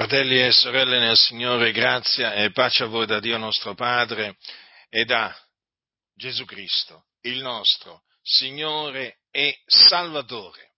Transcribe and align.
Fratelli 0.00 0.40
e 0.42 0.50
sorelle 0.50 0.98
nel 0.98 1.14
Signore, 1.14 1.72
grazia 1.72 2.32
e 2.32 2.50
pace 2.52 2.84
a 2.84 2.86
voi 2.86 3.04
da 3.04 3.20
Dio 3.20 3.36
nostro 3.36 3.74
Padre 3.74 4.38
e 4.88 5.04
da 5.04 5.30
Gesù 6.14 6.46
Cristo, 6.46 7.08
il 7.24 7.42
nostro 7.42 8.04
Signore 8.22 9.18
e 9.30 9.60
Salvatore. 9.66 10.76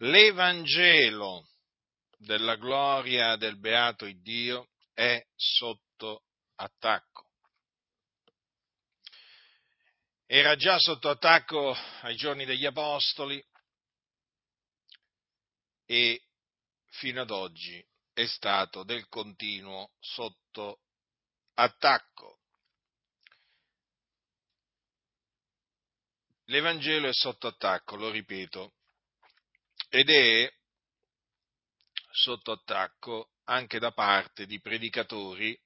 L'Evangelo 0.00 1.48
della 2.18 2.56
gloria 2.56 3.36
del 3.36 3.58
beato 3.58 4.04
Dio 4.20 4.68
è 4.92 5.24
sotto 5.34 6.24
attacco. 6.56 7.28
Era 10.26 10.54
già 10.56 10.78
sotto 10.78 11.08
attacco 11.08 11.74
ai 12.02 12.14
giorni 12.14 12.44
degli 12.44 12.66
Apostoli 12.66 13.42
e 15.86 16.20
fino 16.90 17.22
ad 17.22 17.30
oggi 17.30 17.88
è 18.20 18.26
stato 18.26 18.84
del 18.84 19.08
continuo 19.08 19.92
sotto 19.98 20.80
attacco. 21.54 22.40
L'Evangelo 26.44 27.08
è 27.08 27.14
sotto 27.14 27.46
attacco, 27.46 27.96
lo 27.96 28.10
ripeto, 28.10 28.74
ed 29.88 30.10
è 30.10 30.52
sotto 32.10 32.52
attacco 32.52 33.30
anche 33.44 33.78
da 33.78 33.92
parte 33.92 34.44
di 34.44 34.60
predicatori 34.60 35.58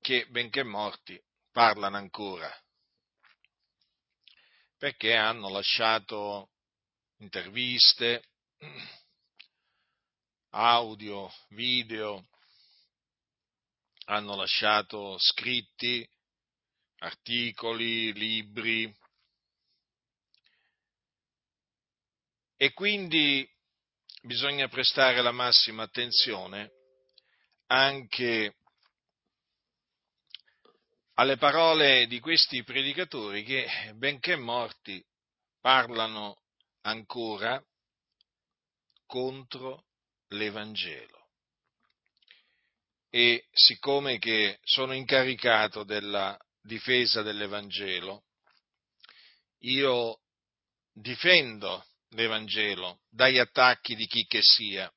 che, 0.00 0.26
benché 0.28 0.62
morti, 0.62 1.20
parlano 1.50 1.96
ancora, 1.96 2.54
perché 4.76 5.16
hanno 5.16 5.48
lasciato 5.48 6.52
interviste, 7.16 8.28
audio, 10.50 11.32
video, 11.48 12.26
hanno 14.06 14.36
lasciato 14.36 15.16
scritti, 15.18 16.08
articoli, 16.98 18.12
libri. 18.12 18.94
E 22.56 22.72
quindi 22.72 23.48
bisogna 24.22 24.68
prestare 24.68 25.22
la 25.22 25.32
massima 25.32 25.84
attenzione 25.84 26.72
anche 27.66 28.56
alle 31.14 31.36
parole 31.36 32.06
di 32.06 32.20
questi 32.20 32.62
predicatori 32.62 33.42
che, 33.44 33.92
benché 33.94 34.36
morti, 34.36 35.04
parlano 35.60 36.42
ancora 36.82 37.62
contro 39.06 39.87
l'Evangelo. 40.28 41.28
E 43.10 43.46
siccome 43.52 44.18
che 44.18 44.58
sono 44.62 44.92
incaricato 44.92 45.84
della 45.84 46.38
difesa 46.60 47.22
dell'Evangelo, 47.22 48.24
io 49.60 50.20
difendo 50.92 51.86
l'Evangelo 52.10 53.00
dagli 53.08 53.38
attacchi 53.38 53.94
di 53.94 54.06
chi 54.06 54.26
che 54.26 54.40
sia. 54.42 54.92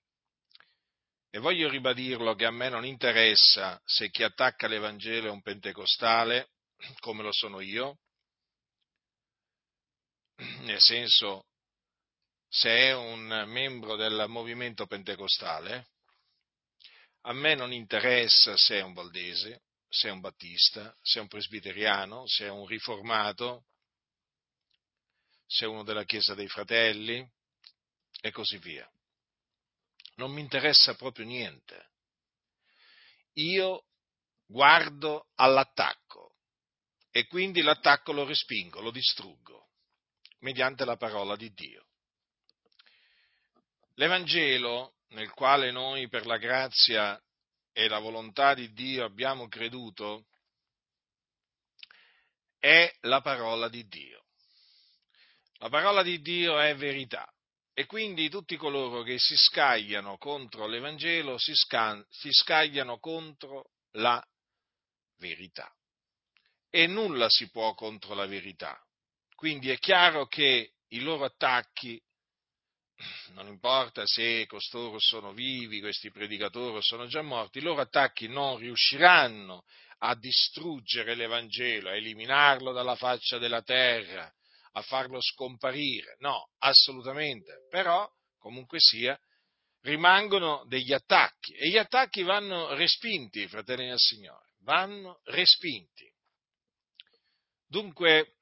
E 1.29 1.39
voglio 1.39 1.69
ribadirlo 1.69 2.35
che 2.35 2.45
a 2.45 2.51
me 2.51 2.67
non 2.67 2.85
interessa 2.85 3.81
se 3.85 4.09
chi 4.09 4.23
attacca 4.23 4.67
l'Evangelo 4.67 5.27
è 5.27 5.31
un 5.31 5.41
pentecostale, 5.41 6.49
come 6.99 7.23
lo 7.23 7.31
sono 7.31 7.61
io, 7.61 7.99
nel 10.63 10.81
senso 10.81 11.45
se 12.53 12.69
è 12.69 12.93
un 12.93 13.45
membro 13.47 13.95
del 13.95 14.25
movimento 14.27 14.85
pentecostale, 14.85 15.87
a 17.21 17.31
me 17.31 17.55
non 17.55 17.71
interessa 17.71 18.57
se 18.57 18.79
è 18.79 18.81
un 18.81 18.91
valdese, 18.91 19.61
se 19.87 20.09
è 20.09 20.11
un 20.11 20.19
battista, 20.19 20.93
se 21.01 21.19
è 21.19 21.21
un 21.21 21.29
presbiteriano, 21.29 22.27
se 22.27 22.47
è 22.47 22.49
un 22.49 22.67
riformato, 22.67 23.67
se 25.45 25.63
è 25.63 25.67
uno 25.67 25.83
della 25.83 26.03
Chiesa 26.03 26.33
dei 26.33 26.49
Fratelli 26.49 27.25
e 28.19 28.31
così 28.31 28.57
via. 28.57 28.89
Non 30.15 30.33
mi 30.33 30.41
interessa 30.41 30.93
proprio 30.95 31.25
niente. 31.25 31.91
Io 33.35 33.85
guardo 34.45 35.29
all'attacco 35.35 36.35
e 37.11 37.27
quindi 37.27 37.61
l'attacco 37.61 38.11
lo 38.11 38.25
respingo, 38.25 38.81
lo 38.81 38.91
distruggo 38.91 39.69
mediante 40.39 40.83
la 40.83 40.97
parola 40.97 41.37
di 41.37 41.49
Dio. 41.53 41.85
L'Evangelo, 43.95 44.95
nel 45.09 45.31
quale 45.31 45.71
noi 45.71 46.07
per 46.07 46.25
la 46.25 46.37
grazia 46.37 47.21
e 47.73 47.87
la 47.87 47.99
volontà 47.99 48.53
di 48.53 48.71
Dio 48.73 49.03
abbiamo 49.03 49.47
creduto, 49.47 50.25
è 52.57 52.93
la 53.01 53.21
parola 53.21 53.67
di 53.67 53.87
Dio. 53.87 54.25
La 55.57 55.69
parola 55.69 56.03
di 56.03 56.21
Dio 56.21 56.59
è 56.59 56.75
verità 56.75 57.31
e 57.73 57.85
quindi 57.85 58.29
tutti 58.29 58.57
coloro 58.57 59.01
che 59.01 59.17
si 59.17 59.35
scagliano 59.35 60.17
contro 60.17 60.67
l'Evangelo 60.67 61.37
si, 61.37 61.53
sca- 61.55 62.05
si 62.09 62.29
scagliano 62.31 62.99
contro 62.99 63.71
la 63.91 64.23
verità. 65.17 65.73
E 66.69 66.87
nulla 66.87 67.27
si 67.29 67.49
può 67.49 67.73
contro 67.73 68.13
la 68.13 68.25
verità. 68.25 68.79
Quindi 69.35 69.69
è 69.69 69.77
chiaro 69.77 70.27
che 70.27 70.73
i 70.89 70.99
loro 70.99 71.25
attacchi 71.25 72.01
non 73.33 73.47
importa 73.47 74.05
se 74.05 74.45
costoro 74.47 74.99
sono 74.99 75.33
vivi, 75.33 75.79
questi 75.79 76.11
predicatori 76.11 76.81
sono 76.81 77.07
già 77.07 77.21
morti, 77.21 77.59
i 77.59 77.61
loro 77.61 77.81
attacchi 77.81 78.27
non 78.27 78.57
riusciranno 78.57 79.63
a 79.99 80.15
distruggere 80.15 81.15
l'Evangelo, 81.15 81.89
a 81.89 81.95
eliminarlo 81.95 82.71
dalla 82.71 82.95
faccia 82.95 83.37
della 83.37 83.61
terra, 83.61 84.31
a 84.73 84.81
farlo 84.81 85.21
scomparire. 85.21 86.15
No, 86.19 86.49
assolutamente. 86.59 87.67
Però, 87.69 88.09
comunque 88.39 88.79
sia, 88.79 89.19
rimangono 89.81 90.63
degli 90.67 90.93
attacchi 90.93 91.53
e 91.53 91.69
gli 91.69 91.77
attacchi 91.77 92.23
vanno 92.23 92.73
respinti, 92.73 93.47
fratelli 93.47 93.87
del 93.87 93.99
Signore, 93.99 94.49
vanno 94.63 95.21
respinti. 95.25 96.09
Dunque, 97.67 98.35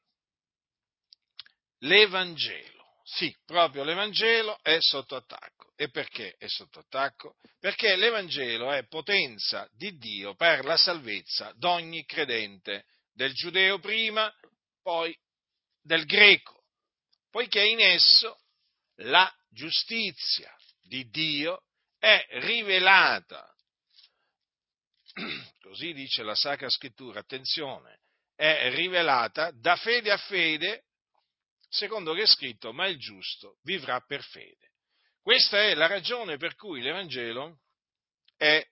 l'Evangelo 1.80 2.79
sì, 3.12 3.36
proprio 3.44 3.84
l'Evangelo 3.84 4.60
è 4.62 4.78
sotto 4.80 5.16
attacco. 5.16 5.74
E 5.76 5.90
perché 5.90 6.36
è 6.38 6.48
sotto 6.48 6.80
attacco? 6.80 7.38
Perché 7.60 7.96
l'Evangelo 7.96 8.72
è 8.72 8.86
potenza 8.86 9.68
di 9.72 9.98
Dio 9.98 10.36
per 10.36 10.64
la 10.64 10.78
salvezza 10.78 11.52
d'ogni 11.56 12.06
credente, 12.06 12.86
del 13.12 13.34
giudeo 13.34 13.80
prima, 13.80 14.32
poi 14.84 15.18
del 15.82 16.06
greco, 16.06 16.66
poiché 17.32 17.64
in 17.64 17.80
esso 17.80 18.38
la 18.98 19.34
giustizia 19.50 20.54
di 20.82 21.10
Dio 21.10 21.64
è 21.98 22.24
rivelata. 22.42 23.52
Così 25.62 25.94
dice 25.94 26.22
la 26.22 26.36
Sacra 26.36 26.70
Scrittura, 26.70 27.22
attenzione, 27.22 28.02
è 28.36 28.70
rivelata 28.74 29.52
da 29.52 29.76
fede 29.78 30.12
a 30.12 30.18
fede 30.18 30.84
secondo 31.70 32.14
che 32.14 32.24
è 32.24 32.28
scritto, 32.28 32.74
ma 32.74 32.88
il 32.88 32.98
giusto 32.98 33.60
vivrà 33.64 34.02
per 34.02 34.24
fede. 34.24 34.74
Questa 35.22 35.62
è 35.62 35.76
la 35.76 35.88
ragione 35.88 36.38
per 36.38 36.56
cui 36.56 36.82
l'Evangelo 36.82 37.60
è 38.36 38.66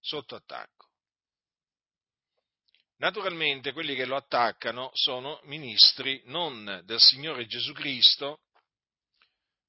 sotto 0.00 0.34
attacco. 0.34 0.86
Naturalmente 2.98 3.72
quelli 3.72 3.94
che 3.94 4.04
lo 4.04 4.16
attaccano 4.16 4.90
sono 4.92 5.40
ministri 5.44 6.20
non 6.26 6.82
del 6.84 7.00
Signore 7.00 7.46
Gesù 7.46 7.72
Cristo, 7.72 8.40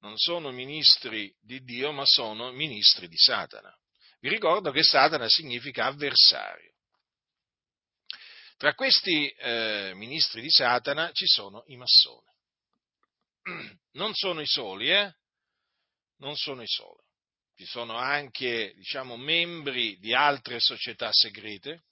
non 0.00 0.16
sono 0.16 0.50
ministri 0.50 1.32
di 1.40 1.62
Dio, 1.62 1.92
ma 1.92 2.04
sono 2.06 2.50
ministri 2.50 3.06
di 3.06 3.16
Satana. 3.16 3.72
Vi 4.18 4.28
ricordo 4.28 4.70
che 4.72 4.82
Satana 4.82 5.28
significa 5.28 5.86
avversario. 5.86 6.74
Tra 8.60 8.74
questi 8.74 9.26
eh, 9.26 9.92
ministri 9.94 10.42
di 10.42 10.50
Satana 10.50 11.10
ci 11.12 11.24
sono 11.26 11.64
i 11.68 11.76
massoni. 11.78 12.28
Non 13.92 14.12
sono 14.12 14.42
i 14.42 14.46
soli, 14.46 14.90
eh? 14.90 15.14
Non 16.18 16.36
sono 16.36 16.60
i 16.60 16.68
soli. 16.68 17.02
Ci 17.56 17.64
sono 17.64 17.96
anche, 17.96 18.74
diciamo, 18.76 19.16
membri 19.16 19.98
di 19.98 20.12
altre 20.12 20.60
società 20.60 21.08
segrete. 21.10 21.84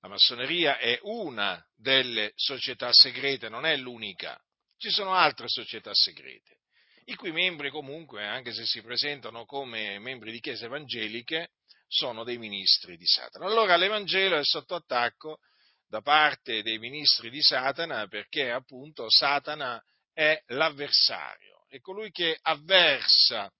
La 0.00 0.08
massoneria 0.08 0.76
è 0.76 0.98
una 1.04 1.66
delle 1.74 2.32
società 2.34 2.92
segrete, 2.92 3.48
non 3.48 3.64
è 3.64 3.74
l'unica. 3.78 4.38
Ci 4.76 4.90
sono 4.90 5.14
altre 5.14 5.48
società 5.48 5.94
segrete, 5.94 6.58
i 7.06 7.14
cui 7.14 7.32
membri 7.32 7.70
comunque, 7.70 8.26
anche 8.26 8.52
se 8.52 8.66
si 8.66 8.82
presentano 8.82 9.46
come 9.46 9.98
membri 9.98 10.32
di 10.32 10.40
chiese 10.40 10.66
evangeliche, 10.66 11.52
sono 11.92 12.24
dei 12.24 12.38
ministri 12.38 12.96
di 12.96 13.06
Satana. 13.06 13.44
Allora 13.44 13.76
l'Evangelo 13.76 14.38
è 14.38 14.44
sotto 14.44 14.74
attacco 14.74 15.40
da 15.86 16.00
parte 16.00 16.62
dei 16.62 16.78
ministri 16.78 17.28
di 17.28 17.42
Satana 17.42 18.08
perché 18.08 18.50
appunto 18.50 19.10
Satana 19.10 19.82
è 20.14 20.42
l'avversario, 20.46 21.66
è 21.68 21.80
colui 21.80 22.10
che 22.10 22.38
avversa 22.40 23.52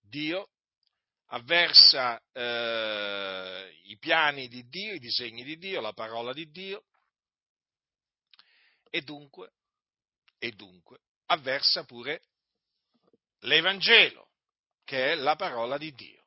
Dio 0.00 0.48
avversa 1.30 2.18
eh, 2.32 3.78
i 3.84 3.98
piani 3.98 4.48
di 4.48 4.66
Dio, 4.66 4.94
i 4.94 4.98
disegni 4.98 5.44
di 5.44 5.58
Dio, 5.58 5.82
la 5.82 5.92
parola 5.92 6.32
di 6.32 6.50
Dio 6.50 6.84
e 8.88 9.02
dunque, 9.02 9.52
e 10.38 10.52
dunque 10.52 11.00
avversa 11.26 11.84
pure 11.84 12.22
l'Evangelo, 13.40 14.30
che 14.82 15.12
è 15.12 15.14
la 15.14 15.36
parola 15.36 15.76
di 15.76 15.92
Dio. 15.92 16.17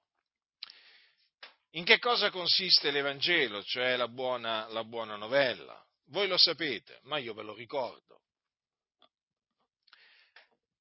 In 1.76 1.86
che 1.86 2.00
cosa 2.00 2.30
consiste 2.30 2.92
l'Evangelo, 2.92 3.64
cioè 3.64 3.96
la 3.96 4.10
buona, 4.10 4.68
la 4.70 4.84
buona 4.84 5.16
novella? 5.16 5.82
Voi 6.08 6.28
lo 6.28 6.38
sapete, 6.38 7.00
ma 7.04 7.18
io 7.18 7.34
ve 7.34 7.44
lo 7.44 7.54
ricordo. 7.54 8.24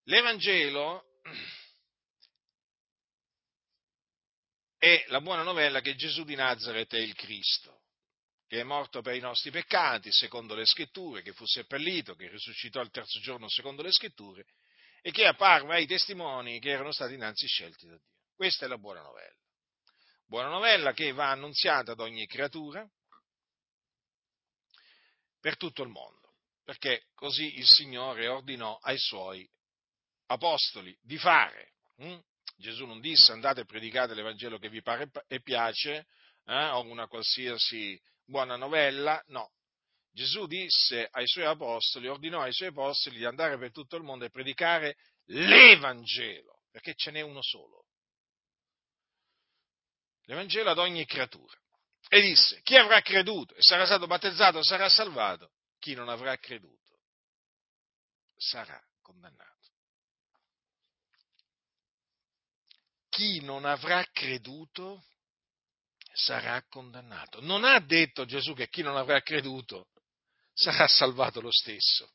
L'Evangelo 0.04 1.04
è 4.76 5.04
la 5.08 5.20
buona 5.20 5.42
novella 5.42 5.80
che 5.80 5.94
Gesù 5.94 6.24
di 6.24 6.34
Nazareth 6.34 6.94
è 6.94 6.98
il 6.98 7.14
Cristo, 7.14 7.82
che 8.48 8.60
è 8.60 8.64
morto 8.64 9.02
per 9.02 9.14
i 9.14 9.20
nostri 9.20 9.52
peccati, 9.52 10.10
secondo 10.10 10.56
le 10.56 10.66
scritture, 10.66 11.22
che 11.22 11.32
fu 11.32 11.46
seppellito, 11.46 12.16
che 12.16 12.28
risuscitò 12.28 12.80
il 12.80 12.90
terzo 12.90 13.20
giorno, 13.20 13.48
secondo 13.48 13.82
le 13.82 13.92
scritture, 13.92 14.44
e 15.02 15.12
che 15.12 15.26
apparve 15.26 15.74
ai 15.74 15.86
testimoni 15.86 16.58
che 16.58 16.70
erano 16.70 16.90
stati 16.90 17.14
innanzi 17.14 17.46
scelti 17.46 17.86
da 17.86 17.96
Dio. 17.96 18.18
Questa 18.34 18.64
è 18.64 18.68
la 18.68 18.78
buona 18.78 19.02
novella. 19.02 19.38
Buona 20.30 20.46
novella 20.46 20.92
che 20.92 21.10
va 21.10 21.30
annunziata 21.30 21.90
ad 21.90 21.98
ogni 21.98 22.24
creatura 22.28 22.88
per 25.40 25.56
tutto 25.56 25.82
il 25.82 25.88
mondo, 25.88 26.36
perché 26.62 27.06
così 27.16 27.58
il 27.58 27.66
Signore 27.66 28.28
ordinò 28.28 28.78
ai 28.80 28.96
suoi 28.96 29.44
apostoli 30.26 30.96
di 31.02 31.18
fare. 31.18 31.72
Hm? 31.96 32.16
Gesù 32.58 32.86
non 32.86 33.00
disse 33.00 33.32
andate 33.32 33.62
e 33.62 33.64
predicate 33.64 34.14
l'Evangelo 34.14 34.58
che 34.58 34.68
vi 34.68 34.80
pare 34.82 35.10
e 35.26 35.42
piace, 35.42 36.06
eh, 36.44 36.64
o 36.68 36.82
una 36.82 37.08
qualsiasi 37.08 38.00
buona 38.24 38.54
novella, 38.54 39.20
no. 39.30 39.50
Gesù 40.12 40.46
disse 40.46 41.08
ai 41.10 41.26
suoi 41.26 41.46
apostoli, 41.46 42.06
ordinò 42.06 42.40
ai 42.40 42.52
suoi 42.52 42.68
apostoli 42.68 43.16
di 43.16 43.24
andare 43.24 43.58
per 43.58 43.72
tutto 43.72 43.96
il 43.96 44.04
mondo 44.04 44.26
e 44.26 44.30
predicare 44.30 44.96
l'Evangelo, 45.24 46.62
perché 46.70 46.94
ce 46.94 47.10
n'è 47.10 47.20
uno 47.20 47.42
solo. 47.42 47.86
L'Evangelo 50.24 50.70
ad 50.70 50.78
ogni 50.78 51.04
creatura. 51.06 51.56
E 52.08 52.20
disse, 52.20 52.60
chi 52.62 52.76
avrà 52.76 53.00
creduto 53.02 53.54
e 53.54 53.62
sarà 53.62 53.84
stato 53.86 54.06
battezzato 54.06 54.62
sarà 54.62 54.88
salvato, 54.88 55.52
chi 55.78 55.94
non 55.94 56.08
avrà 56.08 56.36
creduto 56.36 56.98
sarà 58.36 58.80
condannato. 59.02 59.48
Chi 63.10 63.40
non 63.42 63.64
avrà 63.64 64.04
creduto 64.12 65.04
sarà 66.12 66.62
condannato. 66.68 67.40
Non 67.40 67.64
ha 67.64 67.78
detto 67.80 68.24
Gesù 68.24 68.54
che 68.54 68.68
chi 68.68 68.82
non 68.82 68.96
avrà 68.96 69.20
creduto 69.20 69.88
sarà 70.52 70.86
salvato 70.86 71.40
lo 71.40 71.52
stesso. 71.52 72.12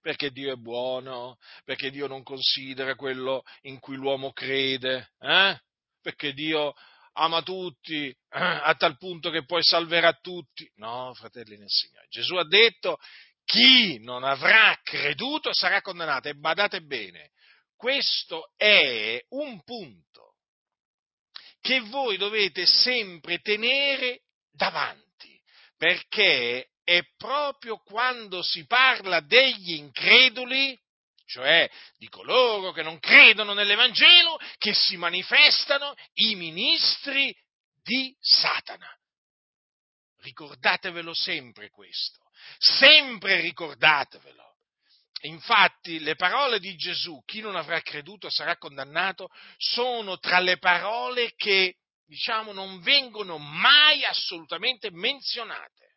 Perché 0.00 0.30
Dio 0.30 0.52
è 0.52 0.56
buono, 0.56 1.38
perché 1.64 1.90
Dio 1.90 2.06
non 2.06 2.22
considera 2.22 2.94
quello 2.94 3.42
in 3.62 3.80
cui 3.80 3.96
l'uomo 3.96 4.32
crede, 4.32 5.12
eh? 5.18 5.60
Perché 6.08 6.32
Dio 6.32 6.72
ama 7.12 7.42
tutti 7.42 8.14
a 8.30 8.74
tal 8.76 8.96
punto 8.96 9.28
che 9.28 9.44
poi 9.44 9.62
salverà 9.62 10.14
tutti. 10.14 10.70
No, 10.76 11.12
fratelli 11.14 11.58
nel 11.58 11.68
Signore. 11.68 12.06
Gesù 12.08 12.36
ha 12.36 12.46
detto 12.46 12.96
chi 13.44 13.98
non 13.98 14.24
avrà 14.24 14.78
creduto 14.82 15.52
sarà 15.52 15.82
condannato. 15.82 16.28
E 16.28 16.34
badate 16.34 16.80
bene, 16.80 17.32
questo 17.76 18.52
è 18.56 19.22
un 19.30 19.62
punto 19.64 20.36
che 21.60 21.80
voi 21.80 22.16
dovete 22.16 22.64
sempre 22.64 23.38
tenere 23.40 24.22
davanti, 24.50 25.38
perché 25.76 26.70
è 26.82 27.02
proprio 27.18 27.82
quando 27.84 28.42
si 28.42 28.64
parla 28.66 29.20
degli 29.20 29.72
increduli 29.74 30.78
cioè 31.28 31.70
di 31.98 32.08
coloro 32.08 32.72
che 32.72 32.82
non 32.82 32.98
credono 32.98 33.52
nell'Evangelo, 33.52 34.38
che 34.56 34.74
si 34.74 34.96
manifestano 34.96 35.94
i 36.14 36.34
ministri 36.34 37.34
di 37.82 38.14
Satana. 38.18 38.88
Ricordatevelo 40.20 41.14
sempre 41.14 41.70
questo, 41.70 42.18
sempre 42.58 43.40
ricordatevelo. 43.40 44.46
Infatti 45.22 45.98
le 46.00 46.14
parole 46.14 46.58
di 46.60 46.76
Gesù, 46.76 47.22
chi 47.24 47.40
non 47.40 47.56
avrà 47.56 47.80
creduto 47.80 48.30
sarà 48.30 48.56
condannato, 48.56 49.28
sono 49.56 50.18
tra 50.18 50.38
le 50.38 50.58
parole 50.58 51.34
che, 51.34 51.76
diciamo, 52.06 52.52
non 52.52 52.80
vengono 52.80 53.38
mai 53.38 54.04
assolutamente 54.04 54.90
menzionate 54.90 55.87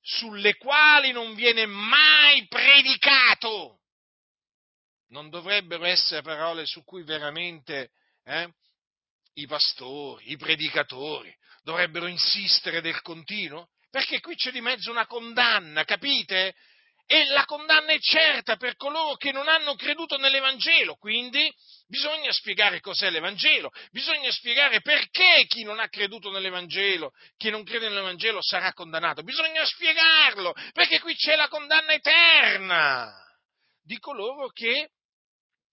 sulle 0.00 0.56
quali 0.56 1.12
non 1.12 1.34
viene 1.34 1.66
mai 1.66 2.46
predicato. 2.48 3.80
Non 5.08 5.28
dovrebbero 5.28 5.84
essere 5.84 6.22
parole 6.22 6.66
su 6.66 6.84
cui 6.84 7.02
veramente 7.02 7.90
eh, 8.24 8.52
i 9.34 9.46
pastori, 9.46 10.30
i 10.30 10.36
predicatori 10.36 11.34
dovrebbero 11.62 12.06
insistere 12.06 12.80
del 12.80 13.00
continuo? 13.02 13.68
Perché 13.90 14.20
qui 14.20 14.36
c'è 14.36 14.50
di 14.52 14.60
mezzo 14.60 14.90
una 14.90 15.06
condanna, 15.06 15.84
capite? 15.84 16.54
E 17.12 17.24
la 17.24 17.44
condanna 17.44 17.90
è 17.92 17.98
certa 17.98 18.54
per 18.54 18.76
coloro 18.76 19.16
che 19.16 19.32
non 19.32 19.48
hanno 19.48 19.74
creduto 19.74 20.16
nell'Evangelo, 20.16 20.94
quindi 20.94 21.52
bisogna 21.88 22.30
spiegare 22.30 22.78
cos'è 22.78 23.10
l'Evangelo, 23.10 23.72
bisogna 23.90 24.30
spiegare 24.30 24.80
perché 24.80 25.44
chi 25.48 25.64
non 25.64 25.80
ha 25.80 25.88
creduto 25.88 26.30
nell'Evangelo, 26.30 27.10
chi 27.36 27.50
non 27.50 27.64
crede 27.64 27.88
nell'Evangelo 27.88 28.40
sarà 28.40 28.72
condannato, 28.74 29.24
bisogna 29.24 29.64
spiegarlo, 29.64 30.54
perché 30.72 31.00
qui 31.00 31.16
c'è 31.16 31.34
la 31.34 31.48
condanna 31.48 31.94
eterna 31.94 33.12
di 33.82 33.98
coloro 33.98 34.46
che 34.50 34.90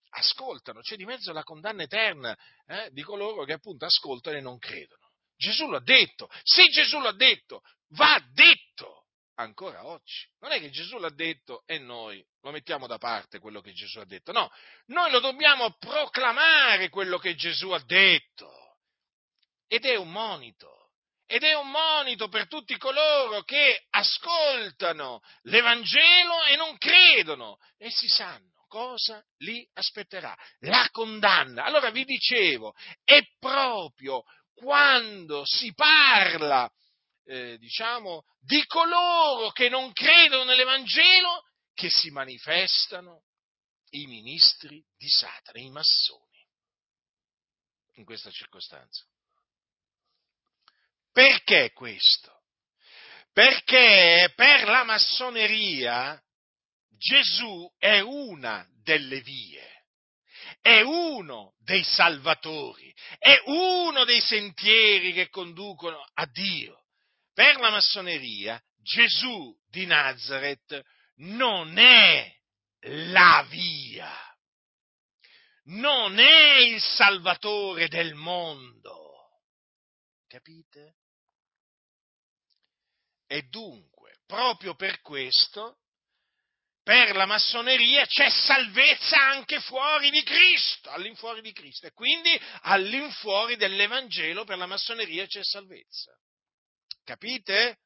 ascoltano, 0.10 0.82
c'è 0.82 0.96
di 0.96 1.06
mezzo 1.06 1.34
la 1.34 1.44
condanna 1.44 1.84
eterna 1.84 2.36
eh, 2.66 2.90
di 2.94 3.04
coloro 3.04 3.44
che 3.44 3.54
appunto 3.54 3.86
ascoltano 3.86 4.38
e 4.38 4.42
non 4.42 4.58
credono. 4.58 5.12
Gesù 5.36 5.70
l'ha 5.70 5.84
detto, 5.84 6.32
se 6.42 6.64
Gesù 6.70 7.00
l'ha 7.00 7.12
detto, 7.12 7.62
va 7.90 8.20
detto 8.34 9.04
ancora 9.38 9.86
oggi. 9.86 10.28
Non 10.40 10.52
è 10.52 10.60
che 10.60 10.70
Gesù 10.70 10.98
l'ha 10.98 11.10
detto 11.10 11.64
e 11.66 11.80
noi 11.80 12.24
lo 12.42 12.52
mettiamo 12.52 12.88
da 12.88 12.98
parte 12.98 13.40
quello 13.40 13.62
che 13.62 13.74
Gesù 13.74 14.00
ha 14.00 14.06
detto, 14.06 14.32
no, 14.32 14.52
noi 14.88 15.12
lo 15.12 15.20
dobbiamo 15.20 15.76
proclamare 15.78 16.90
quello 16.90 17.18
che 17.18 17.36
Gesù 17.36 17.70
ha 17.72 17.84
detto. 17.84 18.52
Ed 19.68 19.86
è 19.86 19.96
un 19.96 20.12
monito. 20.12 20.92
Ed 21.26 21.44
è 21.44 21.54
un 21.56 21.70
monito 21.70 22.30
per 22.30 22.48
tutti 22.48 22.78
coloro 22.78 23.44
che 23.44 23.86
ascoltano 23.90 25.22
l'Evangelo 25.42 26.46
e 26.46 26.56
non 26.56 26.78
credono. 26.78 27.58
E 27.78 27.90
si 27.90 28.08
sanno 28.08 28.56
cosa 28.68 29.22
li 29.40 29.68
aspetterà. 29.74 30.36
La 30.60 30.88
condanna. 30.92 31.66
Allora 31.66 31.90
vi 31.90 32.06
dicevo, 32.06 32.74
è 33.04 33.22
proprio 33.40 34.24
quando 34.54 35.44
si 35.46 35.74
parla 35.74 36.72
eh, 37.28 37.58
diciamo, 37.58 38.24
di 38.40 38.66
coloro 38.66 39.52
che 39.52 39.68
non 39.70 39.92
credono 39.92 40.46
nell'Evangelo 40.46 41.44
che 41.74 41.90
si 41.90 42.10
manifestano 42.10 43.24
i 43.90 44.06
ministri 44.08 44.84
di 44.96 45.10
Satana, 45.10 45.60
i 45.60 45.70
massoni, 45.70 46.48
in 47.96 48.06
questa 48.06 48.32
circostanza. 48.32 49.06
Perché 51.12 51.72
questo? 51.74 52.44
Perché 53.34 54.32
per 54.36 54.68
la 54.68 54.84
massoneria 54.84 56.20
Gesù 56.90 57.70
è 57.78 58.00
una 58.00 58.68
delle 58.82 59.22
vie, 59.22 59.86
è 60.62 60.82
uno 60.82 61.56
dei 61.60 61.84
salvatori, 61.84 62.94
è 63.20 63.42
uno 63.46 64.06
dei 64.06 64.22
sentieri 64.22 65.12
che 65.14 65.30
conducono 65.30 66.04
a 66.14 66.26
Dio 66.26 66.87
per 67.38 67.60
la 67.60 67.70
massoneria 67.70 68.60
Gesù 68.82 69.56
di 69.70 69.86
Nazareth 69.86 70.82
non 71.18 71.78
è 71.78 72.36
la 72.88 73.46
via, 73.48 74.12
non 75.66 76.18
è 76.18 76.56
il 76.62 76.82
salvatore 76.82 77.90
del 77.90 78.16
mondo. 78.16 79.44
Capite? 80.26 80.96
E 83.28 83.44
dunque, 83.44 84.18
proprio 84.26 84.74
per 84.74 85.02
questo, 85.02 85.82
per 86.82 87.16
la 87.16 87.28
massoneria 87.28 88.08
c'è 88.08 88.32
salvezza 88.32 89.22
anche 89.30 89.60
fuori 89.60 90.10
di 90.10 90.24
Cristo, 90.24 90.90
all'infuori 90.90 91.42
di 91.42 91.54
Cristo, 91.54 91.86
e 91.86 91.92
quindi 91.92 92.36
all'infuori 92.62 93.58
dell'Evangelo 93.58 94.44
per 94.44 94.58
la 94.58 94.66
massoneria 94.66 95.28
c'è 95.28 95.44
salvezza. 95.44 96.18
Capite? 97.08 97.78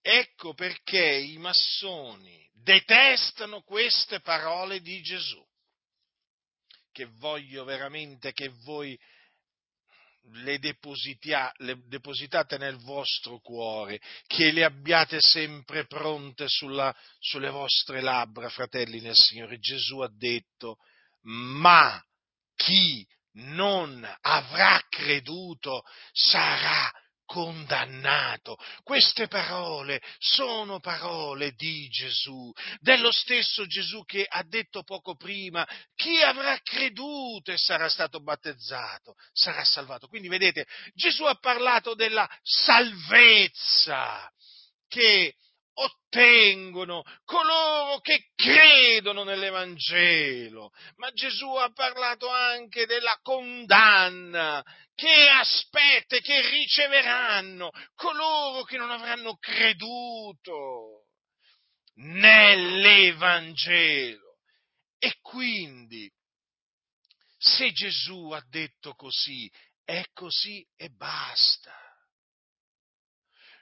Ecco 0.00 0.54
perché 0.54 1.16
i 1.16 1.36
massoni 1.38 2.48
detestano 2.52 3.62
queste 3.62 4.20
parole 4.20 4.80
di 4.82 5.02
Gesù, 5.02 5.44
che 6.92 7.06
voglio 7.06 7.64
veramente 7.64 8.32
che 8.32 8.50
voi 8.62 8.96
le, 10.44 10.60
le, 10.60 11.82
depositate 11.88 12.56
nel 12.56 12.76
vostro 12.76 13.40
cuore, 13.40 14.00
che 14.28 14.52
le 14.52 14.62
abbiate 14.62 15.18
sempre 15.20 15.86
pronte 15.86 16.44
sulla, 16.46 16.96
sulle 17.18 17.50
vostre 17.50 18.00
labbra, 18.00 18.48
fratelli 18.48 19.00
nel 19.00 19.16
Signore. 19.16 19.58
Gesù 19.58 19.98
ha 19.98 20.08
detto, 20.08 20.76
ma 21.22 22.00
chi 22.54 23.04
non 23.38 24.08
avrà 24.20 24.80
creduto 24.88 25.82
sarà 26.12 26.90
condannato. 27.28 28.56
Queste 28.82 29.28
parole 29.28 30.00
sono 30.18 30.80
parole 30.80 31.52
di 31.52 31.86
Gesù, 31.88 32.50
dello 32.80 33.12
stesso 33.12 33.66
Gesù 33.66 34.02
che 34.04 34.24
ha 34.26 34.42
detto 34.44 34.82
poco 34.82 35.14
prima, 35.14 35.68
chi 35.94 36.22
avrà 36.22 36.58
creduto 36.62 37.52
e 37.52 37.58
sarà 37.58 37.90
stato 37.90 38.22
battezzato 38.22 39.14
sarà 39.32 39.62
salvato. 39.62 40.08
Quindi 40.08 40.28
vedete, 40.28 40.66
Gesù 40.94 41.24
ha 41.24 41.34
parlato 41.34 41.94
della 41.94 42.26
salvezza 42.42 44.26
che 44.88 45.34
ottengono 45.80 47.04
coloro 47.24 48.00
che 48.00 48.30
credono 48.34 49.22
nell'Evangelo, 49.24 50.72
ma 50.96 51.10
Gesù 51.12 51.54
ha 51.54 51.70
parlato 51.72 52.28
anche 52.28 52.84
della 52.86 53.16
condanna 53.22 54.64
che 54.94 55.28
aspetta 55.28 56.18
che 56.18 56.50
riceveranno 56.50 57.70
coloro 57.94 58.64
che 58.64 58.76
non 58.76 58.90
avranno 58.90 59.36
creduto 59.36 61.06
nell'Evangelo. 61.94 64.40
E 64.98 65.16
quindi, 65.20 66.12
se 67.36 67.70
Gesù 67.70 68.30
ha 68.30 68.44
detto 68.48 68.94
così, 68.94 69.48
è 69.84 70.02
così 70.12 70.66
e 70.76 70.88
basta. 70.88 71.72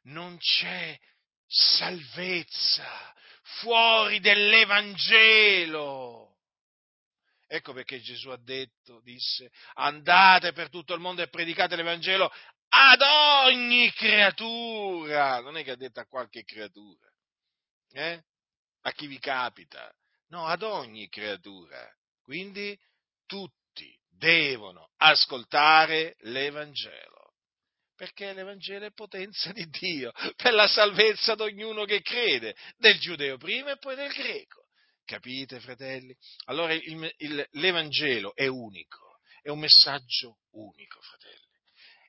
Non 0.05 0.39
c'è 0.39 0.99
salvezza 1.47 3.15
fuori 3.61 4.21
dell'Evangelo. 4.21 6.25
Ecco 7.49 7.73
perché 7.73 8.01
Gesù 8.01 8.31
ha 8.31 8.39
detto, 8.39 9.01
disse, 9.03 9.51
andate 9.75 10.53
per 10.53 10.69
tutto 10.69 10.95
il 10.95 11.01
mondo 11.01 11.23
e 11.23 11.29
predicate 11.29 11.77
l'Evangelo 11.77 12.31
ad 12.69 13.01
ogni 13.01 13.93
creatura. 13.93 15.41
Non 15.41 15.57
è 15.57 15.63
che 15.63 15.71
ha 15.71 15.77
detto 15.77 16.01
a 16.01 16.07
qualche 16.07 16.43
creatura, 16.43 17.09
eh? 17.93 18.25
a 18.83 18.93
chi 18.93 19.07
vi 19.07 19.19
capita, 19.19 19.93
no, 20.29 20.47
ad 20.47 20.63
ogni 20.63 21.09
creatura. 21.09 21.89
Quindi 22.23 22.77
tutti 23.27 23.97
devono 24.09 24.91
ascoltare 24.97 26.17
l'Evangelo 26.21 27.16
perché 27.97 28.33
l'Evangelo 28.33 28.87
è 28.87 28.93
potenza 28.93 29.51
di 29.53 29.67
Dio 29.69 30.13
per 30.37 30.53
la 30.53 30.69
salvezza 30.69 31.35
di 31.35 31.43
ognuno 31.43 31.85
che 31.85 32.03
crede, 32.03 32.55
del 32.77 32.99
giudeo 32.99 33.39
prima 33.39 33.73
e 33.73 33.79
poi 33.79 33.97
del 33.97 34.13
greco. 34.13 34.65
Capite, 35.05 35.61
fratelli? 35.61 36.15
Allora 36.47 36.75
il, 36.75 37.15
il, 37.19 37.49
l'Evangelo 37.53 38.35
è 38.35 38.47
unico, 38.47 39.19
è 39.41 39.49
un 39.49 39.61
messaggio 39.61 40.39
unico, 40.53 41.01
fratelli. 41.01 41.45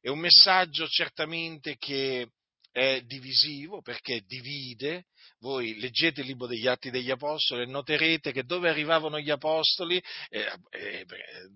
È 0.02 0.10
un 0.10 0.20
messaggio 0.20 0.88
certamente 0.88 1.78
che 1.78 2.32
è 2.72 3.02
divisivo 3.02 3.82
perché 3.82 4.22
divide. 4.26 5.06
Voi 5.40 5.80
leggete 5.80 6.22
il 6.22 6.28
libro 6.28 6.48
degli 6.48 6.68
Atti 6.68 6.90
degli 6.90 7.12
Apostoli 7.12 7.64
e 7.64 7.66
noterete 7.68 8.32
che 8.32 8.44
dove 8.44 8.70
arrivavano 8.70 9.20
gli 9.20 9.30
Apostoli, 9.30 10.02
eh, 10.30 10.52
eh, 10.72 11.06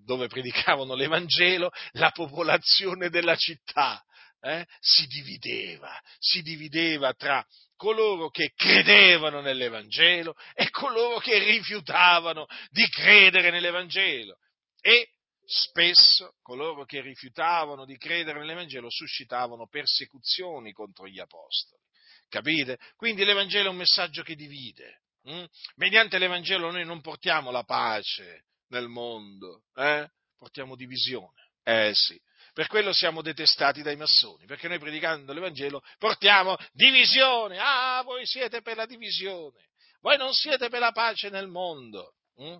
dove 0.04 0.28
predicavano 0.28 0.94
l'Evangelo, 0.94 1.72
la 1.94 2.12
popolazione 2.12 3.10
della 3.10 3.36
città 3.36 4.04
eh, 4.42 4.66
si 4.80 5.08
divideva, 5.08 6.00
si 6.20 6.42
divideva 6.42 7.14
tra 7.14 7.46
coloro 7.76 8.30
che 8.30 8.52
credevano 8.56 9.42
nell'Evangelo 9.42 10.36
e 10.54 10.70
coloro 10.70 11.20
che 11.20 11.40
rifiutavano 11.40 12.48
di 12.70 12.88
credere 12.90 13.50
nell'Evangelo. 13.50 14.38
E 14.82 15.10
spesso 15.46 16.36
coloro 16.42 16.86
che 16.86 17.02
rifiutavano 17.02 17.86
di 17.86 17.98
credere 17.98 18.40
nell'Evangelo 18.40 18.90
suscitavano 18.90 19.68
persecuzioni 19.68 20.72
contro 20.72 21.08
gli 21.08 21.20
apostoli. 21.20 21.82
Capite? 22.30 22.80
Quindi 22.96 23.26
l'Evangelo 23.26 23.68
è 23.68 23.72
un 23.72 23.78
messaggio 23.78 24.24
che 24.24 24.36
divide. 24.36 25.02
Hm? 25.24 25.46
Mediante 25.76 26.18
l'Evangelo 26.18 26.72
noi 26.72 26.86
non 26.86 27.02
portiamo 27.02 27.52
la 27.52 27.64
pace 27.64 28.46
nel 28.68 28.88
mondo, 28.88 29.66
eh? 29.76 30.10
portiamo 30.38 30.76
divisione. 30.76 31.50
Eh 31.64 31.92
sì, 31.94 32.20
per 32.54 32.68
quello 32.68 32.92
siamo 32.94 33.22
detestati 33.22 33.82
dai 33.82 33.96
massoni, 33.96 34.46
perché 34.46 34.68
noi 34.68 34.80
predicando 34.80 35.34
l'Evangelo 35.34 35.82
portiamo 35.98 36.58
divisione. 36.74 37.58
Ah, 37.60 38.02
voi 38.04 38.26
siete 38.26 38.62
per 38.62 38.76
la 38.76 38.86
divisione, 38.86 39.70
voi 40.02 40.18
non 40.18 40.34
siete 40.34 40.70
per 40.70 40.80
la 40.80 40.92
pace 40.92 41.30
nel 41.30 41.48
mondo. 41.48 42.16
Mm? 42.42 42.58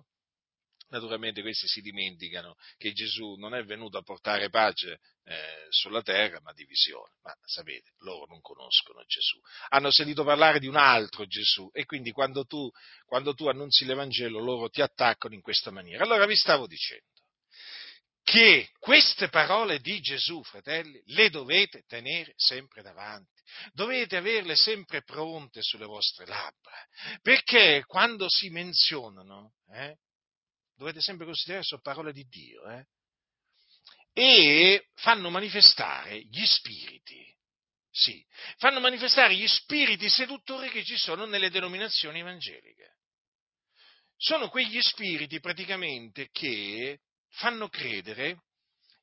Naturalmente 0.92 1.40
questi 1.40 1.66
si 1.68 1.80
dimenticano 1.80 2.54
che 2.76 2.92
Gesù 2.92 3.36
non 3.36 3.54
è 3.54 3.64
venuto 3.64 3.96
a 3.96 4.02
portare 4.02 4.50
pace 4.50 5.00
eh, 5.24 5.66
sulla 5.70 6.02
terra, 6.02 6.38
ma 6.42 6.52
divisione. 6.52 7.14
Ma 7.22 7.34
sapete, 7.44 7.92
loro 8.00 8.26
non 8.26 8.42
conoscono 8.42 9.02
Gesù. 9.06 9.40
Hanno 9.70 9.90
sentito 9.90 10.22
parlare 10.22 10.58
di 10.58 10.66
un 10.66 10.76
altro 10.76 11.24
Gesù 11.24 11.70
e 11.72 11.86
quindi 11.86 12.10
quando 12.10 12.44
tu, 12.44 12.70
quando 13.06 13.32
tu 13.32 13.46
annunzi 13.46 13.86
l'Evangelo 13.86 14.38
loro 14.38 14.68
ti 14.68 14.82
attaccano 14.82 15.32
in 15.34 15.40
questa 15.40 15.70
maniera. 15.70 16.04
Allora 16.04 16.26
vi 16.26 16.36
stavo 16.36 16.66
dicendo 16.66 17.11
che 18.32 18.70
queste 18.78 19.28
parole 19.28 19.78
di 19.80 20.00
Gesù, 20.00 20.42
fratelli, 20.42 21.02
le 21.08 21.28
dovete 21.28 21.82
tenere 21.86 22.32
sempre 22.36 22.80
davanti. 22.80 23.42
Dovete 23.74 24.16
averle 24.16 24.56
sempre 24.56 25.02
pronte 25.02 25.60
sulle 25.60 25.84
vostre 25.84 26.24
labbra, 26.24 26.72
perché 27.20 27.84
quando 27.84 28.30
si 28.30 28.48
menzionano, 28.48 29.52
eh, 29.74 29.98
dovete 30.74 31.02
sempre 31.02 31.26
considerare 31.26 31.62
sono 31.62 31.82
parole 31.82 32.14
di 32.14 32.24
Dio, 32.24 32.64
eh, 32.70 32.86
e 34.14 34.86
fanno 34.94 35.28
manifestare 35.28 36.22
gli 36.22 36.46
spiriti, 36.46 37.36
sì, 37.90 38.24
fanno 38.56 38.80
manifestare 38.80 39.34
gli 39.34 39.46
spiriti 39.46 40.08
seduttori 40.08 40.70
che 40.70 40.84
ci 40.84 40.96
sono 40.96 41.26
nelle 41.26 41.50
denominazioni 41.50 42.20
evangeliche. 42.20 42.96
Sono 44.16 44.48
quegli 44.48 44.80
spiriti 44.80 45.38
praticamente 45.38 46.30
che 46.30 47.00
fanno 47.32 47.68
credere 47.68 48.42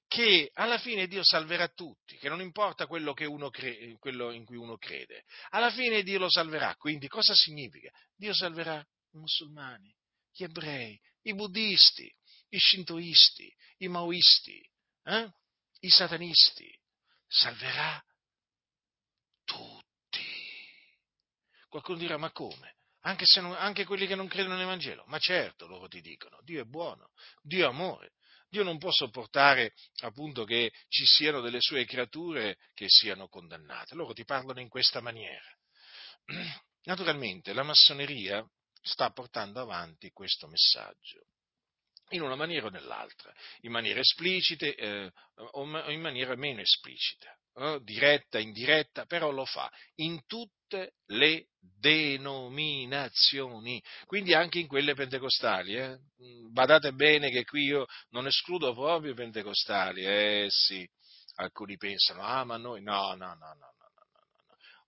che 0.08 0.50
alla 0.56 0.80
fine 0.80 1.08
Dio 1.08 1.24
salverà 1.24 1.68
tutti, 1.68 2.18
che 2.18 2.30
non 2.30 2.42
importa 2.42 2.88
quello, 2.88 3.14
che 3.14 3.28
crede, 3.52 3.96
quello, 4.00 4.32
in 4.32 4.44
cui 4.44 4.58
uno 4.58 4.76
crede, 4.76 5.24
alla 5.50 5.70
fine 5.70 6.02
Dio 6.02 6.18
lo 6.18 6.30
salverà. 6.30 6.76
Quindi 6.76 7.08
cosa 7.08 7.36
significa? 7.36 7.92
Dio 8.16 8.34
salverà 8.34 8.80
i 8.80 9.18
musulmani, 9.18 9.96
gli 10.32 10.44
ebrei, 10.44 11.00
i 11.24 11.36
buddisti, 11.36 12.12
i 12.50 12.58
shintoisti, 12.58 13.56
i 13.78 13.88
maoisti, 13.88 14.60
eh? 15.04 15.32
i 15.82 15.90
satanisti, 15.90 16.76
salverà 17.28 18.04
tutti. 19.46 20.26
Qualcuno 21.68 22.00
dirà, 22.00 22.18
ma 22.18 22.32
come? 22.32 22.78
Anche, 23.02 23.26
non, 23.40 23.54
anche 23.54 23.86
quelli 23.86 24.08
che 24.08 24.16
non 24.16 24.28
credono 24.28 24.56
nell'Evangelo? 24.56 25.06
Ma 25.06 25.20
certo, 25.20 25.68
loro 25.68 25.88
ti 25.88 26.02
dicono, 26.02 26.40
Dio 26.42 26.62
è 26.62 26.66
buono, 26.66 27.12
Dio 27.42 27.66
è 27.66 27.70
amore, 27.70 28.14
Dio 28.50 28.64
non 28.64 28.80
può 28.80 28.92
sopportare 28.92 29.74
appunto 30.00 30.44
che 30.44 30.72
ci 30.88 31.06
siano 31.06 31.40
delle 31.40 31.62
sue 31.62 31.86
creature 31.86 32.58
che 32.74 32.86
siano 32.88 33.28
condannate. 33.28 33.96
Loro 33.96 34.14
ti 34.14 34.26
parlano 34.26 34.60
in 34.60 34.70
questa 34.70 35.02
maniera. 35.02 35.46
Naturalmente 36.84 37.54
la 37.54 37.64
massoneria 37.64 38.44
sta 38.82 39.12
portando 39.12 39.62
avanti 39.62 40.10
questo 40.12 40.48
messaggio 40.48 41.28
in 42.12 42.22
una 42.22 42.36
maniera 42.36 42.66
o 42.66 42.70
nell'altra, 42.70 43.32
in 43.62 43.72
maniera 43.72 44.00
esplicita 44.00 44.66
eh, 44.66 45.12
o 45.36 45.92
in 45.92 46.02
maniera 46.02 46.36
meno 46.36 46.62
esplicita 46.62 47.39
eh, 47.60 47.80
diretta, 47.84 48.40
indiretta, 48.40 49.06
però 49.06 49.32
lo 49.32 49.46
fa 49.46 49.70
in 49.96 50.26
tutte 50.26 50.94
le 51.08 51.48
denominazioni, 51.60 53.84
quindi 54.06 54.34
anche 54.34 54.60
in 54.60 54.68
quelle 54.68 54.94
pentecostali. 54.94 55.76
Eh. 55.76 55.98
Mm, 56.24 56.54
badate 56.54 56.94
bene 56.94 57.30
che 57.30 57.44
qui 57.44 57.66
io 57.66 57.86
non 58.10 58.28
escludo 58.28 58.74
proprio 58.74 59.12
i 59.12 59.16
pentecostali, 59.16 60.06
eh 60.06 60.48
sì, 60.50 60.88
alcuni 61.36 61.76
pensano, 61.78 62.22
ah 62.22 62.46
ma 62.46 62.58
noi, 62.58 62.82
no, 62.82 63.14
no, 63.16 63.36
no, 63.36 63.36
no. 63.36 63.54
no. 63.58 63.68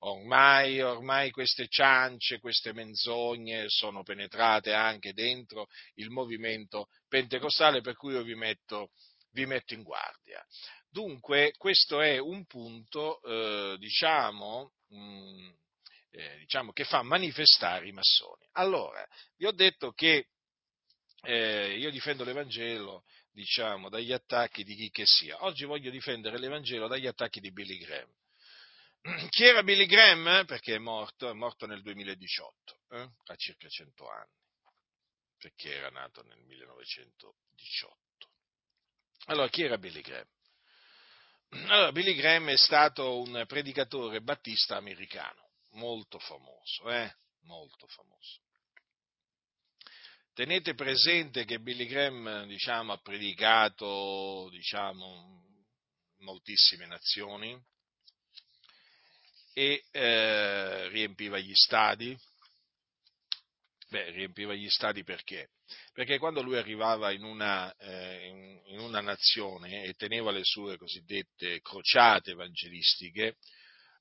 Ormai, 0.04 0.82
ormai, 0.82 1.30
queste 1.30 1.68
ciance, 1.68 2.40
queste 2.40 2.74
menzogne 2.74 3.66
sono 3.68 4.02
penetrate 4.02 4.74
anche 4.74 5.14
dentro 5.14 5.68
il 5.96 6.10
movimento 6.10 6.88
pentecostale, 7.08 7.82
per 7.82 7.96
cui 7.96 8.14
io 8.14 8.24
vi 8.24 8.34
metto, 8.34 8.90
vi 9.34 9.46
metto 9.46 9.76
in 9.76 9.84
guardia. 9.84 10.44
Dunque, 10.92 11.54
questo 11.58 12.02
è 12.02 12.18
un 12.18 12.46
punto, 12.46 13.22
eh, 13.24 13.78
diciamo, 13.78 14.74
mh, 14.90 14.98
mm, 14.98 15.50
eh, 16.10 16.38
diciamo, 16.40 16.74
che 16.74 16.84
fa 16.84 17.02
manifestare 17.02 17.88
i 17.88 17.94
massoni. 17.94 18.46
Allora, 18.54 19.08
vi 19.38 19.46
ho 19.46 19.54
detto 19.54 19.94
che 19.94 20.28
eh, 21.22 21.78
io 21.78 21.92
difendo 21.92 22.26
l'Evangelo, 22.26 23.06
diciamo, 23.32 23.88
dagli 23.88 24.12
attacchi 24.12 24.66
di 24.66 24.76
chi 24.76 24.90
che 24.90 25.06
sia. 25.06 25.42
Oggi 25.46 25.64
voglio 25.64 25.90
difendere 25.92 26.38
l'Evangelo 26.38 26.90
dagli 26.90 27.08
attacchi 27.08 27.40
di 27.40 27.54
Billy 27.54 27.78
Graham. 27.78 28.14
Chi 29.30 29.46
era 29.46 29.64
Billy 29.64 29.86
Graham? 29.86 30.46
Perché 30.46 30.76
è 30.76 30.78
morto, 30.78 31.30
è 31.30 31.34
morto 31.34 31.66
nel 31.68 31.82
2018, 31.82 32.80
eh? 32.90 33.10
a 33.28 33.36
circa 33.38 33.70
100 33.70 34.08
anni, 34.10 34.38
perché 35.38 35.74
era 35.74 35.90
nato 35.90 36.22
nel 36.24 36.40
1918. 36.42 38.30
Allora, 39.28 39.48
chi 39.48 39.64
era 39.64 39.78
Billy 39.78 40.02
Graham? 40.02 40.28
Allora, 41.54 41.92
Billy 41.92 42.14
Graham 42.16 42.50
è 42.50 42.58
stato 42.58 43.20
un 43.20 43.44
predicatore 43.46 44.22
battista 44.22 44.78
americano, 44.78 45.50
molto 45.72 46.18
famoso, 46.18 46.90
eh? 46.90 47.14
Molto 47.42 47.88
famoso. 47.88 48.40
Tenete 50.34 50.76
presente 50.76 51.44
che 51.44 51.60
Billy 51.60 51.88
Graham, 51.88 52.46
diciamo, 52.46 52.94
ha 52.94 52.98
predicato, 53.00 54.48
diciamo, 54.50 55.44
moltissime 56.20 56.86
nazioni 56.86 57.62
e 59.54 59.84
eh, 59.92 60.88
riempiva 60.88 61.38
gli 61.38 61.54
stadi. 61.54 62.18
Beh, 63.92 64.10
riempiva 64.12 64.54
gli 64.54 64.70
stadi 64.70 65.04
perché? 65.04 65.50
Perché 65.92 66.18
quando 66.18 66.42
lui 66.42 66.56
arrivava 66.56 67.12
in 67.12 67.24
una, 67.26 67.76
eh, 67.76 68.26
in 68.68 68.80
una 68.80 69.02
nazione 69.02 69.84
e 69.84 69.96
teneva 69.96 70.32
le 70.32 70.46
sue 70.46 70.78
cosiddette 70.78 71.60
crociate 71.60 72.32
evangelistiche, 72.32 73.36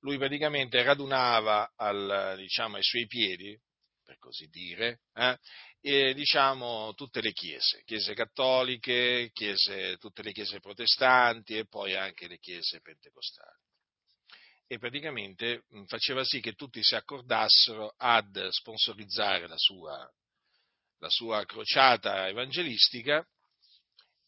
lui 0.02 0.16
praticamente 0.16 0.80
radunava 0.85 1.73
al, 1.75 2.35
diciamo, 2.37 2.76
ai 2.76 2.85
suoi 2.85 3.09
piedi, 3.09 3.61
per 4.04 4.16
così 4.18 4.47
dire, 4.47 5.00
eh, 5.12 5.37
e, 5.80 6.14
diciamo, 6.14 6.94
tutte 6.94 7.20
le 7.20 7.32
chiese, 7.32 7.82
chiese 7.85 8.14
cattoliche, 8.14 9.30
chiese, 9.32 9.97
tutte 9.97 10.23
le 10.23 10.30
chiese 10.30 10.61
protestanti 10.61 11.56
e 11.56 11.66
poi 11.66 11.97
anche 11.97 12.28
le 12.28 12.38
chiese 12.38 12.80
pentecostali. 12.80 13.69
E 14.72 14.78
praticamente 14.78 15.64
faceva 15.86 16.22
sì 16.22 16.38
che 16.38 16.52
tutti 16.52 16.80
si 16.80 16.94
accordassero 16.94 17.92
ad 17.96 18.50
sponsorizzare 18.50 19.48
la 19.48 19.56
sua, 19.58 20.08
la 20.98 21.10
sua 21.10 21.44
crociata 21.44 22.28
evangelistica 22.28 23.26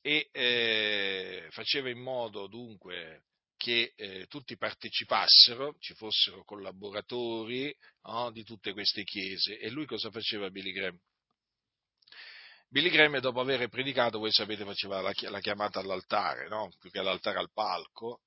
e 0.01 0.31
eh, 0.33 1.47
faceva 1.51 1.91
in 1.91 2.01
modo 2.01 2.49
dunque 2.49 3.27
che 3.57 3.93
eh, 3.95 4.27
tutti 4.27 4.57
partecipassero, 4.57 5.77
ci 5.79 5.95
fossero 5.95 6.43
collaboratori 6.43 7.73
no, 8.09 8.33
di 8.33 8.43
tutte 8.43 8.73
queste 8.73 9.05
chiese. 9.05 9.61
E 9.61 9.71
lui 9.71 9.87
cosa 9.87 10.11
faceva 10.11 10.51
Billy 10.51 10.73
Graham? 10.73 10.99
Billy 12.67 12.91
Graham 12.91 13.21
dopo 13.21 13.39
aver 13.39 13.69
predicato, 13.69 14.19
voi 14.19 14.33
sapete, 14.33 14.65
faceva 14.65 15.01
la, 15.01 15.13
chiamata 15.13 15.79
all'altare, 15.79 16.49
no? 16.49 16.73
più 16.81 16.91
che 16.91 16.99
all'altare 16.99 17.39
al 17.39 17.53
palco, 17.53 18.23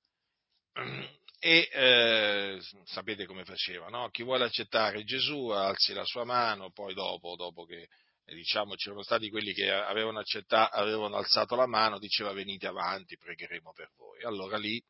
e 1.38 1.68
eh, 1.72 2.58
sapete 2.84 3.26
come 3.26 3.44
faceva, 3.44 3.88
no? 3.88 4.08
chi 4.10 4.22
vuole 4.22 4.44
accettare 4.44 5.04
Gesù 5.04 5.48
alzi 5.48 5.92
la 5.92 6.04
sua 6.04 6.24
mano, 6.24 6.70
poi 6.70 6.94
dopo, 6.94 7.36
dopo 7.36 7.64
che 7.64 7.88
diciamo, 8.24 8.74
c'erano 8.74 9.02
stati 9.02 9.30
quelli 9.30 9.52
che 9.52 9.70
avevano, 9.70 10.22
avevano 10.48 11.16
alzato 11.16 11.54
la 11.54 11.66
mano, 11.66 11.98
diceva 11.98 12.32
venite 12.32 12.66
avanti, 12.66 13.16
pregheremo 13.16 13.72
per 13.72 13.90
voi. 13.96 14.22
Allora 14.24 14.56
lì, 14.56 14.82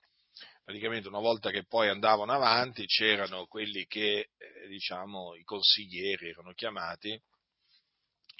praticamente 0.64 1.09
una 1.09 1.21
volta 1.21 1.50
che 1.50 1.66
poi 1.66 1.88
andavano 1.88 2.33
avanti, 2.33 2.87
c'erano 2.87 3.47
quelli 3.47 3.85
che, 3.87 4.31
eh, 4.37 4.69
diciamo, 4.69 5.35
i 5.35 5.43
consiglieri 5.43 6.31
erano 6.31 6.52
chiamati, 6.52 7.21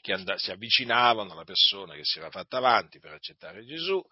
che 0.01 0.13
and- 0.13 0.35
si 0.37 0.51
avvicinavano 0.51 1.33
alla 1.33 1.45
persona 1.45 1.95
che 1.95 2.05
si 2.05 2.19
era 2.19 2.31
fatta 2.31 2.57
avanti 2.59 2.99
per 2.99 3.13
accettare 3.13 3.65
Gesù 3.65 4.03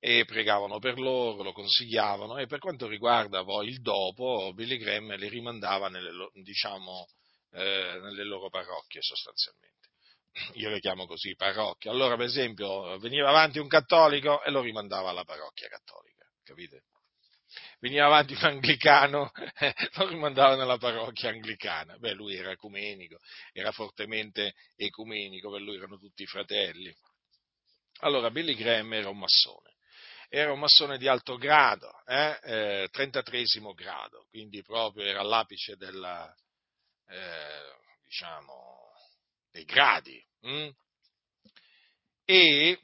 e 0.00 0.24
pregavano 0.24 0.78
per 0.78 0.98
loro, 0.98 1.42
lo 1.42 1.52
consigliavano 1.52 2.38
e 2.38 2.46
per 2.46 2.58
quanto 2.58 2.88
riguarda 2.88 3.44
poi 3.44 3.68
il 3.68 3.80
dopo, 3.80 4.52
Billy 4.54 4.78
Graham 4.78 5.14
li 5.16 5.28
rimandava 5.28 5.88
nelle, 5.88 6.10
diciamo, 6.42 7.06
eh, 7.52 7.98
nelle 8.02 8.24
loro 8.24 8.48
parrocchie 8.48 9.02
sostanzialmente 9.02 9.80
io 10.54 10.70
le 10.70 10.80
chiamo 10.80 11.06
così, 11.06 11.34
parrocchie. 11.34 11.90
Allora, 11.90 12.16
per 12.16 12.26
esempio, 12.26 12.98
veniva 12.98 13.28
avanti 13.28 13.58
un 13.58 13.68
cattolico 13.68 14.42
e 14.42 14.50
lo 14.50 14.60
rimandava 14.60 15.10
alla 15.10 15.24
parrocchia 15.24 15.68
cattolica, 15.68 16.24
capite? 16.42 16.84
Veniva 17.80 18.06
avanti 18.06 18.34
un 18.34 18.44
anglicano 18.44 19.32
e 19.58 19.74
lo 19.94 20.06
rimandava 20.06 20.54
nella 20.54 20.78
parrocchia 20.78 21.30
anglicana. 21.30 21.96
Beh, 21.98 22.12
lui 22.12 22.36
era 22.36 22.52
ecumenico, 22.52 23.18
era 23.52 23.72
fortemente 23.72 24.54
ecumenico, 24.76 25.50
per 25.50 25.62
lui 25.62 25.76
erano 25.76 25.98
tutti 25.98 26.24
fratelli. 26.26 26.94
Allora, 28.02 28.30
Billy 28.30 28.54
Graham 28.54 28.92
era 28.94 29.08
un 29.08 29.18
massone. 29.18 29.69
Era 30.32 30.52
un 30.52 30.60
massone 30.60 30.96
di 30.96 31.08
alto 31.08 31.36
grado, 31.36 31.92
eh? 32.06 32.38
Eh, 32.44 32.88
33 32.92 33.42
grado, 33.74 34.26
quindi 34.30 34.62
proprio 34.62 35.04
era 35.04 35.18
all'apice 35.18 35.76
della, 35.76 36.32
eh, 37.08 37.74
diciamo, 38.04 38.92
dei 39.50 39.64
gradi. 39.64 40.24
Hm? 40.42 40.68
E 42.24 42.80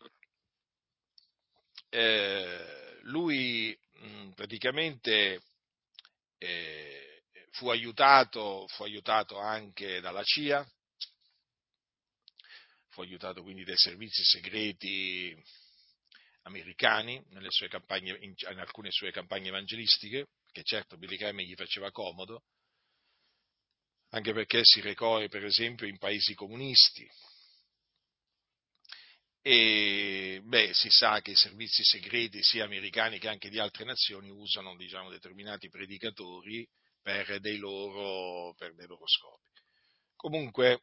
eh, 1.90 2.98
lui 3.02 3.78
mh, 3.92 4.06
hm, 4.06 4.32
praticamente 4.32 5.40
eh, 6.38 7.22
fu, 7.52 7.68
aiutato, 7.68 8.66
fu 8.70 8.82
aiutato 8.82 9.38
anche 9.38 10.00
dalla 10.00 10.24
CIA, 10.24 10.68
fu 12.88 13.02
aiutato 13.02 13.44
quindi 13.44 13.62
dai 13.62 13.78
servizi 13.78 14.24
segreti 14.24 15.64
americani 16.46 17.22
sue 17.48 17.68
campagne, 17.68 18.16
in, 18.20 18.34
in 18.50 18.58
alcune 18.58 18.90
sue 18.90 19.10
campagne 19.10 19.48
evangelistiche, 19.48 20.28
che 20.50 20.62
certo 20.62 20.96
Billy 20.96 21.16
Graham 21.16 21.40
gli 21.40 21.54
faceva 21.54 21.90
comodo, 21.90 22.44
anche 24.10 24.32
perché 24.32 24.60
si 24.62 24.80
recò 24.80 25.26
per 25.28 25.44
esempio 25.44 25.86
in 25.86 25.98
paesi 25.98 26.34
comunisti. 26.34 27.08
E 29.42 30.40
beh, 30.42 30.74
si 30.74 30.88
sa 30.90 31.20
che 31.20 31.32
i 31.32 31.36
servizi 31.36 31.84
segreti 31.84 32.42
sia 32.42 32.64
americani 32.64 33.18
che 33.18 33.28
anche 33.28 33.48
di 33.48 33.60
altre 33.60 33.84
nazioni 33.84 34.28
usano 34.28 34.74
diciamo, 34.76 35.10
determinati 35.10 35.68
predicatori 35.68 36.68
per 37.00 37.38
dei, 37.38 37.56
loro, 37.58 38.54
per 38.54 38.74
dei 38.74 38.88
loro 38.88 39.06
scopi. 39.06 39.48
Comunque, 40.16 40.82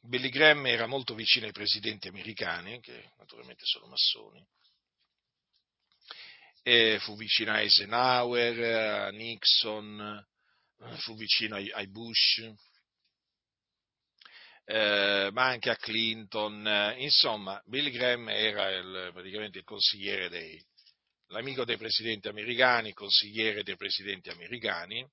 Billy 0.00 0.30
Graham 0.30 0.66
era 0.66 0.86
molto 0.86 1.14
vicino 1.14 1.44
ai 1.44 1.52
presidenti 1.52 2.08
americani, 2.08 2.80
che 2.80 3.12
naturalmente 3.18 3.64
sono 3.66 3.86
massoni, 3.86 4.42
e 6.66 6.98
fu 7.00 7.14
vicino 7.14 7.52
a 7.52 7.60
Eisenhower, 7.60 9.04
a 9.04 9.10
Nixon, 9.10 10.26
fu 10.96 11.14
vicino 11.14 11.56
ai, 11.56 11.70
ai 11.70 11.88
Bush, 11.88 12.38
eh, 14.64 15.28
ma 15.30 15.44
anche 15.44 15.68
a 15.68 15.76
Clinton. 15.76 16.94
Insomma, 16.96 17.62
Bill 17.66 17.90
Graham 17.90 18.30
era 18.30 18.70
il, 18.70 19.10
praticamente 19.12 19.58
il 19.58 19.64
consigliere 19.64 20.30
dei, 20.30 20.58
l'amico 21.26 21.66
dei 21.66 21.76
presidenti 21.76 22.28
americani, 22.28 22.94
consigliere 22.94 23.62
dei 23.62 23.76
presidenti 23.76 24.30
americani 24.30 25.06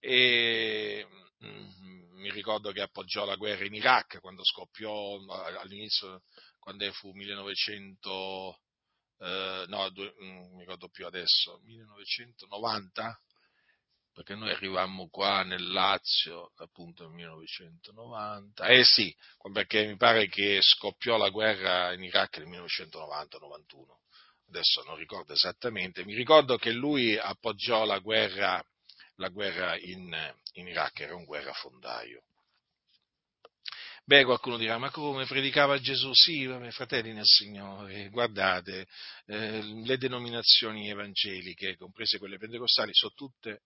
e 0.00 1.06
mm, 1.44 2.18
mi 2.18 2.30
ricordo 2.32 2.72
che 2.72 2.80
appoggiò 2.80 3.24
la 3.24 3.36
guerra 3.36 3.66
in 3.66 3.74
Iraq 3.74 4.18
quando 4.18 4.44
scoppiò 4.44 5.16
all'inizio, 5.60 6.24
quando 6.58 6.90
fu 6.90 7.12
1900, 7.12 8.58
eh, 9.20 9.64
no, 9.68 9.88
due, 9.90 10.14
non 10.18 10.28
mm, 10.28 10.54
mi 10.54 10.60
ricordo 10.60 10.88
più 10.88 11.06
adesso, 11.06 11.60
1990, 11.64 13.20
perché 14.12 14.34
noi 14.34 14.50
arrivammo 14.50 15.08
qua 15.08 15.42
nel 15.42 15.70
Lazio 15.70 16.52
appunto 16.56 17.04
nel 17.04 17.12
1990, 17.12 18.66
eh 18.66 18.84
sì, 18.84 19.14
perché 19.52 19.86
mi 19.86 19.96
pare 19.96 20.28
che 20.28 20.60
scoppiò 20.60 21.16
la 21.16 21.30
guerra 21.30 21.92
in 21.92 22.02
Iraq 22.02 22.38
nel 22.38 22.48
1990-91, 22.48 23.98
adesso 24.48 24.82
non 24.84 24.96
ricordo 24.96 25.32
esattamente, 25.32 26.04
mi 26.04 26.14
ricordo 26.14 26.56
che 26.56 26.72
lui 26.72 27.16
appoggiò 27.16 27.84
la 27.84 27.98
guerra, 27.98 28.62
la 29.16 29.28
guerra 29.28 29.76
in, 29.78 30.34
in 30.52 30.66
Iraq, 30.66 31.00
era 31.00 31.14
un 31.14 31.24
guerrafondaio. 31.24 32.22
Beh, 34.08 34.24
qualcuno 34.24 34.56
dirà, 34.56 34.78
ma 34.78 34.90
come 34.90 35.26
predicava 35.26 35.78
Gesù? 35.78 36.14
Sì, 36.14 36.46
vabbè, 36.46 36.70
fratelli 36.70 37.12
nel 37.12 37.26
Signore, 37.26 38.08
guardate, 38.08 38.86
eh, 39.26 39.60
le 39.62 39.98
denominazioni 39.98 40.88
evangeliche, 40.88 41.76
comprese 41.76 42.16
quelle 42.16 42.38
pentecostali, 42.38 42.88
sono 42.94 43.12
tutte 43.14 43.64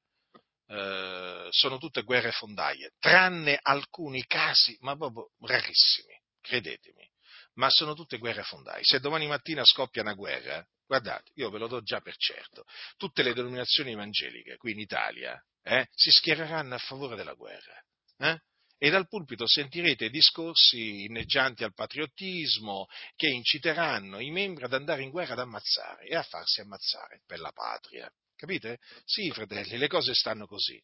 eh, 0.67 1.47
sono 1.49 1.79
tutte 1.79 2.03
guerre 2.03 2.33
fondaie, 2.33 2.91
tranne 2.99 3.57
alcuni 3.63 4.27
casi, 4.27 4.77
ma 4.81 4.97
proprio 4.97 5.31
rarissimi, 5.43 6.21
credetemi, 6.41 7.09
ma 7.55 7.71
sono 7.71 7.95
tutte 7.95 8.19
guerre 8.19 8.43
fondaie. 8.43 8.83
Se 8.83 8.99
domani 8.99 9.29
mattina 9.29 9.65
scoppia 9.65 10.03
una 10.03 10.15
guerra, 10.15 10.67
guardate, 10.85 11.31
io 11.35 11.51
ve 11.51 11.59
lo 11.59 11.69
do 11.69 11.83
già 11.83 12.01
per 12.01 12.17
certo, 12.17 12.65
tutte 12.97 13.23
le 13.23 13.33
denominazioni 13.33 13.93
evangeliche 13.93 14.57
qui 14.57 14.73
in 14.73 14.81
Italia 14.81 15.41
eh, 15.63 15.87
si 15.93 16.11
schiereranno 16.11 16.75
a 16.75 16.79
favore 16.79 17.15
della 17.15 17.35
guerra. 17.35 17.81
Eh? 18.19 18.41
E 18.85 18.91
dal 18.91 19.07
pulpito 19.07 19.47
sentirete 19.47 20.11
discorsi 20.11 21.05
inneggianti 21.05 21.63
al 21.63 21.73
patriottismo 21.73 22.89
che 23.15 23.29
inciteranno 23.29 24.19
i 24.19 24.33
membri 24.33 24.65
ad 24.65 24.75
andare 24.75 25.05
in 25.05 25.11
guerra 25.11 25.35
ad 25.35 25.39
ammazzare 25.39 26.05
e 26.05 26.17
a 26.17 26.25
farsi 26.25 26.63
ammazzare 26.63 27.23
per 27.25 27.39
la 27.39 27.53
patria. 27.53 28.13
Capite? 28.35 28.81
Sì, 29.05 29.31
fratelli, 29.31 29.79
le 29.79 29.87
cose 29.87 30.15
stanno 30.15 30.49
così. 30.49 30.83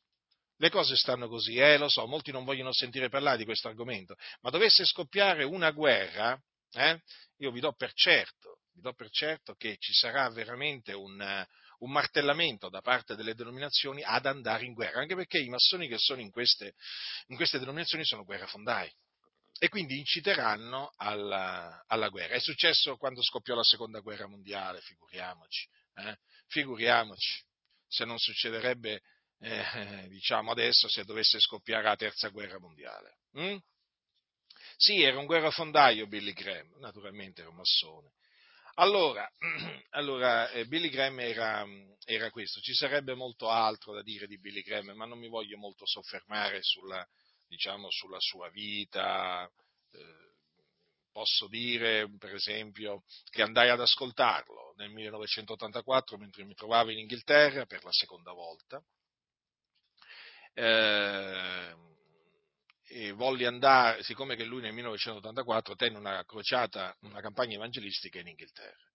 Le 0.59 0.71
cose 0.71 0.95
stanno 0.95 1.27
così, 1.27 1.57
eh, 1.57 1.77
lo 1.77 1.89
so, 1.89 2.07
molti 2.07 2.31
non 2.31 2.45
vogliono 2.45 2.73
sentire 2.73 3.09
parlare 3.09 3.39
di 3.39 3.45
questo 3.45 3.67
argomento, 3.67 4.15
ma 4.43 4.51
dovesse 4.51 4.85
scoppiare 4.85 5.43
una 5.43 5.73
guerra, 5.73 6.41
eh, 6.75 7.03
io 7.39 7.51
vi 7.51 7.59
do 7.59 7.73
per 7.73 7.93
certo, 7.95 8.61
vi 8.75 8.81
do 8.81 8.93
per 8.93 9.11
certo 9.11 9.55
che 9.55 9.77
ci 9.81 9.93
sarà 9.93 10.31
veramente 10.31 10.93
un, 10.93 11.45
un 11.79 11.91
martellamento 11.91 12.69
da 12.69 12.81
parte 12.81 13.15
delle 13.15 13.35
denominazioni 13.35 14.03
ad 14.03 14.27
andare 14.27 14.65
in 14.65 14.73
guerra, 14.73 15.01
anche 15.01 15.15
perché 15.15 15.39
i 15.39 15.49
massoni 15.49 15.89
che 15.89 15.99
sono 15.99 16.21
in 16.21 16.31
queste, 16.31 16.75
in 17.29 17.37
queste 17.37 17.59
denominazioni 17.59 18.05
sono 18.05 18.25
guerrafondai 18.25 18.91
e 19.61 19.69
quindi 19.69 19.99
inciteranno 19.99 20.93
alla, 20.97 21.85
alla, 21.87 22.09
guerra. 22.09 22.35
È 22.35 22.41
successo 22.41 22.97
quando 22.97 23.23
scoppiò 23.23 23.55
la 23.55 23.65
seconda 23.65 24.01
guerra 24.01 24.27
mondiale, 24.27 24.81
figuriamoci, 24.81 25.69
eh? 25.95 26.17
figuriamoci 26.47 27.45
se 27.87 28.05
non 28.05 28.19
succederebbe 28.19 29.03
eh, 29.41 30.07
diciamo 30.09 30.51
adesso 30.51 30.89
se 30.89 31.05
dovesse 31.05 31.41
scoppiare 31.41 31.85
la 31.85 31.97
terza 31.97 32.29
guerra 32.29 32.59
mondiale. 32.59 33.19
Mm? 33.39 33.57
Sì, 34.77 35.03
era 35.03 35.19
un 35.19 35.27
guerrafondaio 35.27 36.07
Billy 36.07 36.33
Graham, 36.33 36.79
naturalmente 36.79 37.41
era 37.41 37.51
un 37.51 37.57
massone. 37.57 38.13
Allora, 38.81 39.29
allora 39.91 40.51
eh, 40.51 40.67
Billy 40.67 40.89
Graham 40.89 41.19
era, 41.21 41.67
era, 42.05 42.31
questo, 42.31 42.61
ci 42.61 42.75
sarebbe 42.75 43.15
molto 43.15 43.49
altro 43.49 43.93
da 43.93 44.03
dire 44.03 44.27
di 44.27 44.39
Billy 44.39 44.63
Graham, 44.63 44.93
ma 44.93 45.05
non 45.05 45.19
mi 45.19 45.29
voglio 45.29 45.59
molto 45.59 45.85
soffermare 45.85 46.63
sulla, 46.63 47.05
diciamo, 47.47 47.91
sulla 47.91 48.21
sua 48.21 48.49
vita. 48.51 49.51
Eh, 49.91 50.27
posso 51.11 51.49
dire, 51.49 52.09
per 52.19 52.35
esempio, 52.35 53.03
che 53.31 53.43
andai 53.43 53.69
ad 53.69 53.81
ascoltarlo 53.81 54.75
nel 54.77 54.91
1984 54.91 56.17
mentre 56.17 56.45
mi 56.45 56.55
trovavo 56.55 56.91
in 56.91 56.99
Inghilterra 56.99 57.67
per 57.67 57.83
la 57.83 57.93
seconda 57.93 58.33
volta 58.33 58.81
eh, 60.59 61.75
e 62.89 63.13
volli 63.13 63.45
andare, 63.45 64.03
siccome 64.03 64.35
che 64.35 64.45
lui 64.45 64.63
nel 64.63 64.73
1984 64.73 65.75
tenne 65.75 65.99
una 65.99 66.25
crociata, 66.25 66.97
una 67.03 67.21
campagna 67.21 67.55
evangelistica 67.55 68.19
in 68.19 68.29
Inghilterra. 68.29 68.87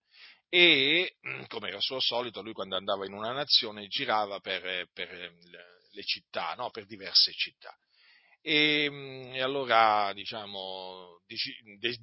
E, 0.48 1.16
mm, 1.26 1.44
come 1.48 1.68
era 1.68 1.80
suo 1.80 2.00
solito, 2.00 2.42
lui 2.42 2.52
quando 2.52 2.76
andava 2.76 3.06
in 3.06 3.12
una 3.12 3.32
nazione 3.32 3.86
girava 3.86 4.40
per, 4.40 4.88
per 4.92 5.10
le 5.10 6.02
città, 6.02 6.54
no? 6.54 6.70
per 6.70 6.86
diverse 6.86 7.32
città. 7.32 7.76
E, 8.40 8.88
mm, 8.90 9.34
e, 9.34 9.42
allora 9.42 10.12
diciamo, 10.12 11.22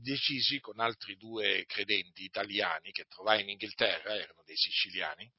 decisi 0.02 0.60
con 0.60 0.80
altri 0.80 1.16
due 1.16 1.66
credenti 1.66 2.24
italiani 2.24 2.92
che 2.92 3.06
trovai 3.06 3.42
in 3.42 3.50
Inghilterra, 3.50 4.16
erano 4.16 4.42
dei 4.46 4.58
siciliani, 4.58 5.32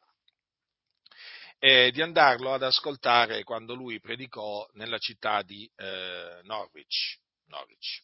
eh, 1.64 1.92
di 1.92 2.02
andarlo 2.02 2.52
ad 2.52 2.64
ascoltare 2.64 3.44
quando 3.44 3.74
lui 3.74 4.00
predicò 4.00 4.68
nella 4.72 4.98
città 4.98 5.42
di 5.42 5.70
eh, 5.76 6.40
Norwich, 6.42 7.20
Norwich 7.44 8.02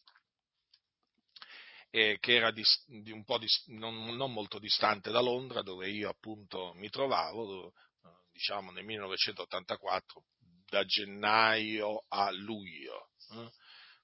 eh, 1.89 2.17
che 2.21 2.35
era 2.35 2.51
di, 2.51 2.63
di 2.85 3.11
un 3.11 3.25
po' 3.25 3.37
di, 3.37 3.47
non, 3.67 4.15
non, 4.15 4.31
molto 4.31 4.59
distante 4.59 5.11
da 5.11 5.19
Londra, 5.19 5.61
dove 5.61 5.89
io 5.89 6.07
appunto 6.07 6.71
mi 6.75 6.87
trovavo, 6.87 7.73
diciamo 8.31 8.71
nel 8.71 8.85
1984, 8.85 10.23
da 10.69 10.85
gennaio 10.85 12.05
a 12.07 12.31
luglio, 12.31 13.09
eh, 13.33 13.49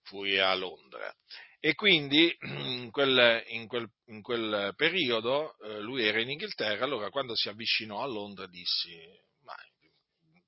fui 0.02 0.38
a 0.38 0.54
Londra. 0.54 1.15
E 1.62 1.76
quindi 1.76 2.36
in 2.41 2.91
quel, 2.91 3.41
in 3.48 3.68
quel, 3.68 3.89
in 4.08 4.22
quel 4.22 4.74
periodo 4.76 5.58
eh, 5.60 5.80
lui 5.80 6.04
era 6.06 6.20
in 6.20 6.32
Inghilterra, 6.32 6.84
allora 6.84 7.10
quando 7.10 7.38
si 7.38 7.48
avvicinò 7.48 8.02
a 8.02 8.08
Londra 8.08 8.48
dissi, 8.48 9.24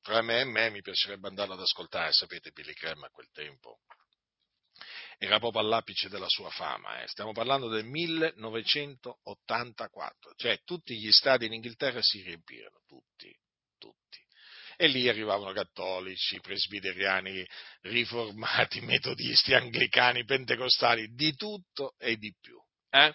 ma 0.07 0.13
tra 0.13 0.21
me 0.21 0.39
e 0.39 0.45
me 0.45 0.69
mi 0.69 0.81
piacerebbe 0.81 1.27
andarlo 1.27 1.53
ad 1.53 1.61
ascoltare, 1.61 2.13
sapete, 2.13 2.51
Billy 2.51 2.73
Graham 2.73 3.03
a 3.03 3.09
quel 3.09 3.29
tempo 3.31 3.79
era 5.19 5.39
proprio 5.39 5.61
all'apice 5.61 6.09
della 6.09 6.29
sua 6.29 6.51
fama, 6.51 7.01
eh. 7.01 7.07
stiamo 7.07 7.31
parlando 7.31 7.69
del 7.69 7.85
1984, 7.85 10.35
cioè 10.35 10.61
tutti 10.63 10.95
gli 10.95 11.11
stadi 11.11 11.47
in 11.47 11.53
Inghilterra 11.53 12.03
si 12.03 12.21
riempirono, 12.21 12.83
tutti, 12.85 13.35
tutti. 13.79 14.23
E 14.75 14.85
lì 14.87 15.09
arrivavano 15.09 15.53
cattolici, 15.53 16.39
presbiteriani, 16.39 17.43
riformati, 17.81 18.81
metodisti, 18.85 19.55
anglicani, 19.55 20.23
pentecostali, 20.23 21.15
di 21.15 21.35
tutto 21.35 21.95
e 21.97 22.15
di 22.17 22.31
più. 22.39 22.63
Eh? 22.89 23.13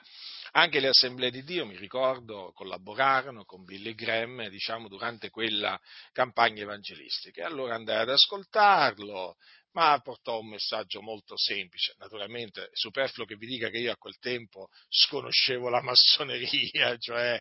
Anche 0.54 0.80
le 0.80 0.88
assemblee 0.88 1.30
di 1.30 1.44
Dio, 1.44 1.64
mi 1.64 1.76
ricordo, 1.76 2.52
collaborarono 2.54 3.44
con 3.44 3.64
Billy 3.64 3.94
Graham 3.94 4.48
diciamo, 4.48 4.86
durante 4.86 5.30
quella 5.30 5.80
campagna 6.12 6.60
evangelistica. 6.62 7.46
Allora 7.46 7.74
andai 7.74 8.02
ad 8.02 8.10
ascoltarlo, 8.10 9.36
ma 9.72 9.98
portò 10.00 10.40
un 10.40 10.48
messaggio 10.48 11.00
molto 11.00 11.38
semplice. 11.38 11.94
Naturalmente, 11.96 12.64
è 12.64 12.68
superfluo 12.72 13.24
che 13.24 13.36
vi 13.36 13.46
dica 13.46 13.70
che 13.70 13.78
io 13.78 13.92
a 13.92 13.96
quel 13.96 14.18
tempo 14.18 14.68
sconoscevo 14.90 15.70
la 15.70 15.80
massoneria, 15.80 16.96
cioè 17.00 17.38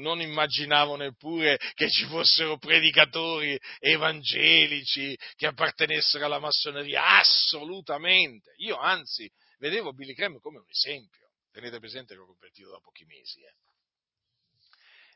non 0.00 0.20
immaginavo 0.20 0.94
neppure 0.94 1.58
che 1.74 1.90
ci 1.90 2.04
fossero 2.04 2.56
predicatori 2.58 3.58
evangelici 3.80 5.18
che 5.34 5.48
appartenessero 5.48 6.24
alla 6.24 6.38
massoneria, 6.38 7.18
assolutamente. 7.18 8.54
Io 8.58 8.76
anzi 8.76 9.28
vedevo 9.58 9.92
Billy 9.92 10.12
Graham 10.12 10.38
come 10.38 10.58
un 10.58 10.68
esempio 10.68 11.27
Tenete 11.58 11.80
presente 11.80 12.14
che 12.14 12.20
ho 12.20 12.26
convertito 12.26 12.70
da 12.70 12.78
pochi 12.78 13.04
mesi. 13.04 13.40
Eh. 13.40 13.52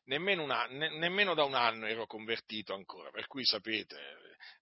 Nemmeno, 0.07 0.43
una, 0.43 0.67
ne, 0.67 0.89
nemmeno, 0.99 1.35
da 1.35 1.45
un 1.45 1.55
anno 1.55 1.87
ero 1.87 2.05
convertito 2.05 2.75
ancora, 2.75 3.13
per 3.13 3.29
cui 3.29 3.45
sapete, 3.45 3.97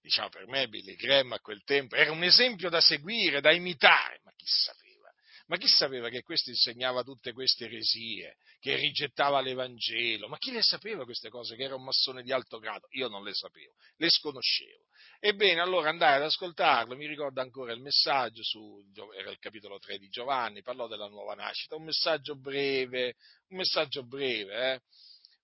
diciamo 0.02 0.28
per 0.28 0.46
me 0.46 0.68
Billy 0.68 0.94
Graham 0.94 1.32
a 1.32 1.40
quel 1.40 1.64
tempo 1.64 1.94
era 1.94 2.12
un 2.12 2.22
esempio 2.22 2.68
da 2.68 2.82
seguire, 2.82 3.40
da 3.40 3.50
imitare, 3.50 4.20
ma 4.24 4.32
chi 4.36 4.44
sapeva? 4.44 5.10
Ma 5.46 5.56
chi 5.56 5.68
sapeva 5.68 6.10
che 6.10 6.20
questo 6.20 6.50
insegnava 6.50 7.02
tutte 7.02 7.32
queste 7.32 7.64
eresie, 7.64 8.36
che 8.60 8.76
rigettava 8.76 9.40
l'Evangelo? 9.40 10.28
Ma 10.28 10.36
chi 10.36 10.52
le 10.52 10.62
sapeva 10.62 11.04
queste 11.04 11.30
cose, 11.30 11.56
che 11.56 11.64
era 11.64 11.74
un 11.74 11.82
massone 11.82 12.22
di 12.22 12.30
alto 12.30 12.58
grado? 12.58 12.86
Io 12.90 13.08
non 13.08 13.24
le 13.24 13.32
sapevo, 13.34 13.72
le 13.96 14.10
sconoscevo. 14.10 14.84
Ebbene, 15.18 15.60
allora 15.60 15.88
andai 15.88 16.16
ad 16.16 16.22
ascoltarlo, 16.22 16.94
mi 16.94 17.06
ricordo 17.06 17.40
ancora 17.40 17.72
il 17.72 17.80
messaggio, 17.80 18.42
su, 18.42 18.84
era 19.18 19.30
il 19.30 19.38
capitolo 19.38 19.78
3 19.78 19.98
di 19.98 20.08
Giovanni, 20.08 20.62
parlò 20.62 20.86
della 20.86 21.08
nuova 21.08 21.34
nascita, 21.34 21.74
un 21.74 21.84
messaggio 21.84 22.36
breve, 22.36 23.14
un 23.48 23.56
messaggio 23.56 24.04
breve, 24.04 24.72
eh? 24.74 24.80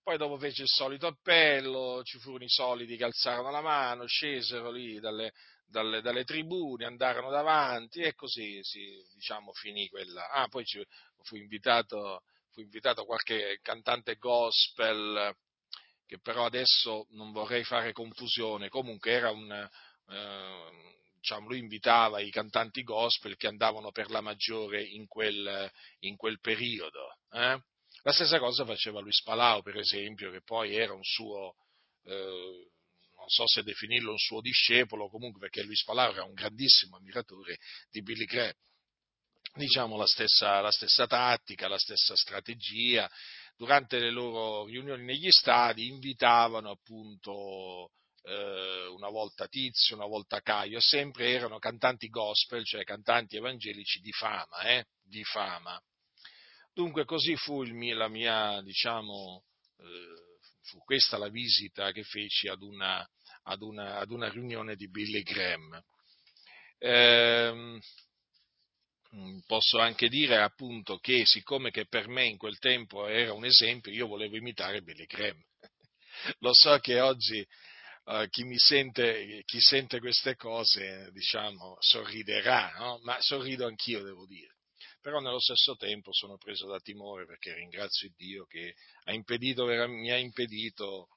Poi 0.02 0.18
dopo 0.18 0.38
fece 0.38 0.62
il 0.62 0.68
solito 0.68 1.08
appello, 1.08 2.02
ci 2.04 2.18
furono 2.18 2.44
i 2.44 2.48
soliti 2.48 2.96
che 2.96 3.04
alzarono 3.04 3.50
la 3.50 3.60
mano, 3.60 4.06
scesero 4.06 4.70
lì 4.70 5.00
dalle, 5.00 5.32
dalle, 5.66 6.00
dalle 6.00 6.22
tribune, 6.22 6.84
andarono 6.84 7.28
davanti 7.28 8.02
e 8.02 8.14
così 8.14 8.60
si, 8.62 9.02
diciamo, 9.14 9.52
finì 9.52 9.88
quella. 9.88 10.30
Ah, 10.30 10.46
poi 10.46 10.64
ci, 10.64 10.80
fu 11.22 11.34
invitato, 11.34 12.22
fu 12.56 12.62
invitato 12.62 13.04
qualche 13.04 13.58
cantante 13.60 14.16
gospel 14.16 15.36
che 16.06 16.18
però 16.20 16.46
adesso 16.46 17.06
non 17.10 17.30
vorrei 17.32 17.64
fare 17.64 17.92
confusione, 17.92 18.70
comunque 18.70 19.10
era 19.10 19.30
un, 19.30 19.52
eh, 19.52 20.94
diciamo, 21.18 21.48
lui 21.48 21.58
invitava 21.58 22.20
i 22.20 22.30
cantanti 22.30 22.82
gospel 22.82 23.36
che 23.36 23.46
andavano 23.46 23.90
per 23.90 24.08
la 24.08 24.22
maggiore 24.22 24.82
in 24.82 25.06
quel, 25.06 25.70
in 25.98 26.16
quel 26.16 26.40
periodo. 26.40 27.18
Eh? 27.30 27.60
La 28.02 28.12
stessa 28.12 28.38
cosa 28.38 28.64
faceva 28.64 29.00
Luis 29.00 29.20
Palau, 29.22 29.60
per 29.60 29.76
esempio, 29.76 30.30
che 30.30 30.40
poi 30.42 30.76
era 30.76 30.94
un 30.94 31.02
suo, 31.02 31.56
eh, 32.04 32.70
non 33.16 33.28
so 33.28 33.46
se 33.48 33.64
definirlo 33.64 34.12
un 34.12 34.18
suo 34.18 34.40
discepolo, 34.40 35.10
comunque 35.10 35.40
perché 35.40 35.62
Luis 35.62 35.84
Palau 35.84 36.12
era 36.12 36.24
un 36.24 36.32
grandissimo 36.32 36.96
ammiratore 36.96 37.58
di 37.90 38.00
Billy 38.00 38.24
Graham. 38.24 38.54
Diciamo 39.56 39.96
la 39.96 40.06
stessa, 40.06 40.60
la 40.60 40.70
stessa 40.70 41.06
tattica, 41.06 41.66
la 41.66 41.78
stessa 41.78 42.14
strategia, 42.14 43.10
durante 43.56 43.98
le 43.98 44.10
loro 44.10 44.66
riunioni 44.66 45.02
negli 45.02 45.30
stadi 45.30 45.86
invitavano 45.88 46.72
appunto 46.72 47.92
eh, 48.24 48.86
una 48.88 49.08
volta 49.08 49.48
Tizio, 49.48 49.96
una 49.96 50.04
volta 50.04 50.42
Caio, 50.42 50.78
sempre 50.78 51.30
erano 51.30 51.58
cantanti 51.58 52.08
gospel, 52.08 52.66
cioè 52.66 52.84
cantanti 52.84 53.38
evangelici 53.38 54.00
di 54.00 54.12
fama, 54.12 54.60
eh, 54.60 54.84
di 55.02 55.24
fama. 55.24 55.80
Dunque 56.74 57.06
così 57.06 57.34
fu 57.36 57.62
mio, 57.62 57.96
la 57.96 58.08
mia, 58.08 58.60
diciamo, 58.60 59.42
eh, 59.78 60.38
fu 60.64 60.76
questa 60.84 61.16
la 61.16 61.30
visita 61.30 61.92
che 61.92 62.02
feci 62.02 62.48
ad 62.48 62.60
una, 62.60 63.02
ad 63.44 63.62
una, 63.62 63.96
ad 64.00 64.10
una 64.10 64.28
riunione 64.28 64.76
di 64.76 64.90
Billy 64.90 65.22
Graham. 65.22 65.82
Eh, 66.76 67.80
posso 69.46 69.78
anche 69.78 70.08
dire 70.08 70.42
appunto 70.42 70.98
che 70.98 71.24
siccome 71.24 71.70
che 71.70 71.86
per 71.86 72.08
me 72.08 72.26
in 72.26 72.36
quel 72.36 72.58
tempo 72.58 73.06
era 73.06 73.32
un 73.32 73.44
esempio, 73.44 73.92
io 73.92 74.06
volevo 74.06 74.36
imitare 74.36 74.82
Billy 74.82 75.06
Graham. 75.06 75.42
Lo 76.40 76.52
so 76.52 76.78
che 76.78 77.00
oggi, 77.00 77.46
uh, 78.04 78.26
chi, 78.28 78.44
sente, 78.56 79.42
chi, 79.44 79.60
sente, 79.60 80.00
queste 80.00 80.34
cose, 80.36 81.10
diciamo, 81.12 81.76
sorriderà, 81.78 82.74
no? 82.78 83.00
ma 83.04 83.20
sorrido 83.20 83.66
anch'io, 83.66 84.02
devo 84.02 84.26
dire. 84.26 84.54
Però 85.00 85.20
nello 85.20 85.40
stesso 85.40 85.76
tempo 85.76 86.12
sono 86.12 86.36
preso 86.36 86.66
da 86.66 86.80
timore 86.80 87.26
perché 87.26 87.54
ringrazio 87.54 88.10
Dio 88.16 88.44
che 88.44 88.74
ha 89.04 89.12
impedito, 89.12 89.64
mi, 89.64 90.10
ha 90.10 90.16
impedito, 90.16 91.08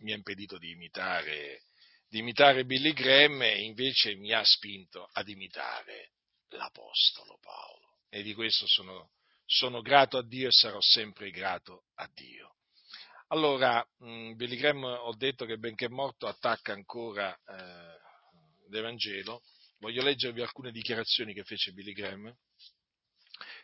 mi 0.00 0.12
ha 0.12 0.16
impedito 0.16 0.58
di 0.58 0.70
imitare, 0.72 1.62
di 2.08 2.18
imitare 2.18 2.64
Billy 2.64 2.92
Graham 2.92 3.40
e 3.42 3.62
invece 3.62 4.16
mi 4.16 4.32
ha 4.32 4.44
spinto 4.44 5.08
ad 5.12 5.28
imitare 5.28 6.10
l'Apostolo 6.50 7.38
Paolo. 7.40 7.98
E 8.08 8.22
di 8.22 8.34
questo 8.34 8.66
sono, 8.66 9.10
sono 9.44 9.80
grato 9.82 10.18
a 10.18 10.22
Dio 10.22 10.48
e 10.48 10.52
sarò 10.52 10.80
sempre 10.80 11.30
grato 11.30 11.84
a 11.96 12.08
Dio. 12.14 12.54
Allora, 13.28 13.86
mh, 13.98 14.32
Billy 14.32 14.56
Graham 14.56 14.84
ho 14.84 15.14
detto 15.14 15.44
che 15.44 15.58
benché 15.58 15.88
morto 15.88 16.26
attacca 16.26 16.72
ancora 16.72 17.34
eh, 17.34 17.98
l'Evangelo. 18.70 19.42
Voglio 19.80 20.02
leggervi 20.02 20.40
alcune 20.40 20.72
dichiarazioni 20.72 21.34
che 21.34 21.44
fece 21.44 21.72
Billy 21.72 21.92
Graham, 21.92 22.34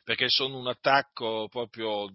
perché 0.05 0.29
sono 0.29 0.59
un 0.59 0.69
attacco 0.69 1.49
proprio, 1.49 2.09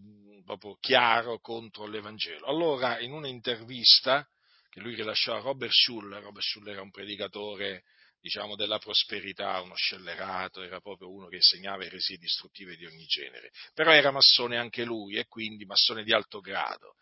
proprio 0.46 0.78
chiaro 0.80 1.40
contro 1.40 1.88
l'Evangelo. 1.88 2.46
Allora, 2.46 3.00
in 3.00 3.12
un'intervista 3.12 4.28
che 4.70 4.80
lui 4.80 4.94
rilasciò 4.94 5.36
a 5.36 5.40
Robert 5.40 5.72
Schuller, 5.74 6.22
Robert 6.22 6.46
Schuller 6.46 6.74
era 6.74 6.84
un 6.84 6.92
predicatore 6.92 7.84
diciamo, 8.20 8.56
della 8.56 8.80
prosperità, 8.80 9.62
uno 9.62 9.76
scellerato, 9.76 10.62
era 10.62 10.80
proprio 10.80 11.12
uno 11.12 11.28
che 11.28 11.38
insegnava 11.38 11.84
eresie 11.84 12.18
distruttive 12.18 12.76
di 12.76 12.86
ogni 12.86 13.06
genere. 13.06 13.52
Però 13.74 13.92
era 13.92 14.12
massone 14.12 14.58
anche 14.58 14.84
lui 14.84 15.16
e 15.16 15.26
quindi 15.26 15.66
massone 15.66 16.04
di 16.04 16.14
alto 16.14 16.40
grado. 16.40 16.96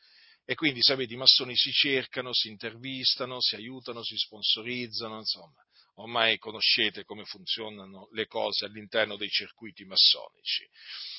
E 0.46 0.56
quindi, 0.56 0.82
sapete, 0.82 1.14
i 1.14 1.18
massoni 1.18 1.56
si 1.56 1.72
cercano, 1.72 2.34
si 2.34 2.48
intervistano, 2.48 3.42
si 3.42 3.56
aiutano, 3.56 4.02
si 4.04 4.16
sponsorizzano, 4.16 5.18
insomma, 5.18 5.62
ormai 5.96 6.38
conoscete 6.38 7.04
come 7.04 7.26
funzionano 7.26 8.08
le 8.14 8.28
cose 8.28 8.66
all'interno 8.66 9.18
dei 9.18 9.30
circuiti 9.30 9.84
massonici. 9.84 10.66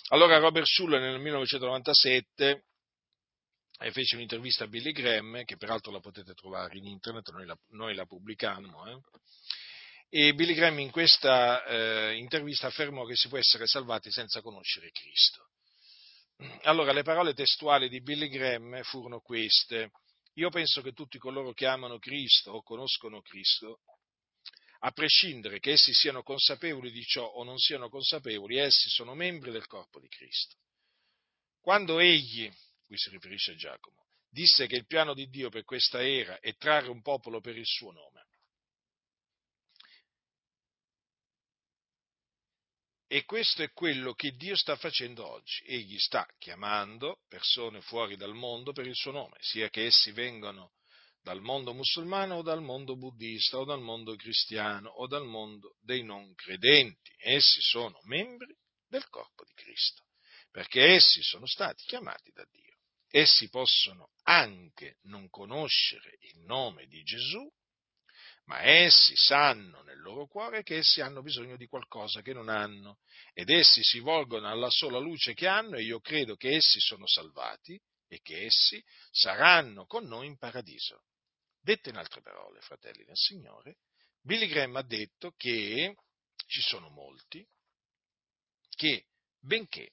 Allora 0.09 0.39
Robert 0.39 0.67
Schuller 0.67 1.01
nel 1.01 1.21
1997 1.21 2.65
eh, 3.81 3.93
fece 3.93 4.17
un'intervista 4.17 4.65
a 4.65 4.67
Billy 4.69 4.93
Graham, 4.93 5.45
che 5.45 5.57
peraltro 5.57 5.93
la 5.93 6.01
potete 6.01 6.33
trovare 6.35 6.79
in 6.79 6.87
internet, 6.87 7.31
noi 7.31 7.47
la, 7.47 7.59
noi 7.73 7.95
la 7.95 8.07
pubblicammo, 8.07 8.87
eh? 8.87 9.01
E 10.11 10.33
Billy 10.35 10.55
Graham 10.55 10.79
in 10.79 10.91
questa 10.91 11.65
eh, 11.65 12.17
intervista 12.17 12.67
affermò 12.67 13.05
che 13.05 13.15
si 13.15 13.29
può 13.29 13.37
essere 13.37 13.67
salvati 13.67 14.11
senza 14.11 14.41
conoscere 14.41 14.91
Cristo. 14.91 15.49
Allora, 16.63 16.93
le 16.93 17.03
parole 17.03 17.35
testuali 17.35 17.89
di 17.89 18.01
Billy 18.01 18.29
Graham 18.29 18.83
furono 18.85 19.21
queste. 19.21 19.91
Io 20.35 20.51
penso 20.51 20.83
che 20.83 20.93
tutti 20.93 21.19
coloro 21.19 21.53
che 21.53 21.67
amano 21.67 21.99
Cristo 21.99 22.53
o 22.53 22.63
conoscono 22.63 23.21
Cristo, 23.21 23.81
a 24.81 24.93
prescindere 24.93 25.59
che 25.59 25.73
essi 25.73 25.93
siano 25.93 26.23
consapevoli 26.23 26.93
di 26.93 27.03
ciò 27.03 27.25
o 27.25 27.43
non 27.43 27.59
siano 27.59 27.89
consapevoli, 27.89 28.57
essi 28.57 28.89
sono 28.89 29.15
membri 29.15 29.51
del 29.51 29.67
corpo 29.67 29.99
di 29.99 30.09
Cristo. 30.09 30.55
Quando 31.61 31.99
egli, 31.99 32.49
qui 32.87 32.97
si 32.97 33.11
riferisce 33.11 33.51
a 33.51 33.57
Giacomo, 33.57 34.07
disse 34.31 34.69
che 34.69 34.77
il 34.77 34.87
piano 34.87 35.15
di 35.15 35.29
Dio 35.29 35.51
per 35.51 35.65
questa 35.65 36.07
era 36.07 36.39
è 36.39 36.55
trarre 36.57 36.89
un 36.89 37.03
popolo 37.03 37.41
per 37.41 37.57
il 37.57 37.67
suo 37.67 37.91
nome, 37.91 38.28
E 43.11 43.25
questo 43.25 43.63
è 43.63 43.73
quello 43.73 44.13
che 44.13 44.33
Dio 44.33 44.55
sta 44.55 44.77
facendo 44.77 45.27
oggi. 45.27 45.65
Egli 45.65 45.97
sta 45.97 46.29
chiamando 46.37 47.23
persone 47.27 47.81
fuori 47.81 48.17
dal 48.17 48.35
mondo 48.35 48.73
per 48.73 48.87
il 48.87 48.95
suo 48.95 49.13
nome, 49.13 49.39
sia 49.41 49.71
che 49.71 49.87
essi 49.87 50.13
vengano 50.13 50.73
dal 51.23 51.41
mondo 51.41 51.73
musulmano 51.73 52.37
o 52.37 52.43
dal 52.43 52.61
mondo 52.61 52.97
buddista 52.97 53.57
o 53.57 53.65
dal 53.65 53.81
mondo 53.81 54.15
cristiano 54.15 54.91
o 54.91 55.07
dal 55.07 55.25
mondo 55.25 55.77
dei 55.81 56.03
non 56.03 56.35
credenti. 56.35 57.11
Essi 57.17 57.63
sono 57.63 57.99
membri 58.03 58.55
del 58.87 59.09
corpo 59.09 59.43
di 59.45 59.55
Cristo, 59.55 60.03
perché 60.51 60.95
essi 60.95 61.23
sono 61.23 61.47
stati 61.47 61.85
chiamati 61.85 62.31
da 62.33 62.45
Dio. 62.51 62.77
Essi 63.11 63.49
possono 63.49 64.11
anche 64.25 64.99
non 65.05 65.31
conoscere 65.31 66.19
il 66.21 66.41
nome 66.41 66.85
di 66.87 67.03
Gesù 67.05 67.51
ma 68.49 68.63
essi 68.63 69.15
sanno 69.15 69.83
nel 69.83 70.01
loro 70.01 70.27
cuore 70.27 70.63
che 70.63 70.79
essi 70.79 71.03
hanno 71.03 71.23
bisogno 71.23 71.57
di 71.57 71.67
qualcosa 71.67 72.23
che 72.23 72.33
non 72.33 72.49
hanno 72.49 72.99
ed 73.35 73.51
essi 73.51 73.83
si 73.83 73.99
volgono 74.01 74.49
alla 74.49 74.71
sola 74.71 74.99
luce 74.99 75.35
che 75.35 75.47
hanno 75.47 75.77
e 75.77 75.83
io 75.83 76.01
credo 76.01 76.35
che 76.35 76.57
essi 76.57 76.81
sono 76.81 77.07
salvati 77.07 77.79
e 78.09 78.21
che 78.23 78.47
essi 78.47 78.83
saranno 79.11 79.85
con 79.85 80.07
noi 80.07 80.27
in 80.27 80.39
paradiso. 80.39 81.05
Dette 81.61 81.91
in 81.91 81.97
altre 81.97 82.23
parole, 82.23 82.61
fratelli 82.63 83.05
del 83.05 83.17
Signore, 83.17 83.77
Billy 84.23 84.47
Graham 84.47 84.77
ha 84.77 84.83
detto 84.83 85.33
che 85.37 85.95
ci 86.47 86.63
sono 86.63 86.89
molti 86.89 87.47
che, 88.71 89.09
benché 89.41 89.93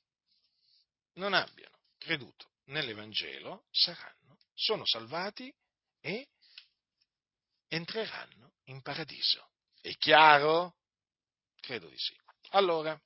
non 1.15 1.33
abbiano 1.33 1.75
creduto 1.97 2.51
nell'Evangelo, 2.65 3.65
saranno, 3.69 4.37
sono 4.53 4.85
salvati 4.85 5.53
e 5.99 6.29
entreranno 7.75 8.53
in 8.65 8.81
paradiso. 8.81 9.51
È 9.79 9.93
chiaro? 9.97 10.77
Credo 11.59 11.87
di 11.87 11.97
sì. 11.97 12.17
Allora, 12.51 12.99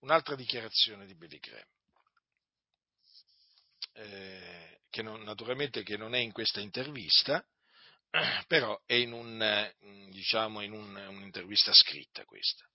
un'altra 0.00 0.34
dichiarazione 0.34 1.06
di 1.06 1.14
Billy 1.14 1.38
Graham, 1.38 1.68
eh, 3.92 4.80
che 4.90 5.02
non, 5.02 5.22
naturalmente 5.22 5.82
che 5.82 5.96
non 5.96 6.14
è 6.14 6.18
in 6.18 6.32
questa 6.32 6.60
intervista, 6.60 7.44
però 8.46 8.80
è 8.84 8.94
in, 8.94 9.12
un, 9.12 9.72
diciamo, 10.10 10.60
in 10.62 10.72
un, 10.72 10.94
un'intervista 10.94 11.72
scritta 11.72 12.24
questa. 12.24 12.68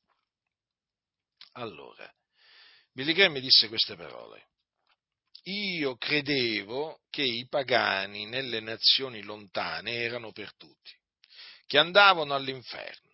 Allora, 1.54 2.12
Billy 2.91 3.13
Graham 3.13 3.34
mi 3.34 3.41
disse 3.41 3.68
queste 3.68 3.96
parole 3.96 4.50
io 5.47 5.95
credevo 5.97 7.01
che 7.10 7.23
i 7.23 7.47
pagani 7.47 8.25
nelle 8.25 8.60
nazioni 8.60 9.21
lontane 9.21 9.93
erano 9.93 10.31
per 10.31 10.55
tutti, 10.55 10.91
che 11.65 11.77
andavano 11.77 12.34
all'inferno 12.34 13.05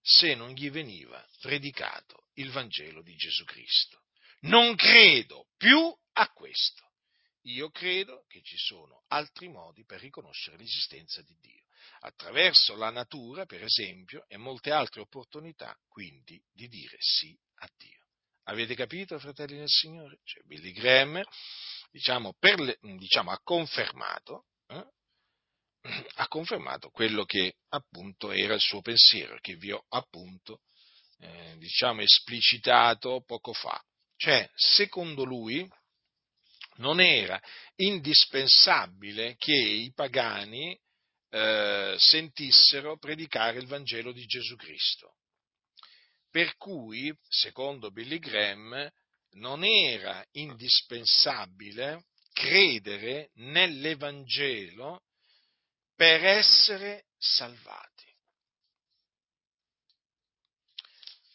se 0.00 0.34
non 0.34 0.52
gli 0.52 0.70
veniva 0.70 1.24
predicato 1.40 2.28
il 2.34 2.50
Vangelo 2.50 3.02
di 3.02 3.16
Gesù 3.16 3.44
Cristo. 3.44 4.02
Non 4.42 4.76
credo 4.76 5.48
più 5.56 5.92
a 6.12 6.28
questo. 6.30 6.84
Io 7.46 7.70
credo 7.70 8.24
che 8.28 8.40
ci 8.42 8.56
sono 8.56 9.04
altri 9.08 9.48
modi 9.48 9.84
per 9.84 10.00
riconoscere 10.00 10.56
l'esistenza 10.56 11.22
di 11.22 11.36
Dio, 11.40 11.64
attraverso 12.00 12.76
la 12.76 12.90
natura, 12.90 13.46
per 13.46 13.62
esempio, 13.62 14.24
e 14.28 14.36
molte 14.36 14.70
altre 14.70 15.00
opportunità, 15.00 15.76
quindi, 15.88 16.40
di 16.52 16.68
dire 16.68 16.96
sì 17.00 17.36
a 17.56 17.70
Dio. 17.76 17.95
Avete 18.48 18.76
capito, 18.76 19.18
fratelli 19.18 19.56
del 19.56 19.68
Signore? 19.68 20.20
Cioè, 20.22 20.42
Billy 20.44 20.70
Graham 20.70 21.20
diciamo, 21.90 22.36
le, 22.38 22.78
diciamo, 22.96 23.32
ha, 23.32 23.40
confermato, 23.42 24.44
eh, 24.68 24.86
ha 26.14 26.28
confermato 26.28 26.90
quello 26.90 27.24
che 27.24 27.56
appunto 27.70 28.30
era 28.30 28.54
il 28.54 28.60
suo 28.60 28.82
pensiero, 28.82 29.38
che 29.40 29.56
vi 29.56 29.72
ho 29.72 29.84
appunto 29.88 30.60
eh, 31.18 31.56
diciamo, 31.58 32.02
esplicitato 32.02 33.24
poco 33.26 33.52
fa. 33.52 33.82
Cioè, 34.16 34.48
secondo 34.54 35.24
lui, 35.24 35.68
non 36.76 37.00
era 37.00 37.40
indispensabile 37.76 39.34
che 39.38 39.54
i 39.54 39.92
pagani 39.92 40.78
eh, 41.30 41.96
sentissero 41.98 42.96
predicare 42.96 43.58
il 43.58 43.66
Vangelo 43.66 44.12
di 44.12 44.24
Gesù 44.24 44.54
Cristo. 44.54 45.15
Per 46.36 46.54
cui, 46.58 47.10
secondo 47.26 47.90
Billy 47.90 48.18
Graham, 48.18 48.92
non 49.36 49.64
era 49.64 50.22
indispensabile 50.32 52.08
credere 52.30 53.30
nell'Evangelo 53.36 55.04
per 55.94 56.22
essere 56.22 57.06
salvati. 57.16 58.14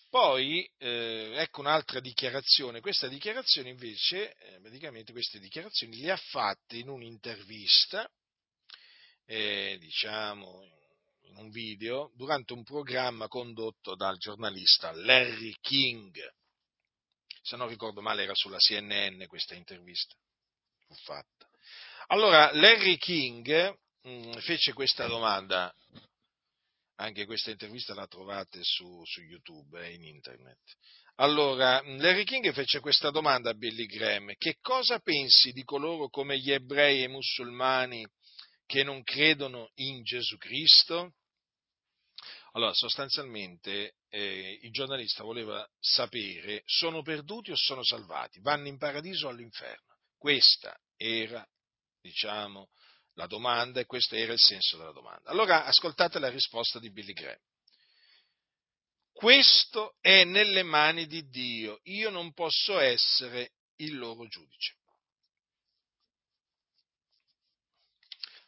Poi, 0.07 0.71
eh, 0.77 1.33
ecco 1.35 1.61
un'altra 1.61 1.99
dichiarazione. 1.99 2.79
Questa 2.79 3.07
dichiarazione 3.07 3.69
invece, 3.69 4.35
eh, 4.35 4.59
praticamente 4.59 5.13
queste 5.13 5.39
dichiarazioni 5.39 5.97
le 5.97 6.11
ha 6.11 6.17
fatte 6.17 6.77
in 6.77 6.89
un'intervista, 6.89 8.07
eh, 9.25 9.77
diciamo, 9.79 10.80
in 11.31 11.37
un 11.37 11.49
video 11.49 12.11
durante 12.15 12.53
un 12.53 12.63
programma 12.63 13.27
condotto 13.27 13.95
dal 13.95 14.17
giornalista 14.17 14.91
Larry 14.91 15.55
King. 15.61 16.17
Se 17.41 17.55
non 17.55 17.67
ricordo 17.67 18.01
male 18.01 18.23
era 18.23 18.35
sulla 18.35 18.57
CNN 18.57 19.23
questa 19.25 19.55
intervista. 19.55 20.15
Fu 20.87 20.93
fatta. 20.95 21.49
Allora, 22.07 22.51
Larry 22.53 22.97
King 22.97 23.77
mh, 24.01 24.09
mm, 24.09 24.31
fece 24.39 24.73
questa 24.73 25.07
domanda, 25.07 25.73
anche 26.95 27.25
questa 27.25 27.51
intervista 27.51 27.93
la 27.93 28.07
trovate 28.07 28.59
su, 28.63 29.01
su 29.05 29.21
YouTube 29.21 29.79
e 29.81 29.89
eh, 29.89 29.93
in 29.93 30.03
internet. 30.03 30.59
Allora, 31.15 31.81
Larry 31.83 32.23
King 32.25 32.51
fece 32.51 32.79
questa 32.79 33.09
domanda 33.09 33.51
a 33.51 33.53
Billy 33.53 33.85
Graham, 33.85 34.33
che 34.37 34.57
cosa 34.59 34.99
pensi 34.99 35.51
di 35.51 35.63
coloro 35.63 36.09
come 36.09 36.37
gli 36.37 36.51
ebrei 36.51 37.01
e 37.01 37.05
i 37.05 37.07
musulmani 37.07 38.05
che 38.65 38.83
non 38.83 39.03
credono 39.03 39.69
in 39.75 40.03
Gesù 40.03 40.37
Cristo? 40.37 41.13
Allora, 42.53 42.73
sostanzialmente 42.73 43.95
eh, 44.09 44.59
il 44.61 44.71
giornalista 44.71 45.23
voleva 45.23 45.65
sapere 45.79 46.63
sono 46.65 47.01
perduti 47.01 47.51
o 47.51 47.55
sono 47.55 47.83
salvati, 47.83 48.41
vanno 48.41 48.67
in 48.67 48.77
paradiso 48.77 49.27
o 49.27 49.29
all'inferno. 49.29 49.99
Questa 50.17 50.77
era, 50.97 51.47
diciamo, 52.01 52.69
la 53.13 53.27
domanda 53.27 53.79
e 53.79 53.85
questo 53.85 54.15
era 54.15 54.33
il 54.33 54.39
senso 54.39 54.77
della 54.77 54.91
domanda. 54.91 55.29
Allora 55.29 55.65
ascoltate 55.65 56.19
la 56.19 56.29
risposta 56.29 56.77
di 56.79 56.91
Billy 56.91 57.13
Graham. 57.13 57.39
Questo 59.13 59.95
è 60.01 60.23
nelle 60.23 60.63
mani 60.63 61.05
di 61.05 61.27
Dio, 61.29 61.79
io 61.83 62.09
non 62.09 62.33
posso 62.33 62.79
essere 62.79 63.53
il 63.77 63.97
loro 63.97 64.27
giudice. 64.27 64.77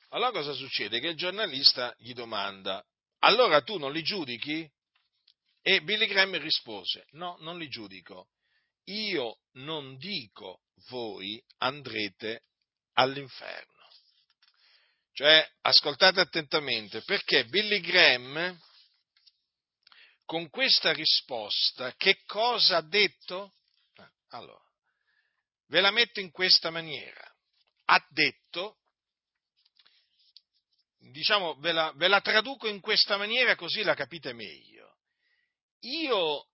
Allora 0.10 0.32
cosa 0.32 0.54
succede? 0.54 1.00
Che 1.00 1.08
il 1.08 1.18
giornalista 1.18 1.94
gli 1.98 2.14
domanda, 2.14 2.86
allora 3.24 3.62
tu 3.62 3.78
non 3.78 3.92
li 3.92 4.04
giudichi? 4.04 4.70
E 5.62 5.82
Billy 5.82 6.08
Graham 6.08 6.38
rispose, 6.40 7.08
no, 7.12 7.38
non 7.40 7.58
li 7.58 7.70
giudico. 7.70 8.30
Io 8.86 9.40
non 9.54 9.98
dico 9.98 10.64
voi 10.90 11.42
andrete 11.60 12.44
all'inferno. 12.94 13.72
Cioè, 15.14 15.48
ascoltate 15.62 16.20
attentamente, 16.20 17.02
perché 17.04 17.46
Billy 17.46 17.80
Graham, 17.80 18.60
con 20.26 20.50
questa 20.50 20.92
risposta, 20.92 21.94
che 21.96 22.24
cosa 22.26 22.78
ha 22.78 22.82
detto? 22.82 23.54
Ah, 23.96 24.12
allora, 24.30 24.66
ve 25.68 25.82
la 25.82 25.92
metto 25.92 26.20
in 26.20 26.32
questa 26.32 26.72
maniera. 26.72 27.24
Ha 27.86 28.06
detto, 28.10 28.80
diciamo, 31.12 31.56
ve 31.56 31.72
la, 31.72 31.92
ve 31.96 32.08
la 32.08 32.22
traduco 32.22 32.68
in 32.68 32.80
questa 32.80 33.18
maniera 33.18 33.56
così 33.56 33.84
la 33.84 33.94
capite 33.94 34.34
meglio. 34.34 34.98
Io 35.82 36.48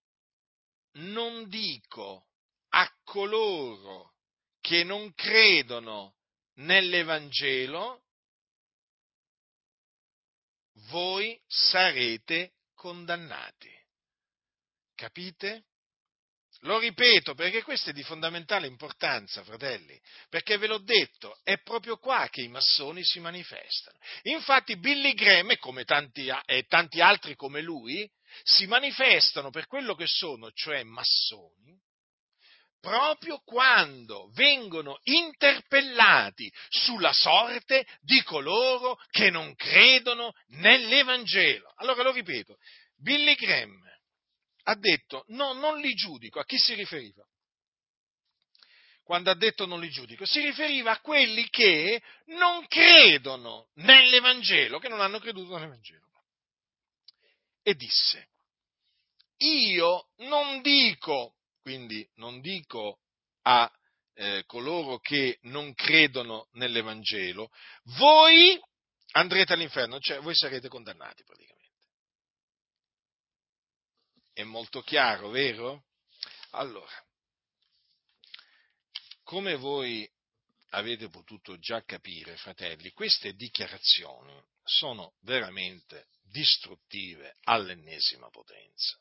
non 0.93 1.47
dico 1.47 2.27
a 2.69 2.91
coloro 3.03 4.15
che 4.59 4.83
non 4.83 5.13
credono 5.13 6.15
nell'Evangelo, 6.55 8.03
voi 10.89 11.39
sarete 11.47 12.53
condannati. 12.73 13.71
Capite? 14.95 15.68
Lo 16.63 16.77
ripeto 16.77 17.35
perché 17.35 17.63
questo 17.63 17.91
è 17.91 17.93
di 17.93 18.03
fondamentale 18.03 18.67
importanza, 18.67 19.43
fratelli, 19.43 19.97
perché 20.29 20.57
ve 20.57 20.67
l'ho 20.67 20.79
detto, 20.79 21.39
è 21.43 21.61
proprio 21.61 21.97
qua 21.97 22.27
che 22.29 22.41
i 22.41 22.49
massoni 22.49 23.03
si 23.03 23.21
manifestano. 23.21 23.97
Infatti 24.23 24.77
Billy 24.77 25.13
Graham, 25.13 25.55
come 25.57 25.85
tanti, 25.85 26.29
e 26.45 26.65
tanti 26.67 26.99
altri 26.99 27.35
come 27.35 27.61
lui, 27.61 28.09
si 28.43 28.67
manifestano 28.67 29.51
per 29.51 29.67
quello 29.67 29.95
che 29.95 30.05
sono, 30.05 30.51
cioè 30.51 30.83
massoni, 30.83 31.79
proprio 32.81 33.39
quando 33.45 34.29
vengono 34.33 34.99
interpellati 35.03 36.51
sulla 36.67 37.13
sorte 37.13 37.85
di 38.01 38.21
coloro 38.23 38.99
che 39.11 39.29
non 39.29 39.55
credono 39.55 40.33
nell'Evangelo. 40.47 41.71
Allora 41.77 42.03
lo 42.03 42.11
ripeto, 42.11 42.57
Billy 42.97 43.35
Graham 43.35 43.88
ha 44.69 44.75
detto 44.75 45.25
no, 45.27 45.53
non 45.53 45.79
li 45.79 45.93
giudico, 45.93 46.39
a 46.39 46.45
chi 46.45 46.57
si 46.57 46.73
riferiva? 46.73 47.25
Quando 49.03 49.31
ha 49.31 49.35
detto 49.35 49.65
non 49.65 49.79
li 49.79 49.89
giudico, 49.89 50.25
si 50.25 50.39
riferiva 50.39 50.91
a 50.91 50.99
quelli 50.99 51.49
che 51.49 52.01
non 52.25 52.67
credono 52.67 53.69
nell'Evangelo, 53.75 54.77
che 54.77 54.87
non 54.87 55.01
hanno 55.01 55.19
creduto 55.19 55.55
nell'Evangelo. 55.55 56.05
E 57.63 57.73
disse, 57.73 58.29
io 59.37 60.09
non 60.17 60.61
dico 60.61 61.33
quindi 61.69 62.07
non 62.15 62.41
dico 62.41 62.99
a 63.43 63.71
eh, 64.15 64.43
coloro 64.47 64.97
che 64.97 65.37
non 65.43 65.73
credono 65.75 66.47
nell'Evangelo, 66.53 67.51
voi 67.99 68.59
andrete 69.11 69.53
all'inferno, 69.53 69.99
cioè 69.99 70.19
voi 70.19 70.35
sarete 70.35 70.67
condannati 70.67 71.23
praticamente. 71.23 71.58
È 74.39 74.43
molto 74.43 74.81
chiaro, 74.81 75.31
vero? 75.31 75.83
Allora, 76.51 77.05
come 79.23 79.57
voi 79.57 80.09
avete 80.69 81.09
potuto 81.09 81.59
già 81.59 81.83
capire, 81.83 82.37
fratelli, 82.37 82.91
queste 82.91 83.33
dichiarazioni 83.33 84.41
sono 84.63 85.15
veramente 85.23 86.07
distruttive 86.21 87.35
all'ennesima 87.43 88.29
potenza 88.29 88.97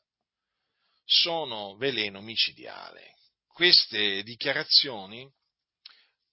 sono 1.05 1.77
veleno 1.77 2.19
micidiale. 2.19 3.15
Queste 3.47 4.21
dichiarazioni 4.23 5.25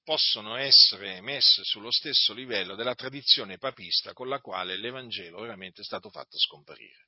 possono 0.03 0.57
essere 0.57 1.21
messe 1.21 1.63
sullo 1.63 1.93
stesso 1.93 2.35
livello 2.35 2.75
della 2.75 2.97
tradizione 2.97 3.57
papista 3.57 4.13
con 4.13 4.29
la 4.29 4.41
quale 4.41 4.77
l'Evangelo 4.77 5.43
veramente 5.43 5.83
è 5.83 5.85
stato 5.85 6.11
fatto 6.11 6.37
scomparire. 6.39 7.07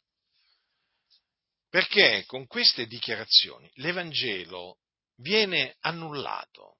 Perché 1.69 2.25
con 2.27 2.47
queste 2.47 2.87
dichiarazioni 2.87 3.71
l'Evangelo 3.75 4.79
viene 5.17 5.77
annullato, 5.81 6.79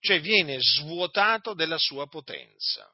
cioè 0.00 0.20
viene 0.20 0.56
svuotato 0.60 1.54
della 1.54 1.78
sua 1.78 2.08
potenza 2.08 2.92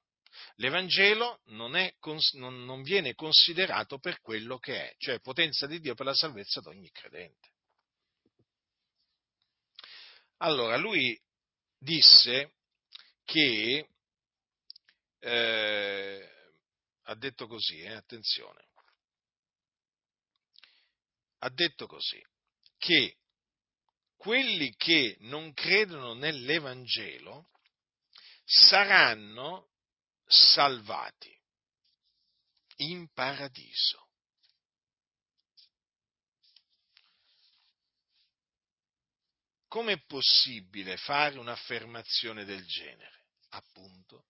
l'Evangelo 0.59 1.41
non, 1.47 1.77
è, 1.77 1.95
non, 2.33 2.83
viene 2.83 3.15
considerato 3.15 3.99
per 3.99 4.21
quello 4.21 4.59
che 4.59 4.91
è, 4.91 4.95
cioè 4.99 5.21
potenza 5.21 5.67
di 5.67 5.81
Dio 5.81 5.95
per 5.95 6.07
la 6.07 6.15
salvezza 6.15 6.61
di 6.61 6.69
ogni 6.69 6.91
credente. 6.91 7.49
Allora, 10.39 10.77
lui 10.77 11.21
disse 11.77 12.55
che, 13.25 13.89
eh, 15.19 16.31
ha 17.03 17.15
detto 17.15 17.47
così, 17.47 17.81
eh, 17.81 17.95
attenzione, 17.95 18.68
ha 21.39 21.51
detto 21.51 21.87
così, 21.87 22.21
che 22.79 23.17
quelli 24.17 24.75
che 24.77 25.17
non 25.21 25.53
credono 25.53 26.15
nell'Evangelo 26.15 27.51
saranno 28.45 29.71
salvati 30.27 31.37
in 32.79 33.09
paradiso. 33.13 34.07
Com'è 39.69 40.03
possibile 40.07 40.97
fare 40.97 41.39
un'affermazione 41.39 42.45
del 42.45 42.65
genere? 42.65 43.27
Appunto, 43.51 44.29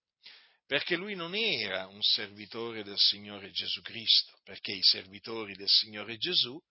perché 0.65 0.97
lui 0.97 1.15
non 1.15 1.33
era 1.33 1.87
un 1.87 2.01
servitore 2.01 2.83
del 2.83 2.99
Signore 2.99 3.49
Gesù 3.51 3.81
Cristo, 3.81 4.37
perché 4.43 4.73
i 4.73 4.83
servitori 4.83 5.55
del 5.55 5.69
Signore 5.69 6.17
Gesù 6.17 6.61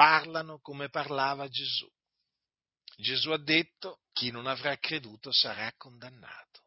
parlano 0.00 0.60
come 0.60 0.88
parlava 0.88 1.46
Gesù. 1.48 1.86
Gesù 2.96 3.32
ha 3.32 3.36
detto, 3.36 4.00
chi 4.14 4.30
non 4.30 4.46
avrà 4.46 4.78
creduto 4.78 5.30
sarà 5.30 5.70
condannato. 5.76 6.62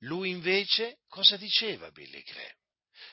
Lui 0.00 0.28
invece 0.28 0.98
cosa 1.08 1.38
diceva 1.38 1.90
Billy 1.92 2.20
Graham? 2.20 2.58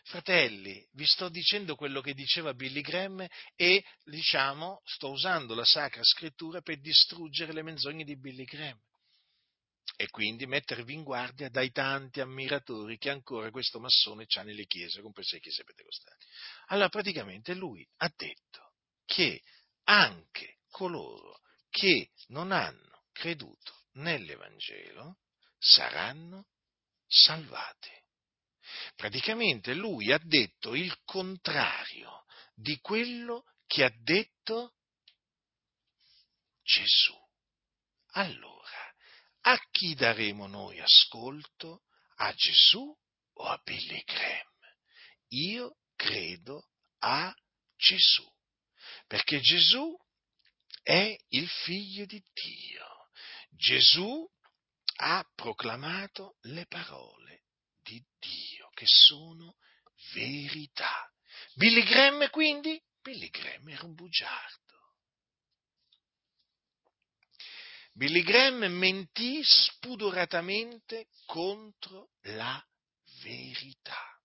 Fratelli, 0.04 0.86
vi 0.92 1.06
sto 1.06 1.30
dicendo 1.30 1.76
quello 1.76 2.02
che 2.02 2.14
diceva 2.14 2.54
Billy 2.54 2.82
Graham 2.82 3.26
e, 3.56 3.82
diciamo, 4.04 4.82
sto 4.84 5.12
usando 5.12 5.56
la 5.56 5.64
Sacra 5.64 6.04
Scrittura 6.04 6.60
per 6.60 6.82
distruggere 6.82 7.54
le 7.54 7.64
menzogne 7.64 8.04
di 8.04 8.20
Billy 8.20 8.44
Graham 8.44 8.78
e 9.96 10.10
quindi 10.10 10.46
mettervi 10.48 10.94
in 10.94 11.04
guardia 11.04 11.48
dai 11.48 11.72
tanti 11.72 12.20
ammiratori 12.20 12.98
che 12.98 13.10
ancora 13.10 13.52
questo 13.52 13.80
massone 13.80 14.26
ha 14.36 14.42
nelle 14.42 14.66
chiese, 14.66 15.02
comprese 15.02 15.36
le 15.36 15.42
chiese 15.42 15.64
pentecostali. 15.64 16.26
Allora, 16.68 16.90
praticamente 16.90 17.54
lui 17.54 17.88
ha 17.98 18.12
detto 18.14 18.71
che 19.12 19.42
anche 19.84 20.60
coloro 20.70 21.42
che 21.70 22.12
non 22.28 22.54
hanno 22.54 23.04
creduto 23.12 23.88
nell'Evangelo 23.96 25.18
saranno 25.60 26.48
salvati. 27.08 27.92
Praticamente 28.96 29.74
lui 29.74 30.14
ha 30.14 30.18
detto 30.18 30.76
il 30.76 30.98
contrario 31.04 32.24
di 32.56 32.80
quello 32.80 33.44
che 33.68 33.84
ha 33.84 33.92
detto 34.02 34.76
Gesù. 36.64 37.20
Allora, 38.14 38.96
a 39.42 39.60
chi 39.72 39.94
daremo 39.94 40.48
noi 40.48 40.80
ascolto? 40.80 41.84
A 42.16 42.32
Gesù 42.34 42.96
o 43.34 43.44
a 43.44 43.60
Billy 43.62 44.04
Graham? 44.04 44.48
Io 45.30 45.80
credo 45.96 46.70
a 47.00 47.36
Gesù, 47.76 48.31
perché 49.12 49.42
Gesù 49.42 49.94
è 50.82 51.14
il 51.32 51.50
figlio 51.50 52.06
di 52.06 52.24
Dio. 52.32 53.10
Gesù 53.50 54.26
ha 55.00 55.30
proclamato 55.36 56.38
le 56.44 56.66
parole 56.66 57.44
di 57.84 58.02
Dio, 58.20 58.70
che 58.70 58.86
sono 58.88 59.58
verità. 60.14 61.12
Billy 61.56 61.84
Graham 61.84 62.30
quindi? 62.30 62.82
Billy 63.02 63.30
Graham 63.30 63.68
era 63.68 63.84
un 63.84 63.96
bugiardo. 63.96 64.96
Billy 67.92 68.22
Graham 68.22 68.64
mentì 68.72 69.44
spudoratamente 69.44 71.10
contro 71.26 72.12
la 72.22 72.66
verità. 73.24 74.22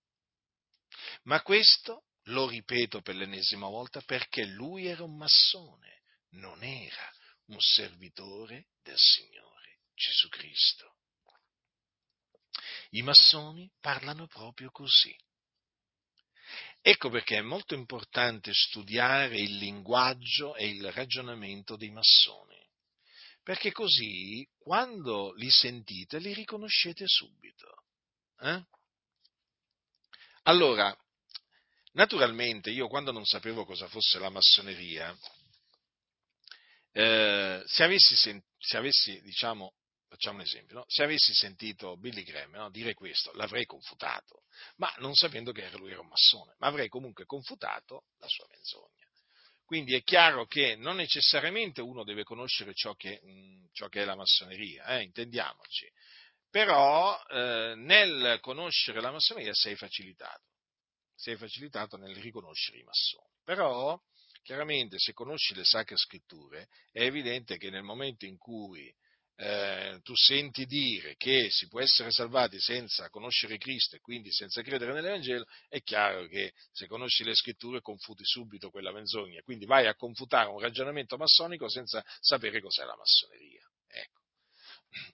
Ma 1.23 1.43
questo, 1.43 2.05
lo 2.27 2.49
ripeto 2.49 3.03
per 3.03 3.15
l'ennesima 3.15 3.69
volta, 3.69 4.01
perché 4.01 4.45
lui 4.45 4.87
era 4.87 5.03
un 5.03 5.17
massone, 5.17 6.03
non 6.31 6.63
era 6.63 7.11
un 7.47 7.61
servitore 7.61 8.69
del 8.83 8.97
Signore 8.99 9.81
Gesù 9.95 10.29
Cristo. 10.29 10.95
I 12.91 13.03
massoni 13.03 13.71
parlano 13.81 14.27
proprio 14.27 14.71
così. 14.71 15.15
Ecco 16.81 17.11
perché 17.11 17.39
è 17.39 17.43
molto 17.43 17.75
importante 17.75 18.53
studiare 18.55 19.41
il 19.41 19.57
linguaggio 19.57 20.55
e 20.55 20.69
il 20.69 20.93
ragionamento 20.93 21.77
dei 21.77 21.91
massoni, 21.91 22.57
perché 23.43 23.73
così 23.73 24.49
quando 24.57 25.33
li 25.35 25.51
sentite 25.51 26.19
li 26.19 26.33
riconoscete 26.33 27.05
subito. 27.07 27.85
Eh? 28.39 28.65
Allora, 30.43 30.97
naturalmente 31.97 32.71
io 32.71 32.89
quando 32.89 33.11
non 33.11 33.25
sapevo 33.25 33.65
cosa 33.65 33.89
fosse 33.89 34.19
la 34.19 34.31
massoneria, 34.31 35.17
eh, 36.93 37.63
se 37.67 37.83
avessi, 37.83 38.17
sen- 38.17 38.43
se 38.59 38.77
avessi 38.77 39.21
diciamo, 39.23 39.75
facciamo 40.09 40.37
un 40.37 40.45
esempio, 40.45 40.77
no? 40.77 40.85
se 40.87 41.03
avessi 41.03 41.35
sentito 41.35 41.97
Billy 41.97 42.23
Graham 42.23 42.53
no? 42.53 42.71
dire 42.71 42.95
questo, 42.95 43.33
l'avrei 43.33 43.65
confutato, 43.65 44.45
ma 44.77 44.93
non 44.99 45.15
sapendo 45.15 45.53
che 45.53 45.69
lui 45.77 45.91
era 45.91 46.01
un 46.01 46.09
massone, 46.09 46.55
ma 46.59 46.69
avrei 46.69 46.89
comunque 46.89 47.25
confutato 47.25 48.05
la 48.19 48.29
sua 48.29 48.47
menzogna. 48.51 49.05
Quindi 49.65 49.95
è 49.95 50.03
chiaro 50.03 50.47
che 50.47 50.77
non 50.77 50.97
necessariamente 50.97 51.81
uno 51.81 52.05
deve 52.05 52.23
conoscere 52.23 52.73
ciò 52.73 52.95
che, 52.95 53.21
mh, 53.21 53.71
ciò 53.73 53.89
che 53.89 54.03
è 54.03 54.05
la 54.05 54.15
massoneria, 54.15 54.87
eh? 54.97 55.03
intendiamoci, 55.03 55.91
però 56.49 57.21
eh, 57.29 57.75
nel 57.77 58.39
conoscere 58.41 59.01
la 59.01 59.11
massoneria 59.11 59.53
sei 59.53 59.75
facilitato, 59.75 60.56
sei 61.27 61.37
facilitato 61.37 61.97
nel 61.97 62.15
riconoscere 62.15 62.79
i 62.79 62.85
massoni. 62.85 63.35
Però, 63.43 64.01
chiaramente, 64.45 64.97
se 64.99 65.13
conosci 65.13 65.57
le 65.57 65.65
sacre 65.65 65.97
scritture, 65.97 66.69
è 66.93 67.03
evidente 67.03 67.57
che 67.57 67.69
nel 67.69 67.83
momento 67.83 68.27
in 68.27 68.37
cui 68.37 68.95
eh, 69.39 69.99
tu 70.05 70.15
senti 70.15 70.67
dire 70.67 71.17
che 71.17 71.51
si 71.51 71.67
può 71.67 71.81
essere 71.81 72.13
salvati 72.13 72.61
senza 72.61 73.11
conoscere 73.11 73.59
Cristo 73.59 73.97
e 73.97 74.01
quindi 74.01 74.31
senza 74.31 74.63
credere 74.63 74.93
nell'Evangelo, 74.93 75.45
è 75.69 75.83
chiaro 75.83 76.27
che 76.29 76.53
se 76.71 76.87
conosci 76.87 77.25
le 77.25 77.35
scritture 77.35 77.81
confuti 77.81 78.25
subito 78.25 78.71
quella 78.71 78.93
menzogna, 78.93 79.43
quindi 79.43 79.67
vai 79.67 79.89
a 79.89 79.97
confutare 79.97 80.49
un 80.49 80.61
ragionamento 80.61 81.17
massonico 81.17 81.69
senza 81.69 82.05
sapere 82.21 82.61
cos'è 82.61 82.85
la 82.85 82.97
massoneria. 82.97 83.69
Ecco. 83.89 84.21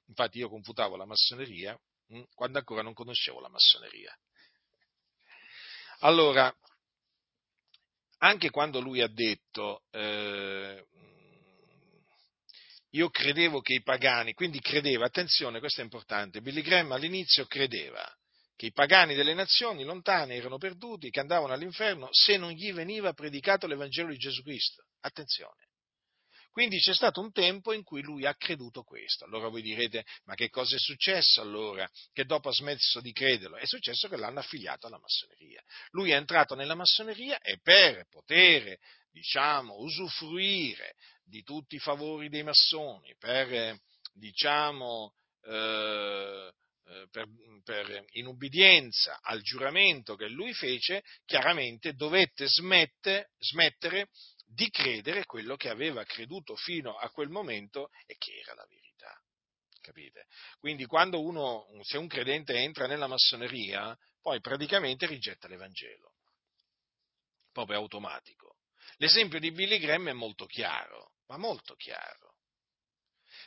Infatti 0.09 0.39
io 0.39 0.51
confutavo 0.51 0.95
la 0.97 1.07
massoneria 1.07 1.73
mh, 2.09 2.19
hm, 2.19 2.25
quando 2.35 2.59
ancora 2.59 2.83
non 2.83 2.93
conoscevo 2.93 3.41
la 3.41 3.49
massoneria. 3.49 4.15
Allora, 6.05 6.53
anche 8.19 8.51
quando 8.51 8.81
lui 8.81 9.01
ha 9.01 9.09
detto 9.09 9.85
eh, 9.91 10.85
io 12.91 13.09
credevo 13.09 13.61
che 13.61 13.75
i 13.75 13.83
pagani, 13.83 14.33
quindi 14.33 14.61
credeva, 14.61 15.07
attenzione, 15.07 15.61
questo 15.61 15.81
è 15.81 15.85
importante, 15.85 16.41
Billy 16.41 16.61
Graham 16.61 16.93
all'inizio 16.93 17.47
credeva 17.47 18.05
che 18.57 18.67
i 18.67 18.73
pagani 18.73 19.15
delle 19.15 19.35
nazioni 19.35 19.85
lontane 19.85 20.35
erano 20.35 20.59
perduti, 20.59 21.11
che 21.11 21.21
andavano 21.21 21.53
all'inferno 21.53 22.09
se 22.11 22.37
non 22.37 22.51
gli 22.51 22.73
veniva 22.73 23.13
predicato 23.13 23.67
l'Evangelo 23.67 24.11
di 24.11 24.19
Gesù 24.19 24.43
Cristo. 24.43 24.85
Attenzione. 25.01 25.72
Quindi 26.53 26.79
c'è 26.81 26.93
stato 26.93 27.23
un 27.23 27.33
tempo 27.33 27.73
in 27.73 27.83
cui 27.83 28.03
lui 28.03 28.27
ha 28.27 28.35
creduto 28.35 28.83
questo. 28.83 29.25
Allora 29.25 29.49
voi 29.49 29.63
direte, 29.63 30.05
ma 30.25 30.35
che 30.35 30.51
cosa 30.51 30.77
è 30.77 30.79
successo 30.79 31.41
allora? 31.41 31.91
Che 32.13 32.25
dopo 32.27 32.51
ha 32.51 32.53
smesso 32.53 33.01
di 33.01 33.11
crederlo? 33.11 33.57
È 33.57 33.65
successo 33.65 34.07
che 34.07 34.19
l'hanno 34.19 34.41
affiliato 34.41 34.87
alla 34.87 34.99
massoneria. 34.99 35.63
Lui 35.93 36.11
è 36.11 36.15
entrato 36.15 36.55
nella 36.55 36.75
massoneria 36.75 37.41
e 37.41 37.59
per 37.63 38.07
poter, 38.11 38.77
diciamo, 39.11 39.77
usufruire 39.79 40.97
di 41.25 41.43
tutti 41.43 41.77
i 41.77 41.81
favori 41.81 42.29
dei 42.29 42.43
massoni, 42.43 43.15
per, 43.19 43.79
diciamo, 44.13 45.15
eh, 45.45 46.53
eh 46.85 47.07
per, 47.11 47.29
per, 47.65 48.05
in 48.13 48.27
ubbidienza 48.27 49.21
al 49.23 49.41
giuramento 49.41 50.17
che 50.17 50.29
lui 50.29 50.53
fece, 50.53 51.03
chiaramente 51.25 51.95
dovette 51.95 52.47
smette, 52.47 53.31
smettere 53.39 54.09
di 54.53 54.69
credere 54.71 55.25
quello 55.25 55.57
che 55.57 55.69
aveva 55.69 56.05
creduto 56.05 56.55
fino 56.57 56.97
a 56.97 57.09
quel 57.11 57.29
momento 57.29 57.89
e 58.07 58.17
che 58.17 58.41
era 58.41 58.55
la 58.55 58.67
verità. 58.69 59.15
Capite? 59.81 60.27
Quindi 60.59 60.85
quando 60.87 61.21
uno, 61.21 61.67
se 61.83 61.99
un 61.99 62.07
credente 62.07 62.55
entra 62.55 62.87
nella 62.87 63.09
massoneria, 63.09 63.97
poi 64.21 64.41
praticamente 64.41 65.07
rigetta 65.07 65.49
l'Evangelo. 65.49 66.15
Proprio 67.51 67.79
automatico. 67.79 68.59
L'esempio 68.97 69.41
di 69.41 69.51
Billy 69.51 69.79
Graham 69.79 70.09
è 70.09 70.13
molto 70.13 70.47
chiaro, 70.47 71.15
ma 71.27 71.37
molto 71.37 71.75
chiaro. 71.75 72.37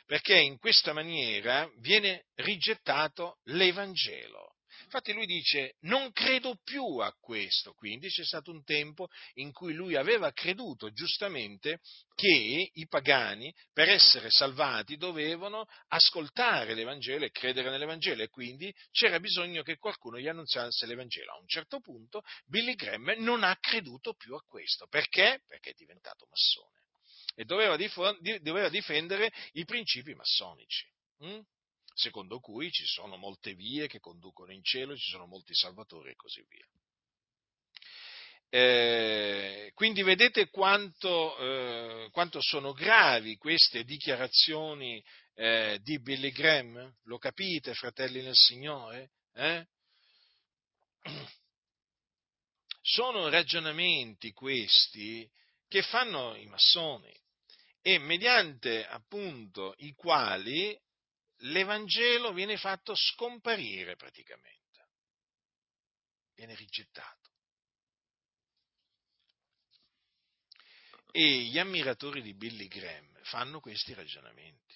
Perché 0.04 0.38
in 0.38 0.58
questa 0.58 0.92
maniera 0.92 1.68
viene 1.78 2.26
rigettato 2.34 3.38
l'Evangelo. 3.44 4.55
Infatti 4.96 5.12
lui 5.12 5.26
dice, 5.26 5.74
non 5.80 6.10
credo 6.10 6.58
più 6.64 6.96
a 7.00 7.12
questo, 7.20 7.74
quindi 7.74 8.08
c'è 8.08 8.24
stato 8.24 8.50
un 8.50 8.64
tempo 8.64 9.08
in 9.34 9.52
cui 9.52 9.74
lui 9.74 9.94
aveva 9.94 10.32
creduto 10.32 10.90
giustamente 10.90 11.80
che 12.14 12.70
i 12.72 12.86
pagani 12.88 13.54
per 13.74 13.90
essere 13.90 14.30
salvati 14.30 14.96
dovevano 14.96 15.66
ascoltare 15.88 16.72
l'Evangelo 16.72 17.26
e 17.26 17.30
credere 17.30 17.68
nell'Evangelo 17.68 18.22
e 18.22 18.30
quindi 18.30 18.74
c'era 18.90 19.20
bisogno 19.20 19.62
che 19.62 19.76
qualcuno 19.76 20.18
gli 20.18 20.28
annunziasse 20.28 20.86
l'Evangelo. 20.86 21.32
A 21.32 21.40
un 21.40 21.46
certo 21.46 21.80
punto 21.80 22.22
Billy 22.46 22.74
Graham 22.74 23.16
non 23.18 23.44
ha 23.44 23.54
creduto 23.60 24.14
più 24.14 24.34
a 24.34 24.42
questo. 24.46 24.86
Perché? 24.86 25.42
Perché 25.46 25.72
è 25.72 25.74
diventato 25.76 26.26
massone 26.30 26.74
e 27.34 27.44
doveva, 27.44 27.76
difendere 28.70 29.30
i 29.52 29.66
principi 29.66 30.14
massonici. 30.14 30.90
Hm? 31.18 31.40
Secondo 31.96 32.40
cui 32.40 32.70
ci 32.70 32.84
sono 32.84 33.16
molte 33.16 33.54
vie 33.54 33.86
che 33.86 34.00
conducono 34.00 34.52
in 34.52 34.62
cielo, 34.62 34.94
ci 34.94 35.10
sono 35.10 35.26
molti 35.26 35.54
salvatori 35.54 36.10
e 36.10 36.14
così 36.14 36.44
via. 36.46 36.66
Eh, 38.48 39.72
quindi 39.74 40.02
vedete 40.02 40.48
quanto, 40.50 41.36
eh, 41.38 42.10
quanto, 42.12 42.40
sono 42.40 42.72
gravi 42.72 43.36
queste 43.36 43.82
dichiarazioni 43.82 45.02
eh, 45.34 45.80
di 45.82 45.98
Billy 46.00 46.30
Graham? 46.30 46.94
Lo 47.04 47.18
capite, 47.18 47.74
fratelli 47.74 48.22
nel 48.22 48.36
Signore? 48.36 49.12
Eh? 49.34 49.66
Sono 52.82 53.28
ragionamenti 53.28 54.32
questi 54.32 55.28
che 55.66 55.82
fanno 55.82 56.36
i 56.36 56.46
massoni 56.46 57.12
e 57.80 57.98
mediante 57.98 58.86
appunto 58.86 59.74
i 59.78 59.92
quali 59.92 60.78
l'Evangelo 61.40 62.32
viene 62.32 62.56
fatto 62.56 62.94
scomparire 62.94 63.96
praticamente, 63.96 64.88
viene 66.34 66.54
rigettato. 66.54 67.30
E 71.10 71.42
gli 71.44 71.58
ammiratori 71.58 72.20
di 72.20 72.34
Billy 72.34 72.68
Graham 72.68 73.18
fanno 73.22 73.60
questi 73.60 73.94
ragionamenti, 73.94 74.74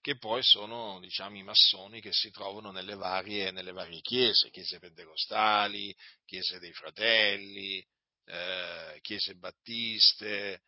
che 0.00 0.18
poi 0.18 0.42
sono 0.42 1.00
diciamo, 1.00 1.36
i 1.36 1.42
massoni 1.42 2.00
che 2.00 2.12
si 2.12 2.30
trovano 2.30 2.70
nelle 2.70 2.94
varie, 2.94 3.50
nelle 3.50 3.72
varie 3.72 4.00
chiese, 4.00 4.50
chiese 4.50 4.78
pentecostali, 4.78 5.94
chiese 6.26 6.58
dei 6.58 6.72
fratelli, 6.72 7.84
eh, 8.24 8.98
chiese 9.00 9.34
battiste, 9.34 10.62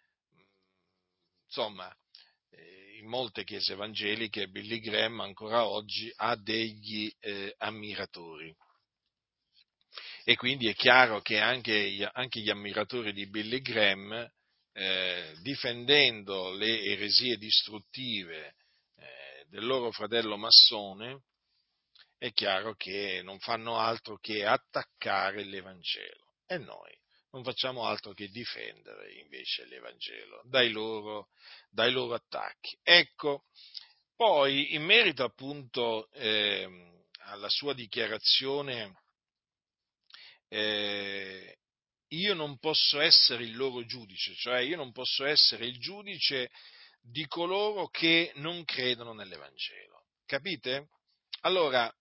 insomma, 1.45 1.95
in 3.01 3.07
molte 3.07 3.45
chiese 3.45 3.73
evangeliche 3.73 4.49
Billy 4.49 4.79
Graham 4.79 5.21
ancora 5.21 5.67
oggi 5.67 6.13
ha 6.17 6.37
degli 6.37 7.11
eh, 7.21 7.55
ammiratori. 7.59 8.55
E 10.25 10.37
quindi 10.37 10.69
è 10.69 10.75
chiaro 10.75 11.21
che 11.23 11.41
anche, 11.41 12.09
anche 12.13 12.41
gli 12.41 12.51
ammiratori 12.51 13.13
di 13.13 13.27
Billy 13.27 13.61
Graham, 13.61 14.31
eh, 14.73 15.35
difendendo 15.41 16.53
le 16.53 16.83
eresie 16.83 17.37
distruttive 17.39 18.55
eh, 18.97 19.47
del 19.49 19.65
loro 19.65 19.91
fratello 19.91 20.37
massone, 20.37 21.23
è 22.19 22.33
chiaro 22.33 22.75
che 22.75 23.23
non 23.25 23.39
fanno 23.39 23.79
altro 23.79 24.19
che 24.19 24.45
attaccare 24.45 25.43
l'Evangelo. 25.45 26.35
E 26.47 26.59
noi 26.59 27.00
non 27.33 27.45
facciamo 27.45 27.85
altro 27.85 28.13
che 28.13 28.29
difendere 28.29 29.13
invece 29.15 29.65
l'Evangelo 29.67 30.43
dai 30.45 30.71
loro, 30.71 31.29
dai 31.71 31.93
loro 31.93 32.15
attacchi. 32.15 32.77
Ecco, 32.83 33.45
poi 34.17 34.75
in 34.75 34.85
merito 34.85 35.25
appunto 35.25 36.11
eh, 36.13 36.69
alla 37.21 37.49
sua 37.49 37.73
dichiarazione 37.73 38.95
eh, 40.49 41.59
io 42.09 42.35
non 42.35 42.59
posso 42.59 43.01
essere 43.01 43.45
il 43.45 43.57
loro 43.57 43.85
giudice, 43.85 44.35
cioè 44.35 44.59
io 44.61 44.77
non 44.77 44.91
posso 44.91 45.25
essere 45.25 45.67
il 45.67 45.79
giudice 45.79 46.51
di 47.01 47.27
coloro 47.27 47.89
che 47.89 48.33
non 48.37 48.65
credono 48.65 49.13
nell'Evangelo. 49.13 50.07
Capite? 50.27 50.89
Allora, 51.43 51.93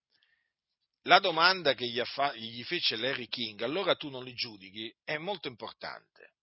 la 1.03 1.19
domanda 1.19 1.73
che 1.73 1.87
gli, 1.87 1.99
affa- 1.99 2.33
gli 2.35 2.63
fece 2.63 2.95
Larry 2.95 3.27
King, 3.27 3.61
allora 3.61 3.95
tu 3.95 4.09
non 4.09 4.23
li 4.23 4.33
giudichi, 4.33 4.93
è 5.03 5.17
molto 5.17 5.47
importante, 5.47 6.33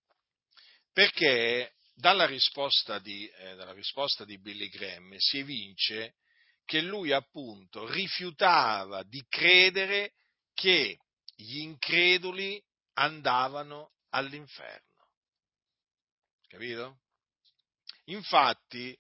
perché 0.93 1.75
dalla 1.95 2.27
risposta 2.27 2.99
di, 2.99 3.27
eh, 3.27 3.55
dalla 3.55 3.73
risposta 3.73 4.25
di 4.25 4.39
Billy 4.39 4.69
Graham 4.69 5.15
si 5.19 5.39
evince 5.39 6.15
che 6.65 6.81
lui 6.81 7.13
appunto 7.13 7.91
rifiutava 7.91 9.03
di 9.05 9.25
credere 9.29 10.13
che 10.53 10.99
gli 11.37 11.59
increduli 11.59 12.63
andavano 12.95 13.93
all'inferno. 14.11 15.09
Capito? 16.49 17.01
Infatti, 18.07 18.97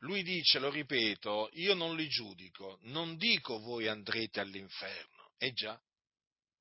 lui 0.00 0.22
dice, 0.22 0.58
lo 0.58 0.70
ripeto, 0.70 1.50
io 1.54 1.74
non 1.74 1.96
li 1.96 2.08
giudico, 2.08 2.78
non 2.82 3.16
dico 3.16 3.58
voi 3.58 3.86
andrete 3.86 4.40
all'inferno. 4.40 5.32
E 5.36 5.52
già, 5.52 5.80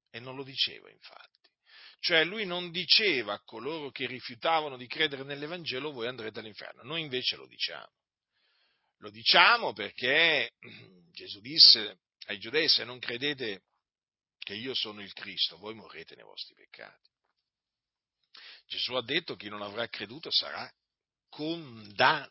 e 0.09 0.19
non 0.19 0.35
lo 0.35 0.43
diceva 0.43 0.89
infatti. 0.89 1.37
Cioè 1.99 2.23
lui 2.23 2.45
non 2.45 2.71
diceva 2.71 3.33
a 3.33 3.43
coloro 3.43 3.91
che 3.91 4.07
rifiutavano 4.07 4.77
di 4.77 4.87
credere 4.87 5.23
nell'Evangelo 5.23 5.91
voi 5.91 6.07
andrete 6.07 6.39
all'inferno, 6.39 6.83
noi 6.83 7.01
invece 7.01 7.35
lo 7.35 7.45
diciamo. 7.45 7.91
Lo 8.99 9.09
diciamo 9.09 9.73
perché 9.73 10.53
Gesù 11.11 11.39
disse 11.39 11.99
ai 12.27 12.39
giudei 12.39 12.67
se 12.67 12.83
non 12.83 12.99
credete 12.99 13.63
che 14.37 14.53
io 14.53 14.73
sono 14.73 15.01
il 15.01 15.11
Cristo, 15.13 15.57
voi 15.57 15.73
morrete 15.75 16.15
nei 16.15 16.23
vostri 16.23 16.55
peccati. 16.55 17.09
Gesù 18.67 18.93
ha 18.93 19.03
detto 19.03 19.35
chi 19.35 19.49
non 19.49 19.61
avrà 19.61 19.87
creduto 19.87 20.29
sarà 20.31 20.71
condannato. 21.29 22.27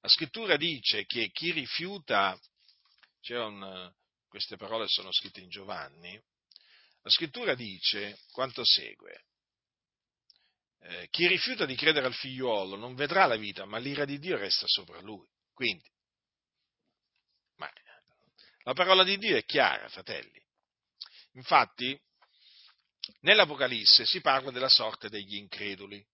La 0.00 0.08
scrittura 0.08 0.56
dice 0.56 1.04
che 1.04 1.30
chi 1.30 1.50
rifiuta, 1.52 2.40
un, 3.28 3.92
queste 4.28 4.56
parole 4.56 4.86
sono 4.88 5.12
scritte 5.12 5.40
in 5.40 5.48
Giovanni, 5.48 6.18
la 7.02 7.10
scrittura 7.10 7.54
dice 7.54 8.20
quanto 8.32 8.64
segue. 8.64 9.24
Eh, 10.80 11.08
chi 11.10 11.26
rifiuta 11.26 11.64
di 11.64 11.74
credere 11.74 12.06
al 12.06 12.14
figliuolo 12.14 12.76
non 12.76 12.94
vedrà 12.94 13.26
la 13.26 13.36
vita, 13.36 13.64
ma 13.64 13.78
l'ira 13.78 14.04
di 14.04 14.18
Dio 14.18 14.36
resta 14.36 14.66
sopra 14.68 15.00
lui. 15.00 15.26
Quindi, 15.52 15.88
ma, 17.56 17.70
la 18.64 18.72
parola 18.72 19.02
di 19.02 19.16
Dio 19.18 19.36
è 19.36 19.44
chiara, 19.44 19.88
fratelli. 19.88 20.44
Infatti, 21.32 21.98
nell'Apocalisse 23.20 24.04
si 24.04 24.20
parla 24.20 24.50
della 24.50 24.68
sorte 24.68 25.08
degli 25.08 25.36
increduli. 25.36 26.04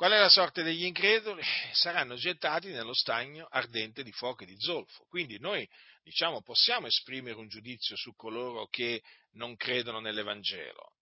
Qual 0.00 0.12
è 0.12 0.18
la 0.18 0.30
sorte 0.30 0.62
degli 0.62 0.86
increduli? 0.86 1.42
Saranno 1.72 2.14
gettati 2.14 2.70
nello 2.70 2.94
stagno 2.94 3.46
ardente 3.50 4.02
di 4.02 4.12
fuoco 4.12 4.44
e 4.44 4.46
di 4.46 4.56
zolfo. 4.58 5.04
Quindi 5.10 5.38
noi, 5.38 5.68
diciamo, 6.02 6.40
possiamo 6.40 6.86
esprimere 6.86 7.36
un 7.36 7.48
giudizio 7.48 7.96
su 7.96 8.14
coloro 8.14 8.66
che 8.68 9.02
non 9.32 9.56
credono 9.56 10.00
nell'Evangelo. 10.00 10.94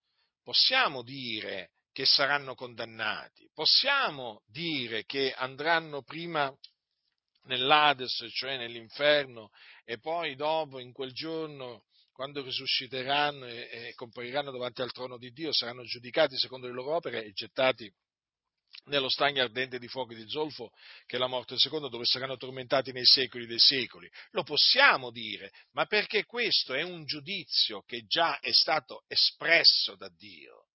Possiamo 0.43 1.05
dire 1.05 1.71
che 1.93 2.05
saranno 2.07 2.57
condannati. 2.57 3.49
Possiamo 3.55 4.43
dire 4.49 5.05
che 5.05 5.33
andranno 5.33 6.03
prima 6.03 6.53
nell'Ades, 7.45 8.27
cioè 8.33 8.57
nell'inferno, 8.57 9.51
e 9.85 10.01
poi 10.01 10.35
dopo, 10.35 10.81
in 10.81 10.91
quel 10.91 11.13
giorno, 11.13 11.85
quando 12.11 12.43
risusciteranno 12.43 13.47
e, 13.47 13.69
e 13.71 13.95
compariranno 13.95 14.51
davanti 14.51 14.83
al 14.83 14.91
trono 14.91 15.19
di 15.19 15.31
Dio, 15.31 15.53
saranno 15.53 15.85
giudicati 15.85 16.37
secondo 16.37 16.67
le 16.67 16.73
loro 16.73 16.97
opere 16.97 17.23
e 17.23 17.31
gettati 17.31 17.89
nello 18.85 19.09
stagno 19.09 19.43
ardente 19.43 19.79
di 19.79 19.89
fuoco 19.89 20.13
e 20.13 20.17
di 20.17 20.29
zolfo 20.29 20.71
che 21.07 21.17
è 21.17 21.19
la 21.19 21.27
morte 21.27 21.59
seconda, 21.59 21.89
dove 21.89 22.05
saranno 22.05 22.37
tormentati 22.37 22.93
nei 22.93 23.05
secoli 23.05 23.47
dei 23.47 23.59
secoli. 23.59 24.11
Lo 24.31 24.43
possiamo 24.43 25.11
dire, 25.11 25.53
ma 25.73 25.87
perché 25.87 26.25
questo 26.25 26.75
è 26.75 26.83
un 26.83 27.05
giudizio 27.05 27.83
che 27.83 28.07
già 28.07 28.39
è 28.41 28.53
stato 28.53 29.05
espresso 29.09 29.95
da 29.97 30.09
Dio. 30.09 30.67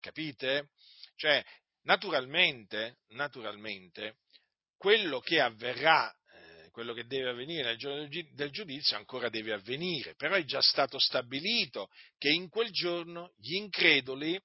Capite? 0.00 0.70
Cioè, 1.16 1.44
naturalmente, 1.82 2.98
naturalmente, 3.08 4.16
quello 4.76 5.20
che 5.20 5.40
avverrà, 5.40 6.10
eh, 6.10 6.70
quello 6.70 6.94
che 6.94 7.04
deve 7.04 7.30
avvenire 7.30 7.64
nel 7.64 7.76
giorno 7.76 8.08
del 8.08 8.50
giudizio 8.50 8.96
ancora 8.96 9.28
deve 9.28 9.52
avvenire, 9.52 10.14
però 10.14 10.34
è 10.34 10.44
già 10.44 10.62
stato 10.62 10.98
stabilito 10.98 11.90
che 12.16 12.30
in 12.30 12.48
quel 12.48 12.70
giorno 12.70 13.34
gli 13.36 13.56
increduli 13.56 14.40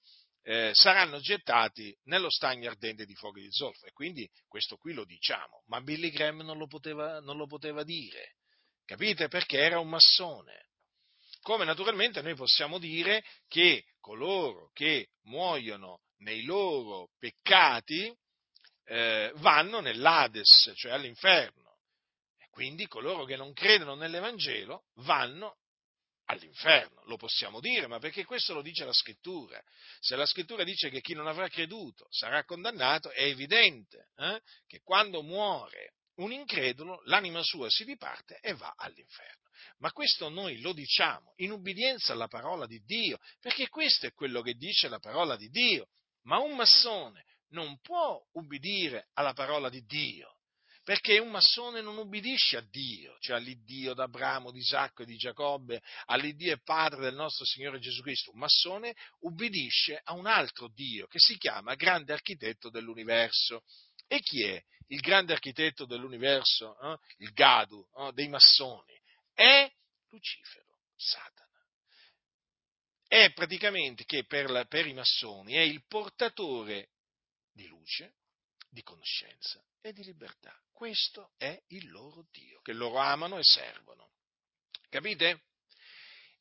eh, 0.47 0.69
saranno 0.73 1.19
gettati 1.19 1.95
nello 2.03 2.29
stagno 2.29 2.69
ardente 2.69 3.05
di 3.05 3.15
fuoco 3.15 3.39
di 3.39 3.49
zolfo. 3.49 3.87
E 3.87 3.91
quindi 3.91 4.29
questo 4.47 4.77
qui 4.77 4.93
lo 4.93 5.03
diciamo, 5.03 5.63
ma 5.67 5.81
Billy 5.81 6.11
Graham 6.11 6.41
non 6.41 6.57
lo 6.57 6.67
poteva, 6.67 7.19
non 7.19 7.35
lo 7.35 7.47
poteva 7.47 7.83
dire, 7.83 8.35
capite? 8.85 9.27
Perché 9.27 9.57
era 9.57 9.79
un 9.79 9.89
massone. 9.89 10.67
Come 11.41 11.65
naturalmente 11.65 12.21
noi 12.21 12.35
possiamo 12.35 12.77
dire 12.77 13.23
che 13.47 13.85
coloro 13.99 14.69
che 14.73 15.09
muoiono 15.23 16.01
nei 16.17 16.43
loro 16.43 17.09
peccati 17.17 18.15
eh, 18.85 19.31
vanno 19.37 19.79
nell'Ades, 19.79 20.73
cioè 20.75 20.91
all'inferno. 20.91 21.79
E 22.37 22.47
quindi 22.49 22.87
coloro 22.87 23.25
che 23.25 23.35
non 23.35 23.51
credono 23.53 23.95
nell'Evangelo 23.95 24.85
vanno 24.97 25.57
all'inferno, 26.25 27.03
lo 27.05 27.17
possiamo 27.17 27.59
dire, 27.59 27.87
ma 27.87 27.99
perché 27.99 28.25
questo 28.25 28.53
lo 28.53 28.61
dice 28.61 28.85
la 28.85 28.93
scrittura. 28.93 29.61
Se 29.99 30.15
la 30.15 30.25
scrittura 30.25 30.63
dice 30.63 30.89
che 30.89 31.01
chi 31.01 31.13
non 31.13 31.27
avrà 31.27 31.47
creduto 31.49 32.07
sarà 32.09 32.43
condannato, 32.43 33.11
è 33.11 33.23
evidente 33.23 34.09
eh, 34.17 34.41
che 34.67 34.81
quando 34.81 35.21
muore 35.21 35.93
un 36.15 36.31
incredulo, 36.31 37.01
l'anima 37.05 37.43
sua 37.43 37.69
si 37.69 37.83
diparte 37.83 38.39
e 38.41 38.53
va 38.53 38.73
all'inferno. 38.77 39.49
Ma 39.79 39.91
questo 39.91 40.29
noi 40.29 40.59
lo 40.61 40.73
diciamo 40.73 41.33
in 41.37 41.51
ubbidienza 41.51 42.13
alla 42.13 42.27
parola 42.27 42.65
di 42.65 42.81
Dio, 42.83 43.19
perché 43.39 43.67
questo 43.67 44.05
è 44.05 44.13
quello 44.13 44.41
che 44.41 44.53
dice 44.53 44.87
la 44.87 44.99
parola 44.99 45.35
di 45.35 45.49
Dio. 45.49 45.89
Ma 46.23 46.39
un 46.39 46.55
massone 46.55 47.25
non 47.49 47.79
può 47.81 48.19
ubbidire 48.33 49.09
alla 49.13 49.33
parola 49.33 49.69
di 49.69 49.83
Dio 49.85 50.35
perché 50.85 51.17
un 51.17 51.31
massone 51.31 51.81
non 51.81 51.97
ubbidisce 51.97 52.57
a 52.57 52.61
Dio, 52.61 53.17
cioè 53.19 53.37
all'Iddio 53.37 53.95
d'Abramo, 53.95 54.51
di 54.51 54.59
Isacco 54.59 55.01
e 55.01 55.05
di 55.05 55.15
Giacobbe, 55.17 55.81
all'Iddio 56.05 56.53
e 56.53 56.61
Padre 56.61 57.01
del 57.01 57.15
nostro 57.15 57.43
Signore 57.43 57.79
Gesù 57.79 58.03
Cristo. 58.03 58.29
Un 58.29 58.37
massone 58.37 58.95
ubbidisce 59.21 59.99
a 60.03 60.13
un 60.13 60.27
altro 60.27 60.67
Dio 60.67 61.07
che 61.07 61.17
si 61.17 61.39
chiama 61.39 61.73
grande 61.73 62.13
architetto 62.13 62.69
dell'universo. 62.69 63.63
E 64.05 64.19
chi 64.19 64.43
è 64.43 64.63
il 64.89 64.99
grande 64.99 65.33
architetto 65.33 65.85
dell'universo, 65.85 66.79
eh? 66.79 66.99
il 67.17 67.31
Gadu 67.31 67.83
eh? 67.97 68.11
dei 68.13 68.27
massoni? 68.27 68.93
È 69.33 69.67
Lucifero, 70.09 70.81
Satana. 70.95 71.65
È 73.07 73.33
praticamente 73.33 74.05
che 74.05 74.23
per, 74.25 74.51
la, 74.51 74.65
per 74.65 74.85
i 74.85 74.93
massoni 74.93 75.53
è 75.53 75.61
il 75.61 75.83
portatore 75.87 76.91
di 77.51 77.65
luce, 77.65 78.17
di 78.69 78.83
conoscenza 78.83 79.65
e 79.81 79.91
di 79.91 80.03
libertà. 80.03 80.55
Questo 80.75 81.31
è 81.37 81.57
il 81.67 81.89
loro 81.89 82.25
Dio, 82.33 82.59
che 82.61 82.73
loro 82.73 82.97
amano 82.97 83.37
e 83.37 83.43
servono. 83.43 84.09
Capite? 84.89 85.43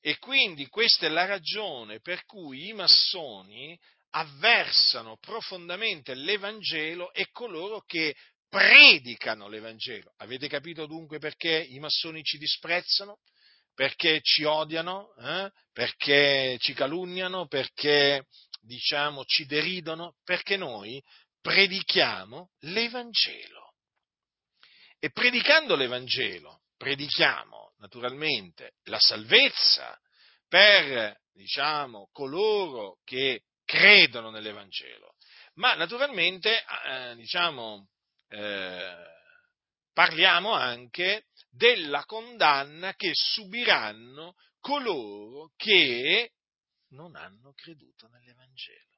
E 0.00 0.18
quindi 0.18 0.66
questa 0.66 1.06
è 1.06 1.08
la 1.08 1.24
ragione 1.24 2.00
per 2.00 2.24
cui 2.24 2.66
i 2.66 2.72
massoni 2.72 3.78
avversano 4.10 5.18
profondamente 5.18 6.14
l'Evangelo 6.14 7.12
e 7.12 7.28
coloro 7.30 7.82
che 7.82 8.16
predicano 8.48 9.46
l'Evangelo. 9.46 10.12
Avete 10.16 10.48
capito 10.48 10.86
dunque 10.86 11.20
perché 11.20 11.56
i 11.56 11.78
massoni 11.78 12.24
ci 12.24 12.36
disprezzano? 12.36 13.20
Perché 13.72 14.20
ci 14.20 14.42
odiano? 14.42 15.14
Eh? 15.14 15.48
Perché 15.72 16.56
ci 16.58 16.74
calunniano? 16.74 17.46
Perché, 17.46 18.26
diciamo, 18.62 19.24
ci 19.26 19.46
deridono? 19.46 20.16
Perché 20.24 20.56
noi 20.56 21.00
predichiamo 21.40 22.50
l'Evangelo. 22.62 23.63
E 25.04 25.10
predicando 25.10 25.76
l'Evangelo, 25.76 26.62
predichiamo 26.78 27.74
naturalmente 27.76 28.76
la 28.84 28.98
salvezza 28.98 30.00
per, 30.48 31.20
diciamo, 31.30 32.08
coloro 32.10 33.00
che 33.04 33.42
credono 33.66 34.30
nell'Evangelo. 34.30 35.16
Ma 35.56 35.74
naturalmente, 35.74 36.64
eh, 36.86 37.14
diciamo, 37.16 37.90
eh, 38.28 38.96
parliamo 39.92 40.52
anche 40.52 41.26
della 41.50 42.06
condanna 42.06 42.94
che 42.94 43.10
subiranno 43.12 44.36
coloro 44.58 45.52
che 45.54 46.32
non 46.92 47.14
hanno 47.14 47.52
creduto 47.52 48.08
nell'Evangelo 48.08 48.94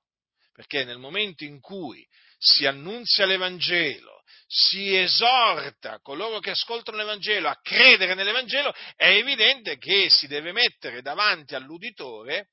perché 0.56 0.84
nel 0.84 0.96
momento 0.96 1.44
in 1.44 1.60
cui 1.60 2.08
si 2.38 2.66
annunzia 2.66 3.26
l'Evangelo, 3.26 4.22
si 4.46 4.96
esorta 4.96 6.00
coloro 6.00 6.38
che 6.38 6.50
ascoltano 6.50 6.96
l'Evangelo 6.98 7.48
a 7.48 7.58
credere 7.60 8.14
nell'Evangelo, 8.14 8.72
è 8.94 9.08
evidente 9.08 9.76
che 9.78 10.08
si 10.08 10.26
deve 10.26 10.52
mettere 10.52 11.02
davanti 11.02 11.54
all'uditore, 11.54 12.50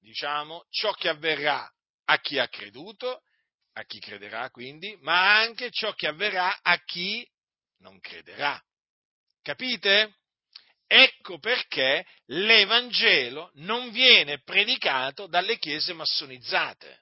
diciamo, 0.00 0.66
ciò 0.70 0.92
che 0.92 1.08
avverrà 1.08 1.70
a 2.04 2.18
chi 2.18 2.38
ha 2.38 2.48
creduto, 2.48 3.22
a 3.74 3.84
chi 3.84 4.00
crederà 4.00 4.50
quindi, 4.50 4.96
ma 5.00 5.38
anche 5.38 5.70
ciò 5.70 5.94
che 5.94 6.06
avverrà 6.06 6.58
a 6.60 6.76
chi 6.84 7.26
non 7.78 7.98
crederà. 8.00 8.60
Capite? 9.40 10.16
Ecco 10.86 11.38
perché 11.38 12.04
l'Evangelo 12.26 13.50
non 13.54 13.90
viene 13.90 14.42
predicato 14.42 15.26
dalle 15.26 15.58
chiese 15.58 15.94
massonizzate. 15.94 17.01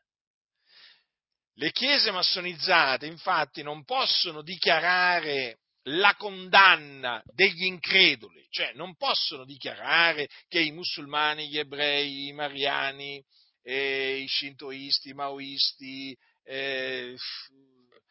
Le 1.55 1.73
chiese 1.73 2.11
massonizzate 2.11 3.07
infatti 3.07 3.63
non 3.63 3.85
possono 3.85 4.43
dichiarare 4.43 5.59
la 5.85 6.15
condanna 6.17 7.23
degli 7.25 7.65
increduli, 7.65 8.47
cioè 8.51 8.73
non 8.75 8.97
possono 8.97 9.45
dichiarare 9.45 10.29
che 10.49 10.61
i 10.61 10.73
musulmani, 10.73 11.49
gli 11.49 11.59
ebrei, 11.59 12.29
i 12.29 12.33
mariani, 12.33 13.23
eh, 13.63 14.19
i 14.19 14.29
shintoisti, 14.29 15.11
i 15.11 15.15
maoisti 15.15 16.17
eh, 16.45 17.17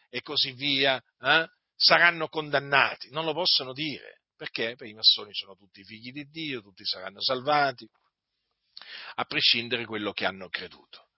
e 0.10 0.22
così 0.22 0.52
via 0.54 1.02
eh, 1.22 1.48
saranno 1.76 2.28
condannati, 2.28 3.10
non 3.12 3.26
lo 3.26 3.34
possono 3.34 3.74
dire. 3.74 4.22
Perché? 4.36 4.76
Perché 4.76 4.88
i 4.88 4.96
massoni 4.96 5.34
sono 5.34 5.56
tutti 5.56 5.84
figli 5.84 6.12
di 6.12 6.24
Dio, 6.30 6.62
tutti 6.62 6.86
saranno 6.86 7.22
salvati, 7.22 7.86
a 9.16 9.26
prescindere 9.26 9.82
da 9.82 9.88
quello 9.88 10.14
che 10.14 10.26
hanno 10.26 10.48
creduto. 10.48 11.09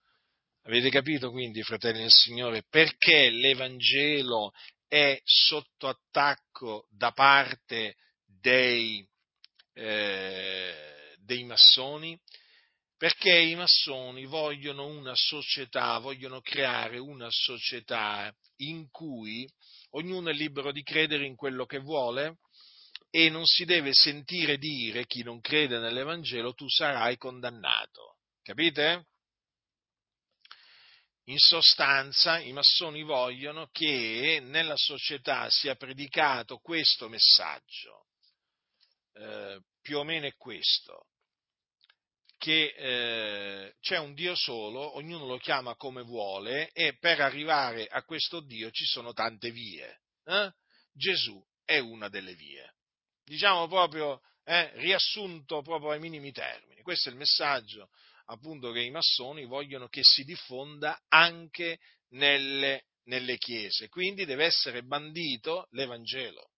Avete 0.64 0.90
capito 0.90 1.32
quindi, 1.32 1.60
fratelli 1.64 2.00
del 2.00 2.12
Signore, 2.12 2.62
perché 2.68 3.30
l'Evangelo 3.30 4.52
è 4.86 5.20
sotto 5.24 5.88
attacco 5.88 6.86
da 6.88 7.10
parte 7.10 7.96
dei, 8.24 9.04
eh, 9.72 11.16
dei 11.16 11.42
massoni? 11.42 12.16
Perché 12.96 13.36
i 13.36 13.56
massoni 13.56 14.24
vogliono 14.26 14.86
una 14.86 15.16
società, 15.16 15.98
vogliono 15.98 16.40
creare 16.40 16.98
una 16.98 17.28
società 17.28 18.32
in 18.58 18.88
cui 18.88 19.44
ognuno 19.94 20.30
è 20.30 20.32
libero 20.32 20.70
di 20.70 20.84
credere 20.84 21.26
in 21.26 21.34
quello 21.34 21.66
che 21.66 21.80
vuole, 21.80 22.36
e 23.10 23.30
non 23.30 23.46
si 23.46 23.64
deve 23.64 23.92
sentire 23.92 24.58
dire 24.58 25.06
chi 25.06 25.24
non 25.24 25.40
crede 25.40 25.80
nell'Evangelo 25.80 26.54
tu 26.54 26.68
sarai 26.68 27.16
condannato. 27.16 28.18
Capite? 28.42 29.08
In 31.26 31.38
sostanza 31.38 32.38
i 32.38 32.52
massoni 32.52 33.02
vogliono 33.02 33.68
che 33.70 34.40
nella 34.42 34.76
società 34.76 35.48
sia 35.50 35.76
predicato 35.76 36.58
questo 36.58 37.08
messaggio, 37.08 38.06
eh, 39.14 39.60
più 39.80 39.98
o 39.98 40.04
meno 40.04 40.26
è 40.26 40.34
questo, 40.36 41.06
che 42.38 42.74
eh, 42.76 43.74
c'è 43.80 43.98
un 43.98 44.14
Dio 44.14 44.34
solo, 44.34 44.96
ognuno 44.96 45.26
lo 45.26 45.38
chiama 45.38 45.76
come 45.76 46.02
vuole 46.02 46.70
e 46.72 46.96
per 46.98 47.20
arrivare 47.20 47.86
a 47.86 48.02
questo 48.02 48.40
Dio 48.40 48.70
ci 48.72 48.84
sono 48.84 49.12
tante 49.12 49.52
vie. 49.52 50.00
Eh? 50.24 50.52
Gesù 50.92 51.40
è 51.64 51.78
una 51.78 52.08
delle 52.08 52.34
vie 52.34 52.74
diciamo 53.24 53.66
proprio 53.66 54.20
eh, 54.44 54.70
riassunto 54.74 55.62
proprio 55.62 55.90
ai 55.90 56.00
minimi 56.00 56.32
termini. 56.32 56.82
Questo 56.82 57.08
è 57.08 57.12
il 57.12 57.18
messaggio 57.18 57.90
appunto 58.32 58.72
che 58.72 58.80
i 58.80 58.90
massoni 58.90 59.44
vogliono 59.44 59.88
che 59.88 60.00
si 60.02 60.24
diffonda 60.24 60.98
anche 61.08 61.78
nelle, 62.10 62.84
nelle 63.04 63.36
chiese, 63.36 63.88
quindi 63.88 64.24
deve 64.24 64.46
essere 64.46 64.82
bandito 64.82 65.68
l'Evangelo, 65.72 66.50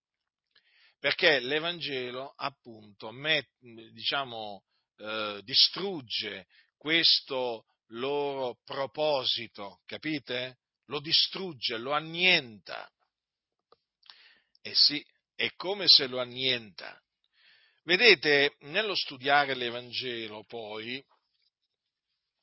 perché 0.98 1.40
l'Evangelo 1.40 2.32
appunto 2.36 3.10
met, 3.10 3.48
diciamo, 3.58 4.64
eh, 4.98 5.40
distrugge 5.42 6.46
questo 6.76 7.66
loro 7.88 8.58
proposito, 8.64 9.80
capite? 9.84 10.58
Lo 10.86 11.00
distrugge, 11.00 11.76
lo 11.76 11.92
annienta. 11.92 12.88
E 14.62 14.70
eh 14.70 14.74
sì, 14.74 15.04
è 15.34 15.50
come 15.56 15.88
se 15.88 16.06
lo 16.06 16.20
annienta. 16.20 16.98
Vedete, 17.82 18.56
nello 18.60 18.94
studiare 18.94 19.54
l'Evangelo 19.54 20.44
poi 20.44 21.04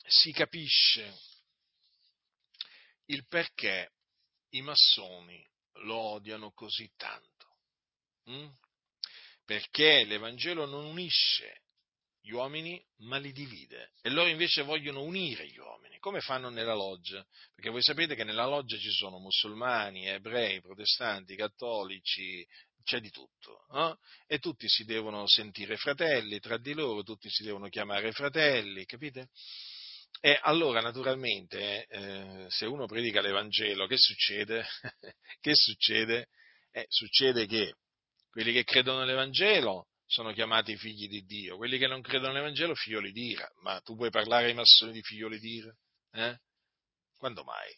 si 0.08 0.32
capisce 0.32 1.20
il 3.06 3.26
perché 3.28 3.91
i 4.52 4.62
massoni 4.62 5.45
lo 5.84 5.95
odiano 5.95 6.52
così 6.52 6.89
tanto. 6.95 7.58
Mm? 8.30 8.47
Perché 9.45 10.04
l'Evangelo 10.04 10.66
non 10.66 10.86
unisce 10.86 11.62
gli 12.22 12.32
uomini, 12.32 12.82
ma 12.99 13.18
li 13.18 13.32
divide. 13.32 13.93
E 14.02 14.10
loro 14.10 14.30
invece 14.30 14.62
vogliono 14.62 15.02
unire 15.02 15.47
gli 15.47 15.58
uomini, 15.58 15.97
come 15.97 16.22
fanno 16.22 16.49
nella 16.49 16.76
loggia. 16.76 17.26
Perché 17.54 17.72
voi 17.72 17.82
sapete 17.82 18.16
che 18.16 18.24
nella 18.24 18.45
loggia 18.45 18.78
ci 18.78 18.91
sono 18.91 19.18
musulmani, 19.18 20.08
ebrei, 20.08 20.62
protestanti, 20.62 21.36
cattolici, 21.36 22.45
c'è 22.84 22.99
di 22.99 23.10
tutto, 23.10 23.66
no? 23.72 23.99
e 24.26 24.39
tutti 24.39 24.68
si 24.68 24.84
devono 24.86 25.28
sentire 25.28 25.78
fratelli 25.78 26.39
tra 26.39 26.58
di 26.58 26.74
loro, 26.74 27.04
tutti 27.04 27.30
si 27.30 27.43
devono 27.43 27.70
chiamare 27.70 28.12
fratelli, 28.12 28.86
capite? 28.86 29.30
E 30.20 30.39
allora, 30.41 30.82
naturalmente, 30.82 31.86
eh, 31.86 32.45
se 32.49 32.66
uno 32.66 32.86
predica 32.86 33.22
l'Evangelo, 33.22 33.88
che 33.88 33.97
succede? 33.97 34.66
che 35.39 35.55
succede? 35.55 36.28
Eh, 36.72 36.86
succede 36.89 37.45
che 37.45 37.76
quelli 38.30 38.53
che 38.53 38.64
credono 38.64 38.99
nell'Evangelo 38.99 39.88
sono 40.05 40.34
chiamati 40.34 40.76
figli 40.78 41.07
di 41.07 41.24
Dio, 41.24 41.55
quelli 41.55 41.78
che 41.78 41.88
non 41.88 42.01
credono 42.01 42.34
nell'Evangelo 42.34 42.76
figlioli 42.76 43.12
di 43.12 43.30
ira. 43.30 43.49
Ma 43.62 43.80
tu 43.82 43.95
puoi 43.95 44.09
parlare 44.09 44.47
ai 44.47 44.53
massoni 44.53 44.91
di 44.91 45.01
figlioli 45.01 45.39
di 45.39 45.55
ira? 45.55 45.76
Eh? 46.12 46.38
Quando 47.18 47.43
mai? 47.43 47.74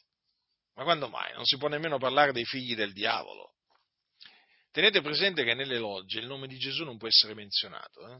Ma 0.75 0.83
quando 0.83 1.09
mai? 1.09 1.33
Non 1.33 1.45
si 1.45 1.57
può 1.57 1.67
nemmeno 1.67 1.97
parlare 1.97 2.31
dei 2.31 2.45
figli 2.45 2.75
del 2.75 2.93
diavolo. 2.93 3.53
Tenete 4.71 5.01
presente 5.01 5.43
che 5.43 5.53
nelle 5.53 5.77
logge 5.77 6.19
il 6.19 6.25
nome 6.25 6.47
di 6.47 6.57
Gesù 6.57 6.83
non 6.83 6.97
può 6.97 7.07
essere 7.07 7.35
menzionato. 7.35 8.09
Eh? 8.09 8.17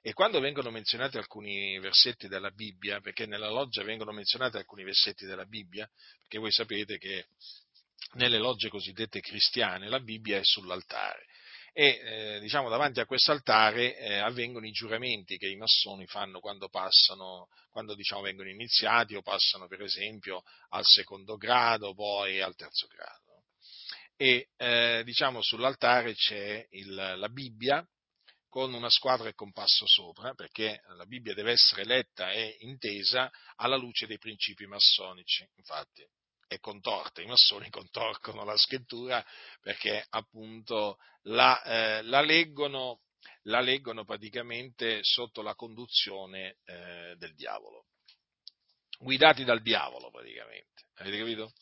E 0.00 0.12
quando 0.12 0.40
vengono 0.40 0.70
menzionati 0.70 1.16
alcuni 1.16 1.78
versetti 1.78 2.28
della 2.28 2.50
Bibbia, 2.50 3.00
perché 3.00 3.26
nella 3.26 3.50
loggia 3.50 3.82
vengono 3.82 4.12
menzionati 4.12 4.56
alcuni 4.56 4.84
versetti 4.84 5.26
della 5.26 5.44
Bibbia, 5.44 5.88
perché 6.20 6.38
voi 6.38 6.52
sapete 6.52 6.98
che 6.98 7.26
nelle 8.14 8.38
logge 8.38 8.68
cosiddette 8.68 9.20
cristiane 9.20 9.88
la 9.88 10.00
Bibbia 10.00 10.38
è 10.38 10.44
sull'altare. 10.44 11.26
E 11.74 12.00
eh, 12.04 12.40
diciamo 12.40 12.68
davanti 12.68 13.00
a 13.00 13.06
questo 13.06 13.32
altare 13.32 13.96
eh, 13.96 14.18
avvengono 14.18 14.66
i 14.66 14.72
giuramenti 14.72 15.38
che 15.38 15.48
i 15.48 15.56
massoni 15.56 16.06
fanno 16.06 16.38
quando 16.38 16.68
passano, 16.68 17.48
quando 17.70 17.94
diciamo 17.94 18.20
vengono 18.20 18.50
iniziati 18.50 19.14
o 19.14 19.22
passano 19.22 19.68
per 19.68 19.80
esempio 19.80 20.42
al 20.68 20.84
secondo 20.84 21.36
grado, 21.36 21.94
poi 21.94 22.42
al 22.42 22.54
terzo 22.56 22.86
grado. 22.88 23.44
E 24.16 24.50
eh, 24.58 25.02
diciamo 25.04 25.40
sull'altare 25.40 26.14
c'è 26.14 26.66
il, 26.72 26.94
la 26.94 27.28
Bibbia 27.30 27.84
con 28.52 28.74
una 28.74 28.90
squadra 28.90 29.30
e 29.30 29.34
compasso 29.34 29.86
sopra, 29.86 30.34
perché 30.34 30.82
la 30.98 31.06
Bibbia 31.06 31.32
deve 31.32 31.52
essere 31.52 31.86
letta 31.86 32.32
e 32.32 32.58
intesa 32.60 33.30
alla 33.56 33.76
luce 33.76 34.06
dei 34.06 34.18
principi 34.18 34.66
massonici. 34.66 35.48
Infatti 35.56 36.06
è 36.46 36.58
contorta, 36.58 37.22
i 37.22 37.26
massoni 37.26 37.70
contorcono 37.70 38.44
la 38.44 38.58
scrittura 38.58 39.24
perché 39.58 40.04
appunto 40.10 40.98
la, 41.22 41.62
eh, 41.62 42.02
la, 42.02 42.20
leggono, 42.20 43.00
la 43.44 43.60
leggono, 43.60 44.04
praticamente 44.04 44.98
sotto 45.02 45.40
la 45.40 45.54
conduzione 45.54 46.58
eh, 46.66 47.14
del 47.16 47.34
diavolo, 47.34 47.86
guidati 48.98 49.44
dal 49.44 49.62
diavolo 49.62 50.10
praticamente. 50.10 50.88
Avete 50.96 51.16
capito? 51.16 51.52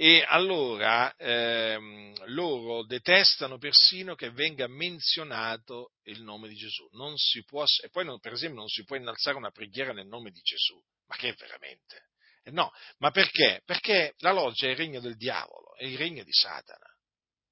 E 0.00 0.24
allora 0.24 1.12
ehm, 1.16 2.14
loro 2.26 2.86
detestano 2.86 3.58
persino 3.58 4.14
che 4.14 4.30
venga 4.30 4.68
menzionato 4.68 5.94
il 6.04 6.22
nome 6.22 6.46
di 6.46 6.54
Gesù. 6.54 6.88
Non 6.92 7.16
si 7.16 7.42
può, 7.42 7.64
e 7.82 7.88
poi, 7.88 8.06
per 8.20 8.32
esempio, 8.32 8.60
non 8.60 8.68
si 8.68 8.84
può 8.84 8.94
innalzare 8.94 9.36
una 9.36 9.50
preghiera 9.50 9.92
nel 9.92 10.06
nome 10.06 10.30
di 10.30 10.38
Gesù. 10.40 10.80
Ma 11.08 11.16
che 11.16 11.34
veramente? 11.36 12.10
Eh 12.44 12.52
no, 12.52 12.70
ma 12.98 13.10
perché? 13.10 13.62
Perché 13.64 14.14
la 14.18 14.30
loggia 14.30 14.68
è 14.68 14.70
il 14.70 14.76
regno 14.76 15.00
del 15.00 15.16
diavolo, 15.16 15.74
è 15.74 15.84
il 15.84 15.98
regno 15.98 16.22
di 16.22 16.32
Satana. 16.32 16.86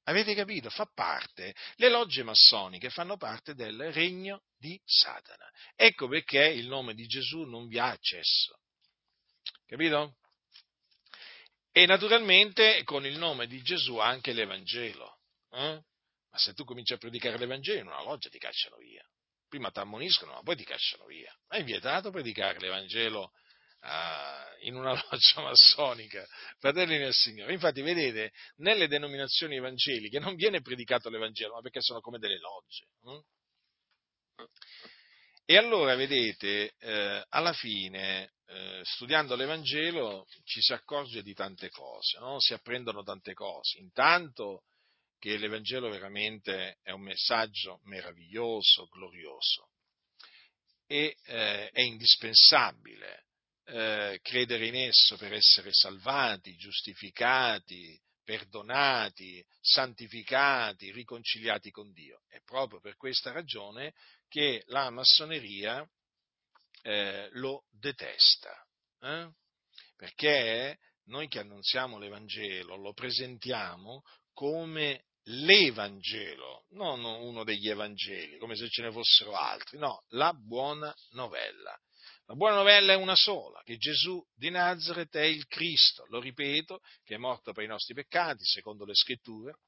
Avete 0.05 0.33
capito? 0.37 0.71
Fa 0.71 0.89
parte, 0.95 1.53
le 1.75 1.89
logge 1.89 2.23
massoniche 2.23 2.91
fanno 2.91 3.17
parte 3.17 3.55
del 3.55 3.91
regno 3.93 4.45
di 4.57 4.81
Satana. 4.85 5.51
Ecco 5.75 6.07
perché 6.07 6.47
il 6.47 6.69
nome 6.69 6.95
di 6.95 7.07
Gesù 7.07 7.43
non 7.43 7.67
vi 7.67 7.81
ha 7.81 7.91
accesso. 7.91 8.61
Capito? 9.67 10.19
E 11.77 11.85
naturalmente 11.85 12.83
con 12.85 13.05
il 13.05 13.19
nome 13.19 13.47
di 13.47 13.61
Gesù 13.61 13.99
anche 13.99 14.33
l'Evangelo. 14.33 15.19
Eh? 15.51 15.79
Ma 16.31 16.39
se 16.39 16.55
tu 16.55 16.65
cominci 16.65 16.95
a 16.95 16.97
predicare 16.97 17.37
l'Evangelo 17.37 17.81
in 17.81 17.87
una 17.89 18.03
loggia 18.03 18.31
ti 18.31 18.39
cacciano 18.39 18.77
via. 18.77 19.07
Prima 19.47 19.71
ti 19.71 19.81
ammoniscono, 19.81 20.33
ma 20.33 20.41
poi 20.41 20.57
ti 20.57 20.65
cacciano 20.65 21.05
via. 21.05 21.31
Ma 21.49 21.59
è 21.59 21.65
vietato 21.65 22.11
predicare 22.11 22.61
l'Evangelo 22.61 23.31
in 24.63 24.75
una 24.75 24.95
loggia 25.11 25.43
massonica, 25.43 26.27
fratelli 26.61 26.97
nel 26.97 27.13
Signore. 27.13 27.53
Infatti, 27.53 27.83
vedete, 27.83 28.33
nelle 28.57 28.89
denominazioni 28.89 29.57
evangeliche 29.57 30.19
non 30.19 30.35
viene 30.35 30.63
predicato 30.63 31.11
l'Evangelo, 31.11 31.57
ma 31.57 31.61
perché 31.61 31.83
sono 31.83 32.01
come 32.01 32.19
delle 32.19 32.39
logge. 32.39 32.87
E 35.49 35.57
allora, 35.57 35.95
vedete, 35.95 36.75
eh, 36.77 37.25
alla 37.29 37.53
fine, 37.53 38.33
eh, 38.47 38.81
studiando 38.83 39.37
l'Evangelo, 39.37 40.27
ci 40.43 40.61
si 40.61 40.73
accorge 40.73 41.23
di 41.23 41.35
tante 41.35 41.71
cose, 41.71 42.19
no? 42.19 42.41
si 42.41 42.53
apprendono 42.53 43.05
tante 43.05 43.33
cose. 43.33 43.79
Intanto 43.79 44.65
che 45.21 45.37
l'Evangelo 45.37 45.89
veramente 45.89 46.79
è 46.83 46.91
un 46.91 47.03
messaggio 47.03 47.79
meraviglioso, 47.85 48.89
glorioso 48.91 49.71
e 50.89 51.17
eh, 51.27 51.71
è 51.71 51.81
indispensabile 51.81 53.27
eh, 53.67 54.19
credere 54.23 54.67
in 54.67 54.75
esso 54.75 55.17
per 55.17 55.33
essere 55.33 55.73
salvati, 55.73 56.57
giustificati, 56.57 57.97
perdonati, 58.27 59.45
santificati, 59.61 60.91
riconciliati 60.91 61.71
con 61.71 61.93
Dio. 61.93 62.23
È 62.29 62.41
proprio 62.45 62.81
per 62.81 62.97
questa 62.97 63.31
ragione 63.31 63.95
che 64.29 64.63
la 64.67 64.91
massoneria 64.91 65.87
eh, 66.83 67.29
lo 67.33 67.65
detesta, 67.71 68.53
eh? 69.01 69.31
perché 69.97 70.79
noi 71.07 71.29
che 71.29 71.41
annunziamo 71.41 71.99
l'Evangelo 71.99 72.77
lo 72.77 72.93
presentiamo 72.93 74.03
come 74.33 75.07
l'Evangelo, 75.29 76.67
non 76.71 77.03
uno 77.05 77.43
degli 77.43 77.69
Evangeli, 77.69 78.39
come 78.39 78.55
se 78.57 78.69
ce 78.69 78.83
ne 78.83 78.93
fossero 78.93 79.35
altri, 79.35 79.79
no, 79.79 80.05
la 80.09 80.33
buona 80.33 80.95
novella. 81.11 81.77
La 82.27 82.35
buona 82.35 82.57
novella 82.57 82.93
è 82.93 82.97
una 82.97 83.15
sola, 83.15 83.61
che 83.63 83.77
Gesù 83.77 84.25
di 84.35 84.51
Nazareth 84.51 85.17
è 85.17 85.25
il 85.25 85.47
Cristo, 85.47 86.05
lo 86.09 86.21
ripeto, 86.21 86.81
che 87.05 87.15
è 87.15 87.19
morto 87.19 87.53
per 87.53 87.65
i 87.65 87.69
nostri 87.69 87.95
peccati, 87.95 88.45
secondo 88.45 88.85
le 88.85 88.95
scritture, 88.95 89.59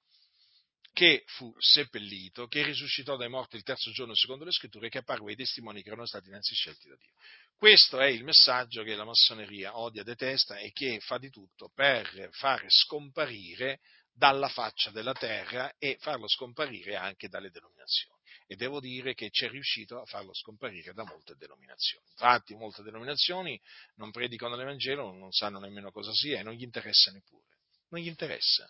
che 0.99 1.23
fu 1.27 1.55
seppellito, 1.59 2.49
che 2.49 2.65
risuscitò 2.65 3.15
dai 3.15 3.29
morti 3.29 3.55
il 3.55 3.63
terzo 3.63 3.93
giorno 3.93 4.17
secondo 4.17 4.45
le 4.45 4.51
scritture 4.51 4.89
e 4.89 4.91
che 4.91 4.99
apparve 4.99 5.31
ai 5.31 5.37
testimoni 5.37 5.81
che 5.81 5.91
erano 5.91 6.07
stati 6.07 6.27
innanzi 6.27 6.57
scelti 6.57 6.89
da 6.89 6.97
Dio. 6.97 7.13
Questo 7.57 8.01
è 8.01 8.09
il 8.09 8.25
messaggio 8.25 8.83
che 8.83 8.97
la 8.97 9.05
massoneria 9.05 9.79
odia, 9.79 10.03
detesta 10.03 10.57
e 10.57 10.73
che 10.73 10.99
fa 10.99 11.19
di 11.19 11.31
tutto 11.31 11.71
per 11.73 12.31
fare 12.33 12.67
scomparire 12.69 13.79
dalla 14.13 14.49
faccia 14.49 14.91
della 14.91 15.13
terra 15.13 15.73
e 15.79 15.99
farlo 16.01 16.27
scomparire 16.27 16.97
anche 16.97 17.29
dalle 17.29 17.53
denominazioni 17.53 18.19
e 18.49 18.57
devo 18.57 18.81
dire 18.81 19.15
che 19.15 19.31
ci 19.31 19.45
è 19.45 19.49
riuscito 19.49 20.01
a 20.01 20.05
farlo 20.05 20.35
scomparire 20.35 20.93
da 20.95 21.05
molte 21.05 21.37
denominazioni. 21.37 22.07
Infatti 22.11 22.57
molte 22.57 22.83
denominazioni 22.83 23.61
non 23.95 24.11
predicano 24.11 24.57
l'Evangelo, 24.57 25.13
non 25.13 25.31
sanno 25.31 25.61
nemmeno 25.61 25.93
cosa 25.93 26.13
sia 26.13 26.41
e 26.41 26.43
non 26.43 26.55
gli 26.55 26.65
interessa 26.65 27.13
neppure. 27.13 27.45
Non 27.91 28.01
gli 28.01 28.09
interessa. 28.09 28.69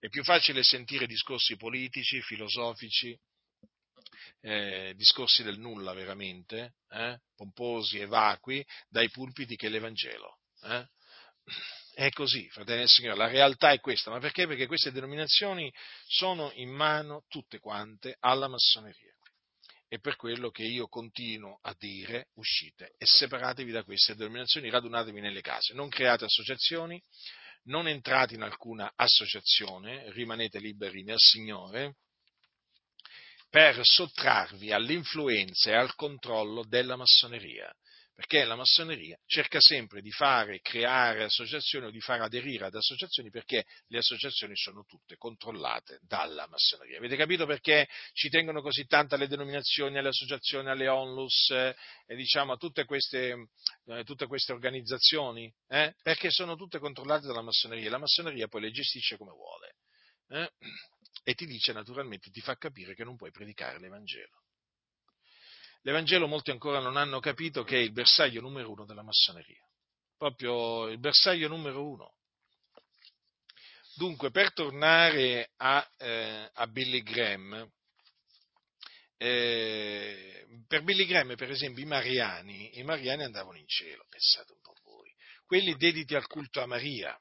È 0.00 0.08
più 0.08 0.24
facile 0.24 0.62
sentire 0.62 1.06
discorsi 1.06 1.56
politici, 1.56 2.22
filosofici, 2.22 3.14
eh, 4.40 4.94
discorsi 4.96 5.42
del 5.42 5.58
nulla 5.58 5.92
veramente, 5.92 6.76
eh, 6.88 7.20
pomposi 7.36 7.98
e 7.98 8.06
vacui, 8.06 8.64
dai 8.88 9.10
pulpiti 9.10 9.56
che 9.56 9.68
l'Evangelo. 9.68 10.38
Eh? 10.62 10.86
È 11.92 12.08
così, 12.12 12.48
fratelli 12.48 12.78
del 12.78 12.88
Signore, 12.88 13.18
la 13.18 13.26
realtà 13.26 13.72
è 13.72 13.80
questa, 13.80 14.10
ma 14.10 14.18
perché? 14.20 14.46
Perché 14.46 14.66
queste 14.66 14.90
denominazioni 14.90 15.70
sono 16.06 16.50
in 16.54 16.70
mano 16.70 17.24
tutte 17.28 17.58
quante 17.58 18.16
alla 18.20 18.48
massoneria. 18.48 19.14
E 19.86 19.98
per 19.98 20.16
quello 20.16 20.50
che 20.50 20.62
io 20.62 20.88
continuo 20.88 21.58
a 21.60 21.74
dire, 21.78 22.28
uscite 22.36 22.94
e 22.96 23.04
separatevi 23.04 23.70
da 23.70 23.84
queste 23.84 24.14
denominazioni, 24.14 24.70
radunatevi 24.70 25.20
nelle 25.20 25.42
case, 25.42 25.74
non 25.74 25.90
create 25.90 26.24
associazioni, 26.24 27.02
non 27.70 27.86
entrate 27.86 28.34
in 28.34 28.42
alcuna 28.42 28.92
associazione, 28.96 30.10
rimanete 30.12 30.58
liberi 30.58 31.04
nel 31.04 31.18
Signore, 31.18 31.94
per 33.48 33.78
sottrarvi 33.82 34.72
all'influenza 34.72 35.70
e 35.70 35.74
al 35.74 35.94
controllo 35.94 36.64
della 36.64 36.96
massoneria 36.96 37.72
perché 38.20 38.44
la 38.44 38.54
massoneria 38.54 39.18
cerca 39.24 39.60
sempre 39.60 40.02
di 40.02 40.10
fare 40.10 40.60
creare 40.60 41.24
associazioni 41.24 41.86
o 41.86 41.90
di 41.90 42.00
far 42.00 42.20
aderire 42.20 42.66
ad 42.66 42.74
associazioni 42.74 43.30
perché 43.30 43.64
le 43.86 43.96
associazioni 43.96 44.54
sono 44.56 44.84
tutte 44.84 45.16
controllate 45.16 46.00
dalla 46.02 46.46
massoneria. 46.46 46.98
Avete 46.98 47.16
capito 47.16 47.46
perché 47.46 47.88
ci 48.12 48.28
tengono 48.28 48.60
così 48.60 48.84
tanto 48.84 49.14
alle 49.14 49.26
denominazioni, 49.26 49.96
alle 49.96 50.08
associazioni, 50.08 50.68
alle 50.68 50.86
onlus 50.86 51.48
eh, 51.48 51.74
e 52.06 52.14
diciamo 52.14 52.52
a 52.52 52.56
tutte 52.58 52.84
queste, 52.84 53.48
eh, 53.86 54.04
tutte 54.04 54.26
queste 54.26 54.52
organizzazioni? 54.52 55.50
Eh? 55.66 55.94
Perché 56.02 56.28
sono 56.30 56.56
tutte 56.56 56.78
controllate 56.78 57.26
dalla 57.26 57.40
massoneria 57.40 57.86
e 57.86 57.90
la 57.90 57.96
massoneria 57.96 58.48
poi 58.48 58.60
le 58.60 58.70
gestisce 58.70 59.16
come 59.16 59.32
vuole. 59.32 59.76
Eh? 60.28 60.50
E 61.24 61.32
ti 61.32 61.46
dice 61.46 61.72
naturalmente, 61.72 62.28
ti 62.28 62.42
fa 62.42 62.54
capire 62.56 62.94
che 62.94 63.04
non 63.04 63.16
puoi 63.16 63.30
predicare 63.30 63.78
l'Evangelo. 63.78 64.39
L'Evangelo 65.82 66.26
molti 66.26 66.50
ancora 66.50 66.78
non 66.78 66.96
hanno 66.96 67.20
capito 67.20 67.62
che 67.64 67.76
è 67.76 67.80
il 67.80 67.92
bersaglio 67.92 68.40
numero 68.40 68.70
uno 68.70 68.84
della 68.84 69.02
massoneria, 69.02 69.66
proprio 70.16 70.88
il 70.88 70.98
bersaglio 70.98 71.48
numero 71.48 71.88
uno. 71.88 72.14
Dunque, 73.94 74.30
per 74.30 74.52
tornare 74.52 75.50
a, 75.56 75.86
eh, 75.98 76.50
a 76.52 76.66
Billy 76.66 77.02
Graham, 77.02 77.70
eh, 79.16 80.46
per 80.66 80.82
Billy 80.82 81.06
Graham, 81.06 81.34
per 81.36 81.50
esempio, 81.50 81.82
i 81.82 81.86
mariani, 81.86 82.78
i 82.78 82.82
mariani 82.82 83.24
andavano 83.24 83.58
in 83.58 83.66
cielo, 83.66 84.06
pensate 84.08 84.52
un 84.52 84.60
po' 84.60 84.74
voi, 84.84 85.14
quelli 85.44 85.74
dediti 85.76 86.14
al 86.14 86.26
culto 86.26 86.60
a 86.60 86.66
Maria, 86.66 87.18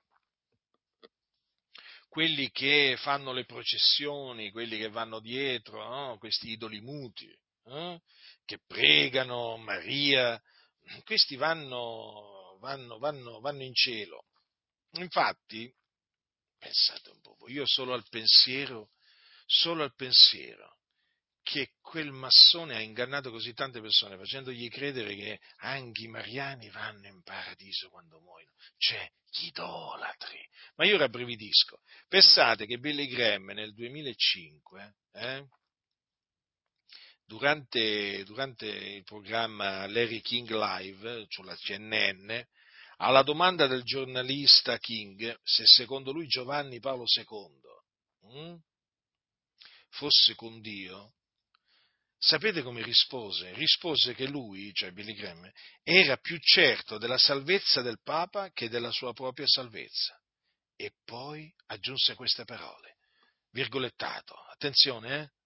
quelli 2.09 2.49
che 2.51 2.95
fanno 2.97 3.31
le 3.31 3.45
processioni, 3.45 4.51
quelli 4.51 4.77
che 4.77 4.89
vanno 4.89 5.19
dietro, 5.19 5.83
no? 5.83 6.17
questi 6.17 6.51
idoli 6.51 6.81
muti, 6.81 7.29
eh? 7.65 8.01
Che 8.49 8.57
pregano 8.65 9.57
Maria, 9.57 10.41
questi 11.03 11.35
vanno, 11.35 12.57
vanno, 12.59 12.97
vanno, 12.97 13.39
vanno 13.41 13.61
in 13.61 13.75
cielo. 13.75 14.25
Infatti, 14.93 15.71
pensate 16.57 17.11
un 17.11 17.21
po', 17.21 17.37
io 17.45 17.67
solo 17.67 17.93
al 17.93 18.07
pensiero, 18.09 18.89
solo 19.45 19.83
al 19.83 19.93
pensiero 19.93 20.77
che 21.43 21.73
quel 21.79 22.11
massone 22.11 22.75
ha 22.75 22.79
ingannato 22.79 23.29
così 23.29 23.53
tante 23.53 23.81
persone 23.81 24.17
facendogli 24.17 24.67
credere 24.69 25.15
che 25.15 25.39
anche 25.57 26.05
i 26.05 26.07
mariani 26.07 26.71
vanno 26.71 27.05
in 27.05 27.21
paradiso 27.21 27.89
quando 27.89 28.19
muoiono, 28.19 28.53
cioè 28.77 29.07
gli 29.29 29.45
idolatri. 29.45 30.43
Ma 30.75 30.85
io 30.85 30.97
rabbrividisco. 30.97 31.81
Pensate 32.07 32.65
che 32.65 32.79
Billy 32.79 33.05
Graham 33.05 33.51
nel 33.51 33.75
2005 33.75 34.95
eh, 35.13 35.47
durante, 37.29 38.23
durante 38.23 38.65
il 38.65 39.03
programma 39.03 39.85
Larry 39.85 40.19
King 40.19 40.49
Live 40.49 41.27
sulla 41.29 41.55
CNN, 41.55 42.27
alla 42.97 43.21
domanda 43.21 43.67
del 43.67 43.83
giornalista 43.83 44.79
King 44.79 45.39
se 45.43 45.63
secondo 45.67 46.11
lui 46.11 46.25
Giovanni 46.25 46.79
Paolo 46.79 47.03
II 47.15 48.31
hm, 48.31 48.57
fosse 49.89 50.33
con 50.33 50.59
Dio, 50.59 51.13
sapete 52.17 52.63
come 52.63 52.81
rispose? 52.81 53.53
Rispose 53.53 54.15
che 54.15 54.25
lui, 54.27 54.73
cioè 54.73 54.89
Billy 54.91 55.13
Graham, 55.13 55.47
era 55.83 56.17
più 56.17 56.35
certo 56.39 56.97
della 56.97 57.19
salvezza 57.19 57.83
del 57.83 58.01
Papa 58.01 58.49
che 58.51 58.69
della 58.69 58.91
sua 58.91 59.13
propria 59.13 59.45
salvezza. 59.45 60.19
E 60.75 60.93
poi 61.05 61.53
aggiunse 61.67 62.15
queste 62.15 62.43
parole, 62.43 62.95
virgolettato, 63.51 64.33
attenzione, 64.33 65.21
eh? 65.21 65.38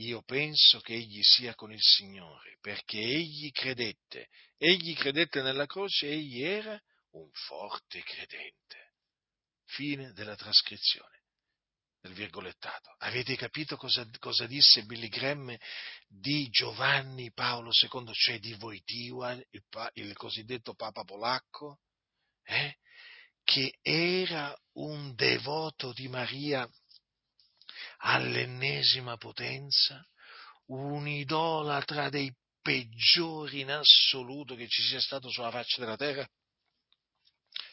Io 0.00 0.22
penso 0.22 0.80
che 0.80 0.94
egli 0.94 1.22
sia 1.22 1.54
con 1.54 1.72
il 1.72 1.82
Signore, 1.82 2.56
perché 2.60 2.98
egli 2.98 3.50
credette, 3.50 4.28
egli 4.56 4.94
credette 4.94 5.42
nella 5.42 5.66
croce, 5.66 6.08
egli 6.08 6.42
era 6.42 6.80
un 7.12 7.28
forte 7.32 8.02
credente. 8.02 8.94
Fine 9.66 10.12
della 10.12 10.36
trascrizione 10.36 11.18
del 12.00 12.12
virgolettato. 12.14 12.94
Avete 12.98 13.36
capito 13.36 13.76
cosa, 13.76 14.08
cosa, 14.18 14.46
disse 14.46 14.84
Billy 14.84 15.08
Graham 15.08 15.54
di 16.08 16.48
Giovanni 16.48 17.30
Paolo 17.32 17.70
II, 17.70 18.12
cioè 18.14 18.38
di 18.38 18.54
Wojtyła, 18.54 19.32
il, 19.32 19.64
il 19.94 20.16
cosiddetto 20.16 20.74
Papa 20.74 21.04
polacco? 21.04 21.80
Eh? 22.42 22.76
Che 23.44 23.78
era 23.82 24.56
un 24.72 25.14
devoto 25.14 25.92
di 25.92 26.08
Maria 26.08 26.68
all'ennesima 27.98 29.16
potenza, 29.16 30.04
un 30.66 31.06
idolatra 31.06 32.08
dei 32.08 32.32
peggiori 32.62 33.60
in 33.60 33.70
assoluto 33.70 34.54
che 34.54 34.68
ci 34.68 34.82
sia 34.82 35.00
stato 35.00 35.30
sulla 35.30 35.50
faccia 35.50 35.80
della 35.80 35.96
terra, 35.96 36.28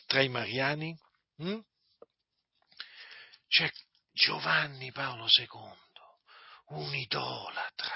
tra 0.05 0.21
i 0.21 0.29
mariani? 0.29 0.97
Hm? 1.37 1.59
C'è 3.47 3.69
Giovanni 4.11 4.91
Paolo 4.91 5.27
II, 5.27 5.47
un 6.69 6.95
idolatra, 6.95 7.93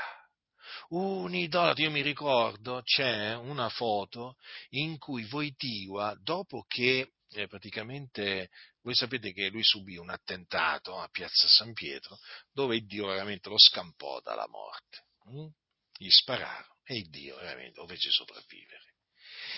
un 0.89 1.33
idolatra. 1.33 1.83
Io 1.83 1.91
mi 1.91 2.01
ricordo, 2.01 2.81
c'è 2.83 3.35
una 3.35 3.69
foto 3.69 4.35
in 4.69 4.97
cui 4.97 5.25
Voitiva, 5.25 6.15
dopo 6.21 6.63
che 6.67 7.13
eh, 7.33 7.47
praticamente, 7.47 8.49
voi 8.81 8.95
sapete 8.95 9.31
che 9.31 9.49
lui 9.49 9.63
subì 9.63 9.97
un 9.97 10.09
attentato 10.09 10.97
a 10.99 11.07
Piazza 11.09 11.47
San 11.47 11.73
Pietro, 11.73 12.19
dove 12.51 12.81
Dio 12.81 13.07
veramente 13.07 13.49
lo 13.49 13.57
scampò 13.57 14.19
dalla 14.21 14.47
morte. 14.47 15.05
Hm? 15.25 15.47
Gli 15.97 16.09
spararono 16.09 16.79
e 16.83 17.01
Dio 17.09 17.37
veramente 17.37 17.79
lo 17.79 17.87
fece 17.87 18.09
sopravvivere. 18.09 18.95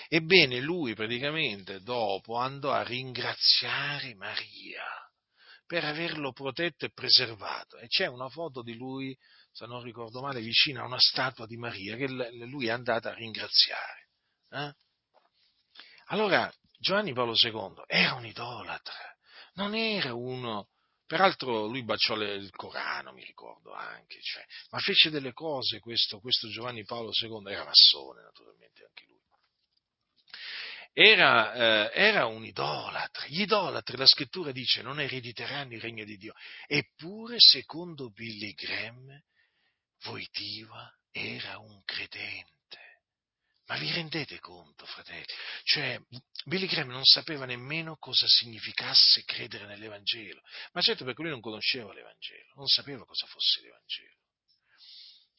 Ebbene, 0.08 0.60
lui 0.60 0.94
praticamente 0.94 1.80
dopo 1.80 2.36
andò 2.36 2.70
a 2.70 2.82
ringraziare 2.82 4.14
Maria 4.14 4.84
per 5.66 5.84
averlo 5.84 6.32
protetto 6.32 6.84
e 6.84 6.92
preservato. 6.92 7.78
E 7.78 7.88
c'è 7.88 8.06
una 8.06 8.28
foto 8.28 8.62
di 8.62 8.74
lui, 8.74 9.16
se 9.50 9.66
non 9.66 9.82
ricordo 9.82 10.20
male, 10.20 10.40
vicino 10.40 10.82
a 10.82 10.86
una 10.86 11.00
statua 11.00 11.46
di 11.46 11.56
Maria 11.56 11.96
che 11.96 12.06
lui 12.06 12.66
è 12.66 12.70
andato 12.70 13.08
a 13.08 13.14
ringraziare. 13.14 14.08
Eh? 14.50 14.74
Allora, 16.08 16.52
Giovanni 16.84 17.14
Paolo 17.14 17.32
II 17.34 17.82
era 17.86 18.12
un 18.12 18.26
idolatra, 18.26 19.16
non 19.54 19.74
era 19.74 20.12
uno, 20.12 20.68
peraltro 21.06 21.64
lui 21.64 21.82
baciò 21.82 22.14
il 22.14 22.50
Corano, 22.50 23.14
mi 23.14 23.24
ricordo 23.24 23.72
anche, 23.72 24.20
cioè, 24.20 24.44
ma 24.68 24.78
fece 24.80 25.08
delle 25.08 25.32
cose, 25.32 25.80
questo, 25.80 26.20
questo 26.20 26.46
Giovanni 26.48 26.84
Paolo 26.84 27.08
II 27.10 27.50
era 27.50 27.64
massone 27.64 28.20
naturalmente 28.20 28.84
anche 28.84 29.04
lui 29.06 29.22
era, 30.92 31.90
eh, 31.90 32.00
era, 32.00 32.26
un 32.26 32.44
idolatra. 32.44 33.26
Gli 33.26 33.40
idolatri, 33.40 33.96
la 33.96 34.06
scrittura 34.06 34.52
dice, 34.52 34.80
non 34.80 35.00
erediteranno 35.00 35.74
il 35.74 35.80
regno 35.80 36.04
di 36.04 36.16
Dio. 36.16 36.34
Eppure, 36.68 37.34
secondo 37.38 38.10
Billy 38.10 38.52
Graham, 38.52 39.20
Voitiva 40.04 40.88
era 41.10 41.58
un 41.58 41.82
credente. 41.84 42.63
Ma 43.66 43.78
vi 43.78 43.90
rendete 43.92 44.38
conto, 44.40 44.84
fratelli? 44.84 45.24
Cioè, 45.62 45.98
Billy 46.44 46.66
Graham 46.66 46.90
non 46.90 47.04
sapeva 47.04 47.46
nemmeno 47.46 47.96
cosa 47.96 48.26
significasse 48.28 49.24
credere 49.24 49.66
nell'Evangelo. 49.66 50.42
Ma 50.72 50.82
certo 50.82 51.04
perché 51.04 51.22
lui 51.22 51.30
non 51.30 51.40
conosceva 51.40 51.94
l'Evangelo, 51.94 52.52
non 52.56 52.66
sapeva 52.66 53.06
cosa 53.06 53.26
fosse 53.26 53.62
l'Evangelo. 53.62 54.12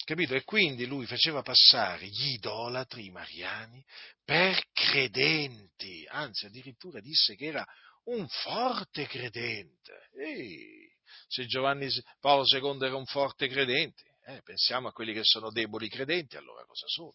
Capito? 0.04 0.36
E 0.36 0.44
quindi 0.44 0.86
lui 0.86 1.06
faceva 1.06 1.42
passare 1.42 2.08
gli 2.08 2.34
idolatri, 2.34 3.06
i 3.06 3.12
mariani, 3.12 3.84
per 4.24 4.64
credenti, 4.72 6.06
anzi 6.08 6.46
addirittura 6.46 7.00
disse 7.00 7.36
che 7.36 7.46
era 7.46 7.66
un 8.06 8.28
forte 8.28 9.08
credente. 9.08 10.10
Ehi, 10.16 10.88
se 11.28 11.46
Giovanni 11.46 11.90
Paolo 12.20 12.44
II 12.46 12.86
era 12.86 12.96
un 12.96 13.06
forte 13.06 13.48
credente, 13.48 14.18
eh, 14.26 14.42
pensiamo 14.44 14.88
a 14.88 14.92
quelli 14.92 15.14
che 15.14 15.24
sono 15.24 15.52
deboli 15.52 15.90
credenti, 15.90 16.38
allora 16.38 16.66
cosa 16.66 16.88
sono? 16.88 17.14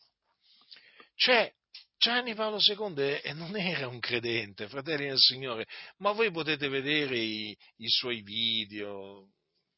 Cioè, 1.20 1.52
Giovanni 1.98 2.34
Paolo 2.34 2.56
II 2.66 3.20
non 3.34 3.54
era 3.54 3.86
un 3.86 4.00
credente, 4.00 4.68
fratelli 4.68 5.06
del 5.06 5.18
Signore, 5.18 5.66
ma 5.98 6.12
voi 6.12 6.30
potete 6.30 6.66
vedere 6.70 7.18
i, 7.18 7.54
i 7.76 7.88
suoi 7.90 8.22
video, 8.22 9.28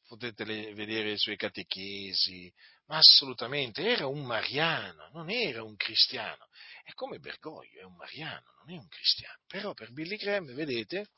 potete 0.07 0.45
vedere 0.45 1.11
i 1.11 1.19
suoi 1.19 1.37
catechesi, 1.37 2.49
ma 2.87 2.99
assolutamente 2.99 3.83
era 3.83 4.07
un 4.07 4.25
mariano, 4.25 5.09
non 5.15 5.31
era 5.31 5.65
un 5.65 5.75
cristiano. 5.75 6.47
È 6.85 6.93
come 6.93 7.19
Bergoglio, 7.19 7.81
è 7.81 7.85
un 7.85 7.97
mariano, 7.97 8.53
non 8.59 8.77
è 8.77 8.79
un 8.79 8.87
cristiano. 8.87 9.41
Però 9.49 9.75
per 9.75 9.91
Billy 9.91 10.15
Graham, 10.19 10.55
vedete, 10.55 11.09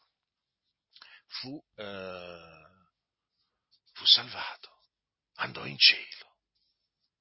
fu, 1.26 1.62
eh, 1.74 2.64
fu 3.92 4.06
salvato, 4.06 4.80
andò 5.34 5.66
in 5.66 5.76
cielo. 5.76 6.38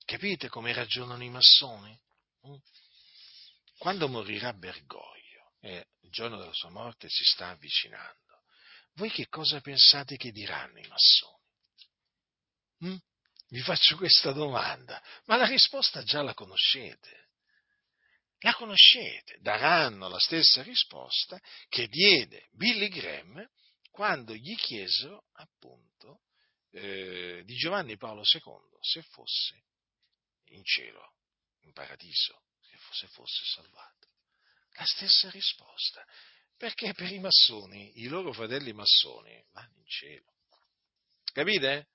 Capite 0.05 0.47
come 0.47 0.71
ragionano 0.71 1.21
i 1.21 1.29
massoni? 1.29 1.99
Mm? 2.47 2.55
Quando 3.77 4.07
morirà 4.07 4.53
Bergoglio 4.53 5.53
e 5.59 5.87
il 6.01 6.11
giorno 6.11 6.37
della 6.37 6.53
sua 6.53 6.69
morte 6.69 7.09
si 7.09 7.23
sta 7.23 7.49
avvicinando, 7.49 8.43
voi 8.93 9.09
che 9.09 9.27
cosa 9.27 9.59
pensate 9.61 10.17
che 10.17 10.31
diranno 10.31 10.79
i 10.79 10.87
massoni? 10.87 11.41
Mm? 12.85 12.97
Vi 13.49 13.61
faccio 13.61 13.97
questa 13.97 14.31
domanda, 14.31 15.01
ma 15.25 15.35
la 15.35 15.45
risposta 15.45 16.03
già 16.03 16.21
la 16.21 16.33
conoscete. 16.33 17.29
La 18.39 18.53
conoscete, 18.55 19.37
daranno 19.39 20.09
la 20.09 20.19
stessa 20.19 20.63
risposta 20.63 21.39
che 21.69 21.87
diede 21.87 22.49
Billy 22.51 22.89
Graham 22.89 23.47
quando 23.89 24.33
gli 24.33 24.55
chiesero 24.55 25.27
appunto 25.33 26.23
eh, 26.71 27.43
di 27.45 27.55
Giovanni 27.55 27.95
Paolo 27.95 28.23
II 28.23 28.77
se 28.81 29.01
fosse 29.03 29.63
in 30.45 30.63
cielo, 30.65 31.13
in 31.61 31.71
paradiso, 31.71 32.43
se 32.93 33.07
fosse, 33.07 33.43
salvato. 33.45 34.07
La 34.75 34.85
stessa 34.85 35.29
risposta, 35.29 36.05
perché 36.57 36.93
per 36.93 37.11
i 37.11 37.19
massoni, 37.19 38.01
i 38.01 38.07
loro 38.07 38.33
fratelli 38.33 38.73
massoni, 38.73 39.43
vanno 39.51 39.77
in 39.77 39.85
cielo. 39.85 40.31
Capite? 41.31 41.89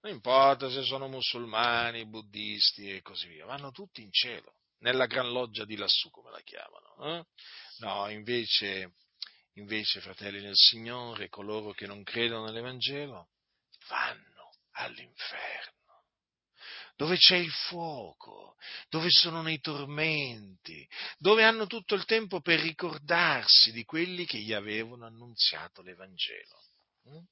Non 0.00 0.12
importa 0.12 0.70
se 0.70 0.82
sono 0.82 1.08
musulmani, 1.08 2.06
buddisti 2.06 2.94
e 2.94 3.02
così 3.02 3.28
via, 3.28 3.46
vanno 3.46 3.70
tutti 3.70 4.02
in 4.02 4.12
cielo, 4.12 4.54
nella 4.78 5.06
gran 5.06 5.30
loggia 5.30 5.64
di 5.64 5.76
lassù, 5.76 6.10
come 6.10 6.30
la 6.30 6.40
chiamano. 6.40 7.18
Eh? 7.18 7.26
No, 7.78 8.08
invece, 8.08 8.94
invece, 9.54 10.00
fratelli 10.00 10.40
del 10.40 10.56
Signore, 10.56 11.28
coloro 11.28 11.72
che 11.72 11.86
non 11.86 12.02
credono 12.02 12.44
nell'Evangelo, 12.44 13.30
vanno 13.88 14.52
all'inferno 14.72 15.77
dove 16.98 17.16
c'è 17.16 17.36
il 17.36 17.52
fuoco, 17.52 18.56
dove 18.88 19.08
sono 19.08 19.40
nei 19.40 19.60
tormenti, 19.60 20.84
dove 21.16 21.44
hanno 21.44 21.68
tutto 21.68 21.94
il 21.94 22.04
tempo 22.04 22.40
per 22.40 22.58
ricordarsi 22.58 23.70
di 23.70 23.84
quelli 23.84 24.26
che 24.26 24.38
gli 24.38 24.52
avevano 24.52 25.06
annunziato 25.06 25.80
l'Evangelo. 25.80 26.60
Mm? 27.08 27.24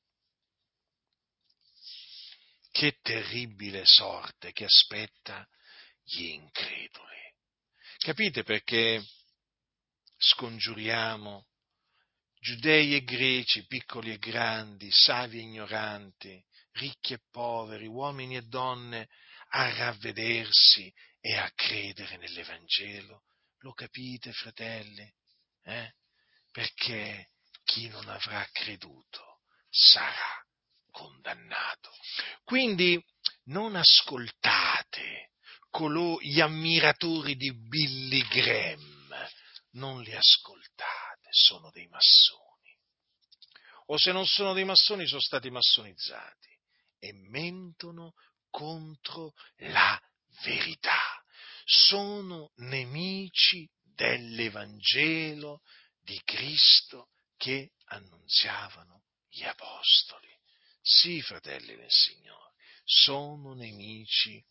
Che 2.70 2.98
terribile 3.02 3.84
sorte 3.86 4.52
che 4.52 4.66
aspetta 4.66 5.44
gli 6.04 6.26
increduli. 6.26 7.34
Capite 7.98 8.44
perché 8.44 9.04
scongiuriamo 10.16 11.44
giudei 12.38 12.94
e 12.94 13.02
greci, 13.02 13.66
piccoli 13.66 14.12
e 14.12 14.18
grandi, 14.18 14.92
savi 14.92 15.38
e 15.38 15.42
ignoranti, 15.42 16.45
ricchi 16.76 17.14
e 17.14 17.20
poveri, 17.30 17.86
uomini 17.86 18.36
e 18.36 18.42
donne, 18.42 19.08
a 19.50 19.74
ravvedersi 19.74 20.92
e 21.20 21.36
a 21.36 21.50
credere 21.54 22.16
nell'Evangelo? 22.16 23.24
Lo 23.60 23.72
capite, 23.72 24.32
fratelli? 24.32 25.10
Eh? 25.62 25.92
Perché 26.50 27.30
chi 27.64 27.88
non 27.88 28.08
avrà 28.08 28.46
creduto 28.52 29.40
sarà 29.68 30.44
condannato. 30.90 31.90
Quindi 32.44 33.02
non 33.44 33.76
ascoltate 33.76 35.32
colò, 35.70 36.18
gli 36.20 36.40
ammiratori 36.40 37.36
di 37.36 37.52
Billy 37.52 38.26
Graham, 38.28 39.28
non 39.72 40.00
li 40.02 40.14
ascoltate, 40.14 41.28
sono 41.30 41.70
dei 41.70 41.86
massoni. 41.88 42.44
O 43.86 43.98
se 43.98 44.12
non 44.12 44.26
sono 44.26 44.52
dei 44.52 44.64
massoni, 44.64 45.06
sono 45.06 45.20
stati 45.20 45.50
massonizzati 45.50 46.45
e 46.98 47.12
mentono 47.12 48.14
contro 48.50 49.34
la 49.56 50.00
verità. 50.42 51.22
Sono 51.64 52.52
nemici 52.56 53.68
dell'Evangelo 53.82 55.62
di 56.00 56.20
Cristo 56.24 57.08
che 57.36 57.72
annunziavano 57.86 59.04
gli 59.28 59.44
apostoli. 59.44 60.28
Sì, 60.80 61.20
fratelli 61.20 61.74
del 61.74 61.90
Signore, 61.90 62.54
sono 62.84 63.54
nemici 63.54 64.42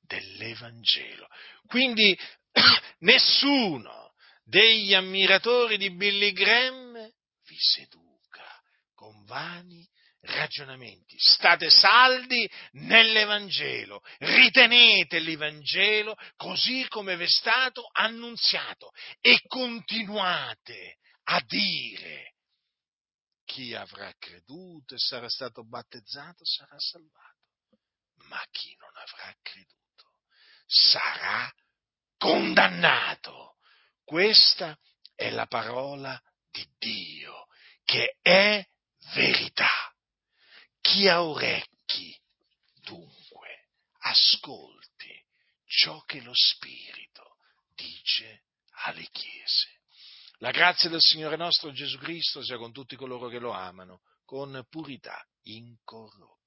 dell'Evangelo. 0.00 1.28
Quindi 1.66 2.16
nessuno 3.00 4.14
degli 4.44 4.94
ammiratori 4.94 5.76
di 5.76 5.90
Billy 5.90 6.32
Graham 6.32 7.12
vi 7.46 7.56
seduca 7.58 8.60
con 8.94 9.24
vani 9.24 9.88
ragionamenti. 10.22 11.16
State 11.18 11.70
saldi 11.70 12.50
nell'Evangelo, 12.72 14.02
ritenete 14.18 15.18
l'Evangelo 15.18 16.16
così 16.36 16.86
come 16.88 17.16
vi 17.16 17.24
è 17.24 17.28
stato 17.28 17.88
annunziato 17.92 18.92
e 19.20 19.40
continuate 19.46 20.98
a 21.24 21.40
dire 21.46 22.34
chi 23.44 23.74
avrà 23.74 24.12
creduto 24.18 24.94
e 24.94 24.98
sarà 24.98 25.28
stato 25.28 25.66
battezzato 25.66 26.44
sarà 26.44 26.78
salvato, 26.78 27.80
ma 28.28 28.40
chi 28.50 28.76
non 28.78 28.90
avrà 28.94 29.34
creduto 29.42 29.80
sarà 30.66 31.52
condannato. 32.16 33.56
Questa 34.04 34.78
è 35.14 35.30
la 35.30 35.46
parola 35.46 36.20
di 36.50 36.64
Dio, 36.78 37.46
che 37.84 38.18
è 38.22 38.64
verità. 39.14 39.79
Chi 40.90 41.06
ha 41.06 41.22
orecchi, 41.22 42.20
dunque, 42.82 43.68
ascolti 44.00 45.24
ciò 45.64 46.00
che 46.00 46.20
lo 46.20 46.32
Spirito 46.34 47.36
dice 47.76 48.42
alle 48.86 49.06
chiese. 49.12 49.82
La 50.38 50.50
grazia 50.50 50.88
del 50.88 51.00
Signore 51.00 51.36
nostro 51.36 51.70
Gesù 51.70 51.96
Cristo 51.96 52.42
sia 52.42 52.56
con 52.56 52.72
tutti 52.72 52.96
coloro 52.96 53.28
che 53.28 53.38
lo 53.38 53.52
amano, 53.52 54.00
con 54.24 54.66
purità 54.68 55.24
incorrotta. 55.42 56.39